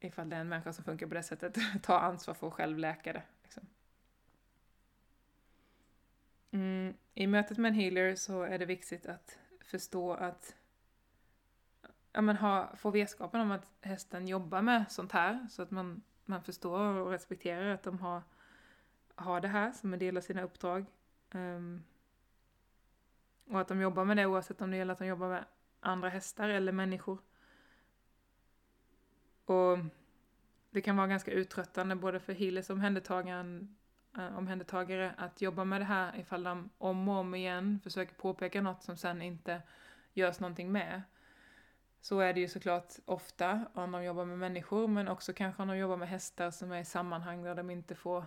ifall 0.00 0.28
det 0.28 0.36
är 0.36 0.40
en 0.40 0.48
människa 0.48 0.72
som 0.72 0.84
funkar 0.84 1.06
på 1.06 1.14
det 1.14 1.22
sättet, 1.22 1.58
ta 1.82 1.98
ansvar 1.98 2.34
för 2.34 2.46
att 2.46 2.52
själv 2.52 2.78
läka 2.78 3.12
det. 3.12 3.22
Liksom. 3.42 3.66
Mm, 6.50 6.94
I 7.14 7.26
mötet 7.26 7.58
med 7.58 7.68
en 7.68 7.74
healer 7.74 8.14
så 8.14 8.42
är 8.42 8.58
det 8.58 8.66
viktigt 8.66 9.06
att 9.06 9.38
förstå 9.64 10.14
att 10.14 10.54
ja, 12.12 12.20
men 12.20 12.36
ha, 12.36 12.76
få 12.76 12.90
vetskapen 12.90 13.40
om 13.40 13.50
att 13.50 13.70
hästen 13.80 14.28
jobbar 14.28 14.62
med 14.62 14.84
sånt 14.88 15.12
här 15.12 15.46
så 15.50 15.62
att 15.62 15.70
man, 15.70 16.02
man 16.24 16.42
förstår 16.42 16.80
och 16.80 17.10
respekterar 17.10 17.74
att 17.74 17.82
de 17.82 17.98
har, 17.98 18.22
har 19.14 19.40
det 19.40 19.48
här 19.48 19.72
som 19.72 19.92
en 19.92 19.98
del 19.98 20.16
av 20.16 20.20
sina 20.20 20.42
uppdrag. 20.42 20.86
Um, 21.32 21.84
och 23.46 23.60
att 23.60 23.68
de 23.68 23.80
jobbar 23.80 24.04
med 24.04 24.16
det 24.16 24.26
oavsett 24.26 24.60
om 24.60 24.70
det 24.70 24.76
gäller 24.76 24.92
att 24.92 24.98
de 24.98 25.06
jobbar 25.06 25.28
med 25.28 25.44
andra 25.80 26.08
hästar 26.08 26.48
eller 26.48 26.72
människor. 26.72 27.18
Och 29.46 29.78
det 30.70 30.80
kan 30.80 30.96
vara 30.96 31.06
ganska 31.06 31.30
uttröttande 31.30 31.96
både 31.96 32.20
för 32.20 32.32
healers 32.32 32.70
och 32.70 32.76
eh, 32.76 34.38
omhändertagare 34.38 35.14
att 35.16 35.42
jobba 35.42 35.64
med 35.64 35.80
det 35.80 35.84
här 35.84 36.16
ifall 36.20 36.42
de 36.42 36.70
om 36.78 37.08
och 37.08 37.16
om 37.16 37.34
igen 37.34 37.80
försöker 37.82 38.14
påpeka 38.14 38.62
något 38.62 38.82
som 38.82 38.96
sen 38.96 39.22
inte 39.22 39.62
görs 40.12 40.40
någonting 40.40 40.72
med. 40.72 41.02
Så 42.00 42.20
är 42.20 42.32
det 42.32 42.40
ju 42.40 42.48
såklart 42.48 42.94
ofta 43.04 43.64
om 43.74 43.92
de 43.92 44.04
jobbar 44.04 44.24
med 44.24 44.38
människor, 44.38 44.88
men 44.88 45.08
också 45.08 45.32
kanske 45.32 45.62
om 45.62 45.68
de 45.68 45.78
jobbar 45.78 45.96
med 45.96 46.08
hästar 46.08 46.50
som 46.50 46.72
är 46.72 46.80
i 46.80 46.84
sammanhang 46.84 47.42
där 47.42 47.54
de 47.54 47.70
inte 47.70 47.94
får 47.94 48.24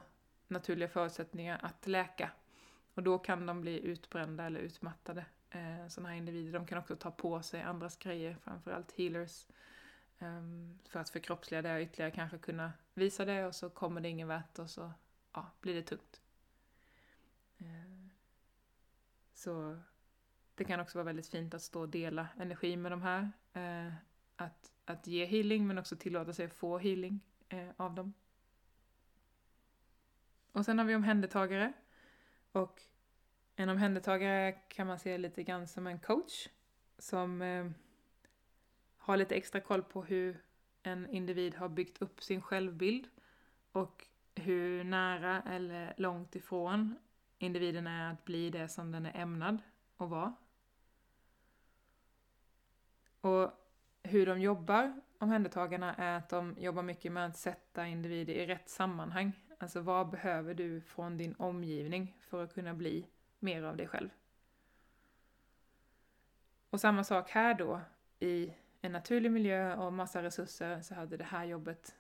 naturliga 0.48 0.90
förutsättningar 0.90 1.60
att 1.62 1.88
läka. 1.88 2.32
Och 2.94 3.04
då 3.04 3.18
kan 3.18 3.46
de 3.46 3.62
bli 3.62 3.86
utbrända 3.86 4.46
eller 4.46 4.60
utmattade, 4.60 5.26
eh, 5.50 5.88
sådana 5.88 6.10
här 6.10 6.18
individer. 6.18 6.54
De 6.54 6.66
kan 6.66 6.78
också 6.78 6.96
ta 6.96 7.12
på 7.12 7.42
sig 7.42 7.62
andras 7.62 7.98
grejer, 7.98 8.38
framförallt 8.44 8.92
healers. 8.92 9.48
Um, 10.20 10.80
för 10.90 11.00
att 11.00 11.10
förkroppsliga 11.10 11.62
det 11.62 11.76
och 11.76 11.82
ytterligare, 11.82 12.12
kanske 12.12 12.38
kunna 12.38 12.74
visa 12.94 13.26
det 13.26 13.46
och 13.46 13.56
så 13.56 13.70
kommer 13.70 14.02
det 14.02 14.10
ingen 14.10 14.28
vart 14.28 14.60
och 14.60 14.70
så 14.70 14.92
ja, 15.34 15.52
blir 15.62 15.76
det 15.76 15.82
tungt. 15.84 16.22
Uh, 17.62 18.08
så 19.34 19.80
det 20.56 20.64
kan 20.64 20.80
också 20.80 20.98
vara 20.98 21.06
väldigt 21.06 21.28
fint 21.28 21.54
att 21.54 21.62
stå 21.62 21.82
och 21.82 21.90
dela 21.90 22.28
energi 22.40 22.78
med 22.78 22.92
de 22.92 23.02
här. 23.02 23.32
Uh, 23.56 23.94
att, 24.36 24.72
att 24.86 25.08
ge 25.08 25.26
healing 25.26 25.68
men 25.68 25.78
också 25.78 25.96
tillåta 25.96 26.34
sig 26.34 26.46
att 26.46 26.54
få 26.54 26.78
healing 26.78 27.20
uh, 27.54 27.70
av 27.78 27.96
dem. 27.96 28.14
Och 30.52 30.66
sen 30.66 30.78
har 30.78 30.86
vi 30.86 30.96
omhändertagare. 30.96 31.74
Och 32.52 32.82
en 33.56 33.70
omhändertagare 33.70 34.52
kan 34.52 34.88
man 34.88 35.00
se 35.00 35.18
lite 35.18 35.44
grann 35.44 35.68
som 35.68 35.88
en 35.88 36.00
coach 36.00 36.48
som 36.98 37.42
eh, 37.42 37.72
ha 39.10 39.16
lite 39.16 39.36
extra 39.36 39.62
koll 39.62 39.84
på 39.84 40.04
hur 40.04 40.42
en 40.84 41.10
individ 41.10 41.56
har 41.56 41.70
byggt 41.70 42.02
upp 42.02 42.24
sin 42.24 42.42
självbild 42.42 43.08
och 43.72 44.08
hur 44.36 44.84
nära 44.84 45.42
eller 45.42 45.94
långt 45.98 46.36
ifrån 46.36 46.96
individen 47.38 47.88
är 47.88 48.14
att 48.14 48.26
bli 48.26 48.50
det 48.50 48.68
som 48.68 48.92
den 48.92 49.06
är 49.06 49.22
ämnad 49.22 49.58
att 49.98 50.10
vara. 50.10 50.36
Och 53.22 53.52
hur 54.04 54.26
de 54.26 54.42
jobbar, 54.42 55.02
omhändertagarna, 55.18 55.96
är 55.96 56.18
att 56.18 56.30
de 56.30 56.56
jobbar 56.60 56.84
mycket 56.84 57.12
med 57.12 57.26
att 57.26 57.38
sätta 57.38 57.88
individer 57.88 58.34
i 58.34 58.46
rätt 58.46 58.70
sammanhang. 58.70 59.32
Alltså 59.58 59.82
vad 59.82 60.10
behöver 60.10 60.54
du 60.54 60.82
från 60.82 61.18
din 61.18 61.36
omgivning 61.36 62.18
för 62.22 62.44
att 62.44 62.54
kunna 62.54 62.74
bli 62.74 63.08
mer 63.40 63.64
av 63.64 63.78
dig 63.78 63.88
själv? 63.88 64.10
Och 66.70 66.82
samma 66.82 67.04
sak 67.04 67.30
här 67.30 67.54
då 67.54 67.82
i 68.20 68.54
en 68.82 68.92
naturlig 68.92 69.32
miljö 69.32 69.76
och 69.76 69.94
massa 69.94 70.24
resurser 70.24 70.82
så 70.82 70.96
hade 70.96 71.18
det 71.18 71.24
här 71.24 71.46
jobbet 71.46 71.96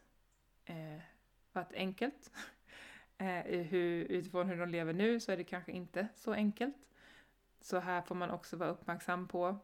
eh, 0.65 1.01
varit 1.51 1.73
enkelt. 1.73 2.31
eh, 3.17 3.43
hur, 3.43 4.05
utifrån 4.05 4.47
hur 4.47 4.57
de 4.57 4.69
lever 4.69 4.93
nu 4.93 5.19
så 5.19 5.31
är 5.31 5.37
det 5.37 5.43
kanske 5.43 5.71
inte 5.71 6.07
så 6.15 6.33
enkelt. 6.33 6.75
Så 7.61 7.79
här 7.79 8.01
får 8.01 8.15
man 8.15 8.31
också 8.31 8.57
vara 8.57 8.69
uppmärksam 8.69 9.27
på 9.27 9.57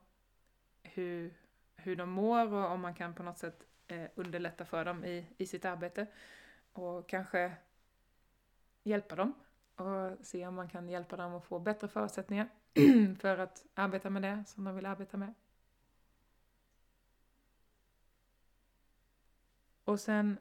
hur, 0.84 1.34
hur 1.76 1.96
de 1.96 2.10
mår 2.10 2.54
och 2.54 2.72
om 2.72 2.82
man 2.82 2.94
kan 2.94 3.14
på 3.14 3.24
något 3.24 3.38
sätt 3.38 3.68
eh, 3.88 4.08
underlätta 4.16 4.66
för 4.66 4.86
dem 4.86 5.06
i, 5.06 5.26
i 5.38 5.46
sitt 5.46 5.66
arbete. 5.66 6.08
Och 6.74 7.10
kanske 7.10 7.52
hjälpa 8.84 9.16
dem 9.16 9.34
och 9.76 10.26
se 10.26 10.48
om 10.48 10.56
man 10.56 10.70
kan 10.70 10.90
hjälpa 10.90 11.18
dem 11.18 11.36
att 11.36 11.46
få 11.46 11.60
bättre 11.60 11.88
förutsättningar 11.88 12.50
för 13.20 13.38
att 13.38 13.66
arbeta 13.74 14.10
med 14.10 14.22
det 14.22 14.44
som 14.48 14.64
de 14.64 14.76
vill 14.76 14.86
arbeta 14.86 15.18
med. 15.18 15.34
Och 19.86 20.00
sen 20.00 20.38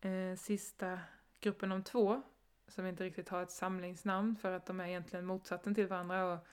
eh, 0.00 0.36
sista 0.36 1.00
gruppen 1.40 1.72
om 1.72 1.82
två, 1.82 2.22
som 2.68 2.86
inte 2.86 3.04
riktigt 3.04 3.28
har 3.28 3.42
ett 3.42 3.50
samlingsnamn 3.50 4.36
för 4.36 4.52
att 4.52 4.66
de 4.66 4.80
är 4.80 4.86
egentligen 4.86 5.26
motsatsen 5.26 5.74
till 5.74 5.86
varandra 5.86 6.32
och 6.32 6.46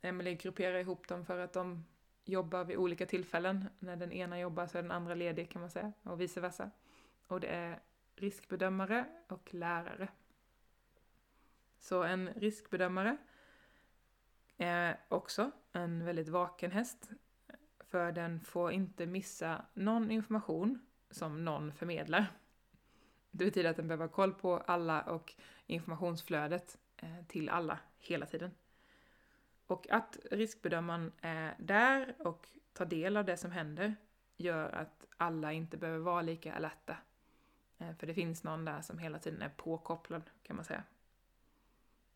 Emelie 0.00 0.34
grupperar 0.34 0.78
ihop 0.78 1.08
dem 1.08 1.24
för 1.24 1.38
att 1.38 1.52
de 1.52 1.84
jobbar 2.24 2.64
vid 2.64 2.76
olika 2.76 3.06
tillfällen. 3.06 3.64
När 3.78 3.96
den 3.96 4.12
ena 4.12 4.40
jobbar 4.40 4.66
så 4.66 4.78
är 4.78 4.82
den 4.82 4.90
andra 4.90 5.14
ledig 5.14 5.50
kan 5.50 5.60
man 5.60 5.70
säga, 5.70 5.92
och 6.02 6.20
vice 6.20 6.40
versa. 6.40 6.70
Och 7.26 7.40
det 7.40 7.46
är 7.46 7.80
riskbedömare 8.14 9.06
och 9.28 9.54
lärare. 9.54 10.08
Så 11.78 12.02
en 12.02 12.28
riskbedömare 12.28 13.16
är 14.56 15.00
också 15.08 15.50
en 15.72 16.04
väldigt 16.04 16.28
vaken 16.28 16.70
häst, 16.70 17.10
för 17.80 18.12
den 18.12 18.40
får 18.40 18.72
inte 18.72 19.06
missa 19.06 19.64
någon 19.74 20.10
information 20.10 20.86
som 21.12 21.44
någon 21.44 21.72
förmedlar. 21.72 22.26
Det 23.30 23.44
betyder 23.44 23.70
att 23.70 23.76
den 23.76 23.88
behöver 23.88 24.04
ha 24.04 24.12
koll 24.12 24.34
på 24.34 24.56
alla 24.58 25.02
och 25.02 25.34
informationsflödet 25.66 26.78
eh, 26.96 27.24
till 27.28 27.48
alla 27.48 27.78
hela 27.98 28.26
tiden. 28.26 28.50
Och 29.66 29.90
att 29.90 30.18
riskbedömaren 30.30 31.12
är 31.20 31.54
där 31.58 32.14
och 32.18 32.48
tar 32.72 32.86
del 32.86 33.16
av 33.16 33.24
det 33.24 33.36
som 33.36 33.50
händer 33.50 33.94
gör 34.36 34.70
att 34.70 35.06
alla 35.16 35.52
inte 35.52 35.76
behöver 35.76 35.98
vara 35.98 36.22
lika 36.22 36.54
alerta. 36.54 36.96
Eh, 37.78 37.94
för 37.94 38.06
det 38.06 38.14
finns 38.14 38.44
någon 38.44 38.64
där 38.64 38.80
som 38.80 38.98
hela 38.98 39.18
tiden 39.18 39.42
är 39.42 39.48
påkopplad, 39.48 40.30
kan 40.42 40.56
man 40.56 40.64
säga. 40.64 40.84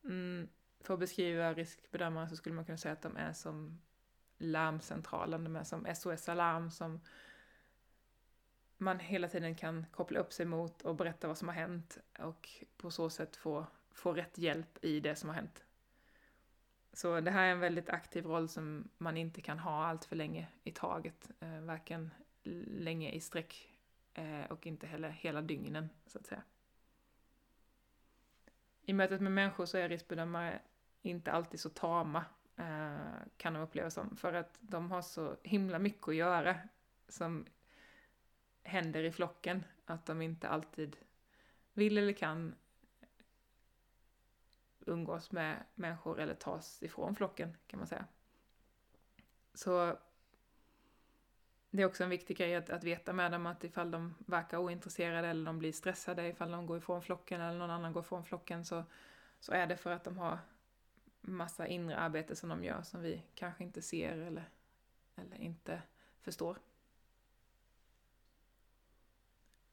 Mm, 0.04 0.48
för 0.80 0.94
att 0.94 1.00
beskriva 1.00 1.54
riskbedömare 1.54 2.28
så 2.28 2.36
skulle 2.36 2.54
man 2.54 2.64
kunna 2.64 2.78
säga 2.78 2.92
att 2.92 3.02
de 3.02 3.16
är 3.16 3.32
som 3.32 3.80
larmcentralen, 4.38 5.44
de 5.44 5.56
är 5.56 5.64
som 5.64 5.86
SOS 5.94 6.28
Alarm 6.28 6.70
som 6.70 7.00
man 8.78 8.98
hela 8.98 9.28
tiden 9.28 9.54
kan 9.54 9.86
koppla 9.90 10.20
upp 10.20 10.32
sig 10.32 10.46
mot 10.46 10.82
och 10.82 10.96
berätta 10.96 11.28
vad 11.28 11.38
som 11.38 11.48
har 11.48 11.54
hänt 11.54 11.98
och 12.18 12.48
på 12.76 12.90
så 12.90 13.10
sätt 13.10 13.36
få, 13.36 13.66
få 13.90 14.12
rätt 14.12 14.38
hjälp 14.38 14.84
i 14.84 15.00
det 15.00 15.16
som 15.16 15.28
har 15.28 15.36
hänt. 15.36 15.64
Så 16.92 17.20
det 17.20 17.30
här 17.30 17.46
är 17.46 17.52
en 17.52 17.60
väldigt 17.60 17.90
aktiv 17.90 18.26
roll 18.26 18.48
som 18.48 18.88
man 18.98 19.16
inte 19.16 19.40
kan 19.40 19.58
ha 19.58 19.86
allt 19.86 20.04
för 20.04 20.16
länge 20.16 20.48
i 20.64 20.72
taget, 20.72 21.30
eh, 21.40 21.60
varken 21.60 22.10
länge 22.66 23.10
i 23.10 23.20
sträck 23.20 23.78
eh, 24.14 24.44
och 24.50 24.66
inte 24.66 24.86
heller 24.86 25.08
hela 25.08 25.42
dygnen, 25.42 25.88
så 26.06 26.18
att 26.18 26.26
säga. 26.26 26.42
I 28.82 28.92
mötet 28.92 29.20
med 29.20 29.32
människor 29.32 29.66
så 29.66 29.78
är 29.78 29.88
riskbedömare 29.88 30.60
inte 31.02 31.32
alltid 31.32 31.60
så 31.60 31.70
tama, 31.70 32.24
eh, 32.56 32.96
kan 33.36 33.54
de 33.54 33.62
uppleva 33.62 33.90
som, 33.90 34.16
för 34.16 34.32
att 34.32 34.58
de 34.60 34.90
har 34.90 35.02
så 35.02 35.36
himla 35.42 35.78
mycket 35.78 36.08
att 36.08 36.14
göra 36.14 36.56
som 37.08 37.46
händer 38.66 39.02
i 39.04 39.12
flocken. 39.12 39.64
Att 39.86 40.06
de 40.06 40.22
inte 40.22 40.48
alltid 40.48 40.96
vill 41.72 41.98
eller 41.98 42.12
kan 42.12 42.54
umgås 44.86 45.32
med 45.32 45.64
människor 45.74 46.20
eller 46.20 46.34
tas 46.34 46.82
ifrån 46.82 47.16
flocken 47.16 47.56
kan 47.66 47.78
man 47.78 47.86
säga. 47.86 48.04
Så 49.54 49.98
det 51.70 51.82
är 51.82 51.86
också 51.86 52.04
en 52.04 52.10
viktig 52.10 52.36
grej 52.36 52.54
att, 52.54 52.70
att 52.70 52.84
veta 52.84 53.12
med 53.12 53.32
dem 53.32 53.46
att 53.46 53.64
ifall 53.64 53.90
de 53.90 54.14
verkar 54.18 54.58
ointresserade 54.58 55.28
eller 55.28 55.44
de 55.44 55.58
blir 55.58 55.72
stressade 55.72 56.28
ifall 56.28 56.50
de 56.50 56.66
går 56.66 56.78
ifrån 56.78 57.02
flocken 57.02 57.40
eller 57.40 57.58
någon 57.58 57.70
annan 57.70 57.92
går 57.92 58.02
ifrån 58.02 58.24
flocken 58.24 58.64
så, 58.64 58.84
så 59.40 59.52
är 59.52 59.66
det 59.66 59.76
för 59.76 59.90
att 59.90 60.04
de 60.04 60.18
har 60.18 60.38
massa 61.20 61.66
inre 61.66 61.96
arbete 61.96 62.36
som 62.36 62.48
de 62.48 62.64
gör 62.64 62.82
som 62.82 63.02
vi 63.02 63.22
kanske 63.34 63.64
inte 63.64 63.82
ser 63.82 64.18
eller, 64.18 64.48
eller 65.16 65.36
inte 65.36 65.82
förstår. 66.20 66.58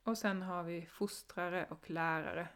Och 0.03 0.17
sen 0.17 0.41
har 0.41 0.63
vi 0.63 0.85
fostrare 0.85 1.65
och 1.69 1.89
lärare. 1.89 2.47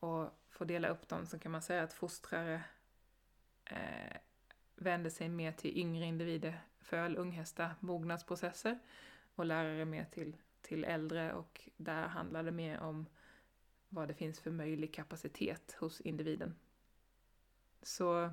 Och 0.00 0.38
för 0.48 0.64
att 0.64 0.68
dela 0.68 0.88
upp 0.88 1.08
dem 1.08 1.26
så 1.26 1.38
kan 1.38 1.52
man 1.52 1.62
säga 1.62 1.82
att 1.82 1.92
fostrare 1.92 2.62
eh, 3.64 4.16
vänder 4.74 5.10
sig 5.10 5.28
mer 5.28 5.52
till 5.52 5.78
yngre 5.78 6.04
individer, 6.04 6.62
föl, 6.80 7.16
unghästar, 7.16 7.74
mognadsprocesser 7.80 8.78
och 9.34 9.44
lärare 9.44 9.84
mer 9.84 10.04
till, 10.04 10.36
till 10.60 10.84
äldre 10.84 11.32
och 11.32 11.68
där 11.76 12.06
handlar 12.06 12.42
det 12.42 12.52
mer 12.52 12.80
om 12.80 13.06
vad 13.88 14.08
det 14.08 14.14
finns 14.14 14.40
för 14.40 14.50
möjlig 14.50 14.94
kapacitet 14.94 15.76
hos 15.80 16.00
individen. 16.00 16.56
Så 17.82 18.30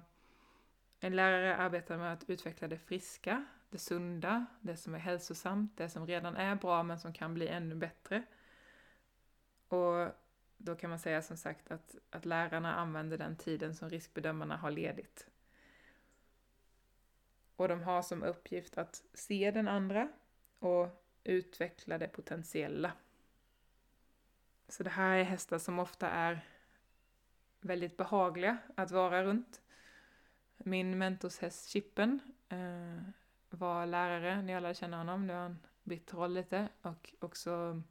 en 0.99 1.15
lärare 1.15 1.57
arbetar 1.57 1.97
med 1.97 2.13
att 2.13 2.29
utveckla 2.29 2.67
det 2.67 2.77
friska, 2.77 3.45
det 3.69 3.77
sunda, 3.77 4.45
det 4.61 4.77
som 4.77 4.95
är 4.95 4.99
hälsosamt, 4.99 5.77
det 5.77 5.89
som 5.89 6.07
redan 6.07 6.35
är 6.35 6.55
bra 6.55 6.83
men 6.83 6.99
som 6.99 7.13
kan 7.13 7.33
bli 7.33 7.47
ännu 7.47 7.75
bättre. 7.75 8.23
Och 9.67 10.07
då 10.57 10.75
kan 10.75 10.89
man 10.89 10.99
säga 10.99 11.21
som 11.21 11.37
sagt 11.37 11.71
att, 11.71 11.95
att 12.09 12.25
lärarna 12.25 12.75
använder 12.75 13.17
den 13.17 13.35
tiden 13.35 13.75
som 13.75 13.89
riskbedömarna 13.89 14.57
har 14.57 14.71
ledigt. 14.71 15.27
Och 17.55 17.67
de 17.67 17.83
har 17.83 18.01
som 18.01 18.23
uppgift 18.23 18.77
att 18.77 19.03
se 19.13 19.51
den 19.51 19.67
andra 19.67 20.09
och 20.59 21.05
utveckla 21.23 21.97
det 21.97 22.07
potentiella. 22.07 22.91
Så 24.67 24.83
det 24.83 24.89
här 24.89 25.17
är 25.17 25.23
hästar 25.23 25.59
som 25.59 25.79
ofta 25.79 26.09
är 26.09 26.45
väldigt 27.61 27.97
behagliga 27.97 28.57
att 28.75 28.91
vara 28.91 29.23
runt. 29.23 29.61
Min 30.57 30.97
mentorshäst 30.97 31.69
Chippen 31.69 32.19
eh, 32.49 33.01
var 33.49 33.85
lärare 33.85 34.41
när 34.41 34.53
jag 34.53 34.63
lärde 34.63 34.75
känna 34.75 34.97
honom. 34.97 35.27
Nu 35.27 35.33
har 35.33 35.41
han 35.41 35.59
bytt 35.83 36.13
roll 36.13 36.33
lite. 36.33 36.69
Och 36.81 37.13
också 37.19 37.81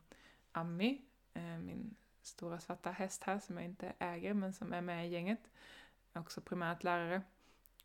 Ami, 0.52 1.02
eh, 1.34 1.42
min 1.42 1.96
stora 2.22 2.60
svarta 2.60 2.90
häst 2.90 3.24
här 3.24 3.38
som 3.38 3.56
jag 3.56 3.64
inte 3.64 3.92
äger 3.98 4.34
men 4.34 4.52
som 4.52 4.72
är 4.72 4.80
med 4.80 5.06
i 5.06 5.10
gänget. 5.10 5.50
Också 6.12 6.40
primärt 6.40 6.84
lärare. 6.84 7.22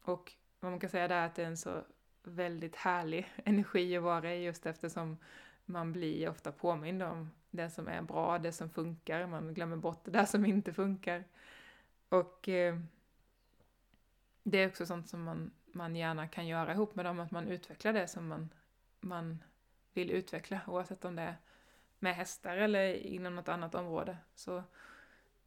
Och 0.01 0.34
vad 0.59 0.71
man 0.71 0.80
kan 0.80 0.89
säga 0.89 1.07
där 1.07 1.21
är 1.21 1.26
att 1.26 1.36
det 1.36 1.43
är 1.43 1.47
en 1.47 1.57
så 1.57 1.84
väldigt 2.24 2.76
härlig 2.76 3.34
energi 3.45 3.97
att 3.97 4.03
vara 4.03 4.34
i 4.34 4.43
just 4.43 4.65
eftersom 4.65 5.17
man 5.65 5.91
blir 5.91 6.30
ofta 6.30 6.51
påmind 6.51 7.03
om 7.03 7.32
det 7.49 7.69
som 7.69 7.88
är 7.88 8.01
bra, 8.01 8.39
det 8.39 8.51
som 8.51 8.69
funkar, 8.69 9.28
man 9.28 9.53
glömmer 9.53 9.78
bort 9.78 10.05
det 10.05 10.11
där 10.11 10.26
som 10.26 10.45
inte 10.45 10.74
funkar. 10.74 11.24
Och 12.09 12.49
eh, 12.49 12.80
det 14.43 14.57
är 14.57 14.67
också 14.67 14.86
sånt 14.86 15.09
som 15.09 15.24
man, 15.24 15.51
man 15.74 15.95
gärna 15.95 16.28
kan 16.28 16.47
göra 16.47 16.71
ihop 16.71 16.95
med 16.95 17.05
dem, 17.05 17.19
att 17.19 17.32
man 17.32 17.47
utvecklar 17.47 17.93
det 17.93 18.07
som 18.07 18.28
man, 18.28 18.49
man 18.99 19.43
vill 19.93 20.11
utveckla, 20.11 20.59
oavsett 20.67 21.05
om 21.05 21.15
det 21.15 21.21
är 21.21 21.36
med 21.99 22.15
hästar 22.15 22.57
eller 22.57 22.93
inom 22.93 23.36
något 23.36 23.47
annat 23.47 23.76
område. 23.76 24.17
Så 24.36 24.63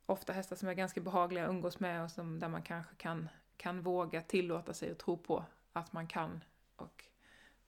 ofta 0.06 0.32
hästar 0.32 0.56
som 0.56 0.68
är 0.68 0.74
ganska 0.74 1.00
behagliga 1.00 1.44
att 1.44 1.50
umgås 1.50 1.80
med 1.80 2.02
och 2.02 2.10
som, 2.10 2.38
där 2.38 2.48
man 2.48 2.62
kanske 2.62 2.94
kan, 2.94 3.28
kan 3.56 3.82
våga 3.82 4.22
tillåta 4.22 4.74
sig 4.74 4.90
och 4.90 4.98
tro 4.98 5.18
på 5.18 5.44
att 5.72 5.92
man 5.92 6.06
kan 6.06 6.44
och 6.76 7.04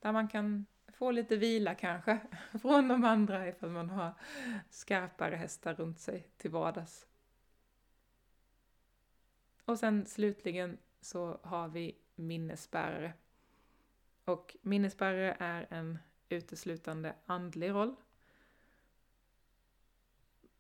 där 0.00 0.12
man 0.12 0.28
kan 0.28 0.66
få 0.88 1.10
lite 1.10 1.36
vila 1.36 1.74
kanske 1.74 2.20
från 2.62 2.88
de 2.88 3.04
andra 3.04 3.48
ifall 3.48 3.70
man 3.70 3.90
har 3.90 4.14
skarpare 4.70 5.36
hästar 5.36 5.74
runt 5.74 6.00
sig 6.00 6.28
till 6.36 6.50
vardags. 6.50 7.06
Och 9.64 9.78
sen 9.78 10.06
slutligen 10.06 10.78
så 11.00 11.40
har 11.42 11.68
vi 11.68 11.96
minnesbärare. 12.18 13.12
Och 14.24 14.56
minnesbärare 14.62 15.36
är 15.38 15.66
en 15.70 15.98
uteslutande 16.28 17.14
andlig 17.26 17.70
roll. 17.70 17.96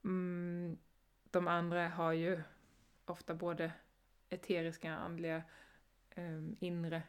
Mm, 0.04 0.78
de 1.30 1.48
andra 1.48 1.88
har 1.88 2.12
ju 2.12 2.42
ofta 3.04 3.34
både 3.34 3.72
eteriska, 4.28 4.94
andliga, 4.94 5.42
eh, 6.10 6.42
inre 6.60 7.02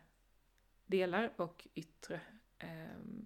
delar 0.85 1.33
och 1.35 1.67
yttre 1.73 2.21
ehm, 2.59 3.25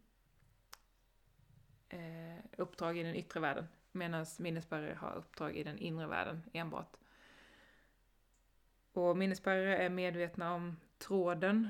eh, 1.90 2.44
uppdrag 2.58 2.98
i 2.98 3.04
den 3.04 3.16
yttre 3.16 3.40
världen. 3.40 3.68
Medan 3.92 4.26
minnesbärare 4.40 4.94
har 4.94 5.16
uppdrag 5.16 5.56
i 5.56 5.64
den 5.64 5.78
inre 5.78 6.08
världen 6.08 6.44
enbart. 6.54 6.98
Och 8.94 9.18
minnesbärare 9.18 9.78
är 9.78 9.90
medvetna 9.90 10.54
om 10.54 10.78
tråden 10.98 11.70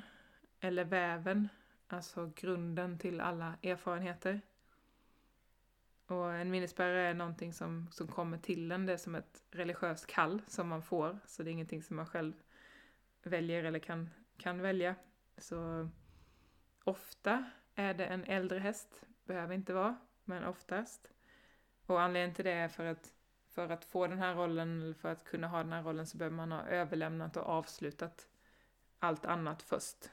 eller 0.60 0.86
väven, 0.86 1.50
alltså 1.88 2.32
grunden 2.36 3.00
till 3.00 3.22
alla 3.22 3.56
erfarenheter. 3.64 4.42
Och 6.06 6.34
en 6.34 6.52
minnesbärare 6.52 7.08
är 7.08 7.14
någonting 7.14 7.54
som, 7.54 7.88
som 7.92 8.08
kommer 8.08 8.38
till 8.38 8.72
en, 8.72 8.86
det 8.86 8.94
är 8.94 8.98
som 8.98 9.16
ett 9.16 9.44
religiöst 9.52 10.08
kall 10.08 10.42
som 10.48 10.68
man 10.68 10.82
får, 10.82 11.20
så 11.26 11.44
det 11.44 11.50
är 11.50 11.52
ingenting 11.52 11.84
som 11.84 11.96
man 11.96 12.06
själv 12.06 12.34
väljer 13.24 13.64
eller 13.64 13.80
kan, 13.80 14.10
kan 14.38 14.62
välja. 14.62 14.96
Så 15.38 15.90
ofta 16.84 17.46
är 17.76 17.94
det 17.94 18.06
en 18.06 18.24
äldre 18.24 18.60
häst, 18.60 19.02
behöver 19.26 19.56
inte 19.56 19.74
vara, 19.74 19.98
men 20.24 20.44
oftast. 20.44 21.08
Och 21.86 22.02
anledningen 22.02 22.36
till 22.36 22.46
det 22.46 22.52
är 22.52 22.68
för 22.68 22.86
att 22.86 23.13
för 23.54 23.70
att 23.70 23.86
få 23.86 24.08
den 24.08 24.20
här 24.20 24.36
rollen, 24.36 24.82
eller 24.82 24.94
för 24.94 25.12
att 25.12 25.24
kunna 25.24 25.48
ha 25.48 25.58
den 25.58 25.74
här 25.74 25.84
rollen, 25.84 26.08
så 26.08 26.18
behöver 26.18 26.36
man 26.36 26.52
ha 26.52 26.66
överlämnat 26.66 27.38
och 27.38 27.46
avslutat 27.46 28.28
allt 29.00 29.26
annat 29.26 29.62
först. 29.62 30.10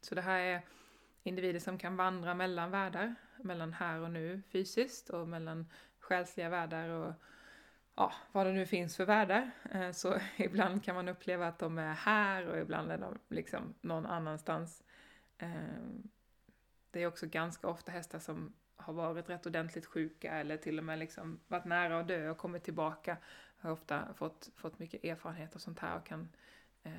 Så 0.00 0.14
det 0.14 0.20
här 0.20 0.40
är 0.40 0.62
individer 1.22 1.60
som 1.60 1.78
kan 1.78 1.96
vandra 1.96 2.34
mellan 2.34 2.70
världar, 2.70 3.14
mellan 3.36 3.72
här 3.72 4.00
och 4.00 4.10
nu 4.10 4.42
fysiskt 4.48 5.10
och 5.10 5.28
mellan 5.28 5.66
själsliga 5.98 6.48
världar 6.48 6.88
och 6.88 7.14
ja, 7.94 8.12
vad 8.32 8.46
det 8.46 8.52
nu 8.52 8.66
finns 8.66 8.96
för 8.96 9.04
världar. 9.04 9.50
Eh, 9.70 9.90
så 9.90 10.18
ibland 10.36 10.84
kan 10.84 10.94
man 10.94 11.08
uppleva 11.08 11.48
att 11.48 11.58
de 11.58 11.78
är 11.78 11.92
här 11.92 12.46
och 12.46 12.58
ibland 12.58 12.92
är 12.92 12.98
de 12.98 13.18
liksom 13.28 13.74
någon 13.80 14.06
annanstans. 14.06 14.82
Eh, 15.38 15.50
det 16.90 17.02
är 17.02 17.06
också 17.06 17.26
ganska 17.26 17.68
ofta 17.68 17.92
hästar 17.92 18.18
som 18.18 18.52
har 18.80 18.92
varit 18.92 19.28
rätt 19.28 19.46
ordentligt 19.46 19.86
sjuka 19.86 20.32
eller 20.32 20.56
till 20.56 20.78
och 20.78 20.84
med 20.84 20.98
liksom 20.98 21.40
varit 21.48 21.64
nära 21.64 22.00
att 22.00 22.08
dö 22.08 22.30
och 22.30 22.38
kommit 22.38 22.64
tillbaka 22.64 23.16
har 23.60 23.70
ofta 23.70 24.14
fått, 24.14 24.50
fått 24.56 24.78
mycket 24.78 25.04
erfarenhet 25.04 25.54
och 25.54 25.60
sånt 25.60 25.78
här 25.78 25.96
och 25.96 26.06
kan, 26.06 26.28
eh, 26.82 26.92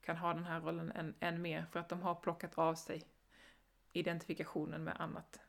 kan 0.00 0.16
ha 0.16 0.34
den 0.34 0.44
här 0.44 0.60
rollen 0.60 0.92
än, 0.92 1.14
än 1.20 1.42
mer 1.42 1.66
för 1.72 1.80
att 1.80 1.88
de 1.88 2.02
har 2.02 2.14
plockat 2.14 2.58
av 2.58 2.74
sig 2.74 3.02
identifikationen 3.92 4.84
med 4.84 5.00
annat. 5.00 5.40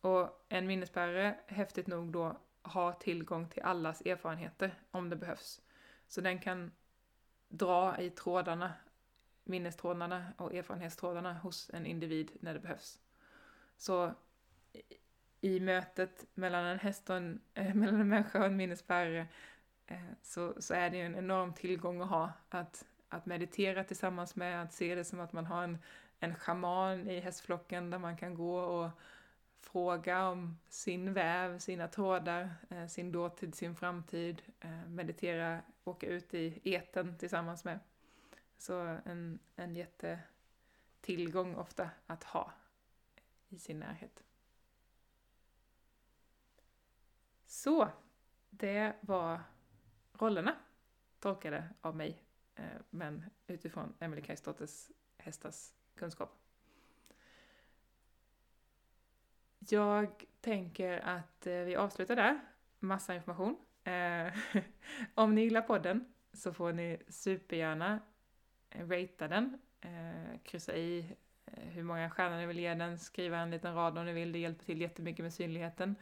Och 0.00 0.44
en 0.48 0.66
minnesbärare, 0.66 1.38
häftigt 1.46 1.86
nog 1.86 2.12
då, 2.12 2.36
har 2.62 2.92
tillgång 2.92 3.48
till 3.48 3.62
allas 3.62 4.00
erfarenheter 4.00 4.74
om 4.90 5.10
det 5.10 5.16
behövs. 5.16 5.60
Så 6.08 6.20
den 6.20 6.38
kan 6.38 6.72
dra 7.48 8.00
i 8.00 8.10
trådarna, 8.10 8.72
minnestrådarna 9.44 10.32
och 10.36 10.54
erfarenhetstrådarna 10.54 11.34
hos 11.34 11.70
en 11.70 11.86
individ 11.86 12.30
när 12.40 12.54
det 12.54 12.60
behövs. 12.60 12.98
Så 13.76 14.14
i 15.40 15.60
mötet 15.60 16.26
mellan 16.34 16.64
en 16.64 16.78
häst 16.78 17.10
och 17.10 17.16
en, 17.16 17.40
eh, 17.54 17.74
mellan 17.74 18.00
en 18.00 18.08
människa 18.08 18.38
och 18.38 18.46
en 18.46 18.56
minnesbärare 18.56 19.26
eh, 19.86 19.98
så, 20.22 20.54
så 20.62 20.74
är 20.74 20.90
det 20.90 20.96
ju 20.96 21.02
en 21.02 21.16
enorm 21.16 21.54
tillgång 21.54 22.00
att 22.00 22.08
ha. 22.08 22.32
Att, 22.48 22.84
att 23.08 23.26
meditera 23.26 23.84
tillsammans 23.84 24.36
med, 24.36 24.62
att 24.62 24.72
se 24.72 24.94
det 24.94 25.04
som 25.04 25.20
att 25.20 25.32
man 25.32 25.46
har 25.46 25.64
en, 25.64 25.78
en 26.20 26.34
schaman 26.34 27.08
i 27.08 27.20
hästflocken 27.20 27.90
där 27.90 27.98
man 27.98 28.16
kan 28.16 28.34
gå 28.34 28.58
och 28.58 28.90
fråga 29.60 30.28
om 30.28 30.58
sin 30.68 31.12
väv, 31.12 31.58
sina 31.58 31.88
trådar, 31.88 32.50
eh, 32.70 32.86
sin 32.86 33.12
dåtid, 33.12 33.54
sin 33.54 33.76
framtid, 33.76 34.42
eh, 34.60 34.86
meditera, 34.88 35.60
åka 35.84 36.06
ut 36.06 36.34
i 36.34 36.60
eten 36.64 37.18
tillsammans 37.18 37.64
med. 37.64 37.78
Så 38.58 38.98
en, 39.04 39.38
en 39.56 39.76
jättetillgång 39.76 41.54
ofta 41.54 41.90
att 42.06 42.24
ha 42.24 42.52
i 43.54 43.58
sin 43.58 43.78
närhet. 43.78 44.24
Så, 47.46 47.88
det 48.50 48.96
var 49.00 49.40
rollerna 50.12 50.56
tolkade 51.20 51.68
av 51.80 51.96
mig, 51.96 52.22
eh, 52.54 52.64
men 52.90 53.24
utifrån 53.46 53.94
Emily 54.00 54.22
Kajsdotters 54.22 54.90
hästars 55.18 55.72
kunskap. 55.94 56.38
Jag 59.58 60.24
tänker 60.40 60.98
att 60.98 61.46
eh, 61.46 61.54
vi 61.54 61.76
avslutar 61.76 62.16
där. 62.16 62.40
Massa 62.78 63.14
information. 63.14 63.56
Eh, 63.84 64.34
om 65.14 65.34
ni 65.34 65.40
gillar 65.40 65.62
podden 65.62 66.12
så 66.32 66.52
får 66.52 66.72
ni 66.72 67.02
supergärna 67.08 68.00
ratea 68.70 69.28
den, 69.28 69.58
kryssa 70.42 70.76
i 70.76 71.16
Eh, 71.56 71.68
hur 71.68 71.82
många 71.82 72.10
stjärnor 72.10 72.36
ni 72.36 72.46
vill 72.46 72.58
ge 72.58 72.74
den, 72.74 72.98
skriva 72.98 73.38
en 73.38 73.50
liten 73.50 73.74
rad 73.74 73.98
om 73.98 74.06
ni 74.06 74.12
vill, 74.12 74.32
det 74.32 74.38
hjälper 74.38 74.64
till 74.64 74.80
jättemycket 74.80 75.22
med 75.22 75.34
synligheten. 75.34 75.96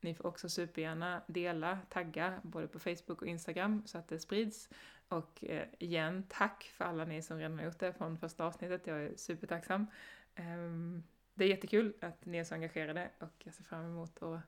Ni 0.00 0.14
får 0.14 0.26
också 0.26 0.48
supergärna 0.48 1.22
dela, 1.26 1.78
tagga, 1.88 2.40
både 2.42 2.68
på 2.68 2.78
Facebook 2.78 3.22
och 3.22 3.26
Instagram 3.26 3.82
så 3.86 3.98
att 3.98 4.08
det 4.08 4.18
sprids. 4.18 4.68
Och 5.08 5.44
eh, 5.44 5.66
igen, 5.78 6.24
tack 6.28 6.64
för 6.64 6.84
alla 6.84 7.04
ni 7.04 7.22
som 7.22 7.38
redan 7.38 7.58
har 7.58 7.64
gjort 7.64 7.78
det 7.78 7.92
från 7.92 8.18
första 8.18 8.44
avsnittet, 8.44 8.86
jag 8.86 9.02
är 9.02 9.16
supertacksam. 9.16 9.86
Um, 10.38 11.02
det 11.34 11.44
är 11.44 11.48
jättekul 11.48 11.94
att 12.00 12.26
ni 12.26 12.38
är 12.38 12.44
så 12.44 12.54
engagerade 12.54 13.10
och 13.18 13.34
jag 13.38 13.54
ser 13.54 13.64
fram 13.64 13.84
emot 13.84 14.22
att 14.22 14.40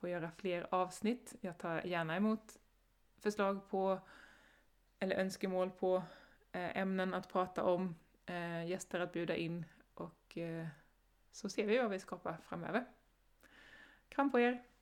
få 0.00 0.08
göra 0.08 0.30
fler 0.30 0.66
avsnitt. 0.70 1.34
Jag 1.40 1.58
tar 1.58 1.86
gärna 1.86 2.16
emot 2.16 2.58
förslag 3.18 3.70
på 3.70 4.00
eller 4.98 5.16
önskemål 5.16 5.70
på 5.70 5.96
eh, 6.52 6.78
ämnen 6.78 7.14
att 7.14 7.32
prata 7.32 7.64
om, 7.64 7.96
eh, 8.26 8.66
gäster 8.66 9.00
att 9.00 9.12
bjuda 9.12 9.36
in 9.36 9.64
Eh, 10.34 10.66
så 11.32 11.48
ser 11.48 11.66
vi 11.66 11.78
vad 11.78 11.90
vi 11.90 11.98
skapar 11.98 12.36
framöver. 12.48 12.84
Kram 14.08 14.30
på 14.30 14.40
er! 14.40 14.73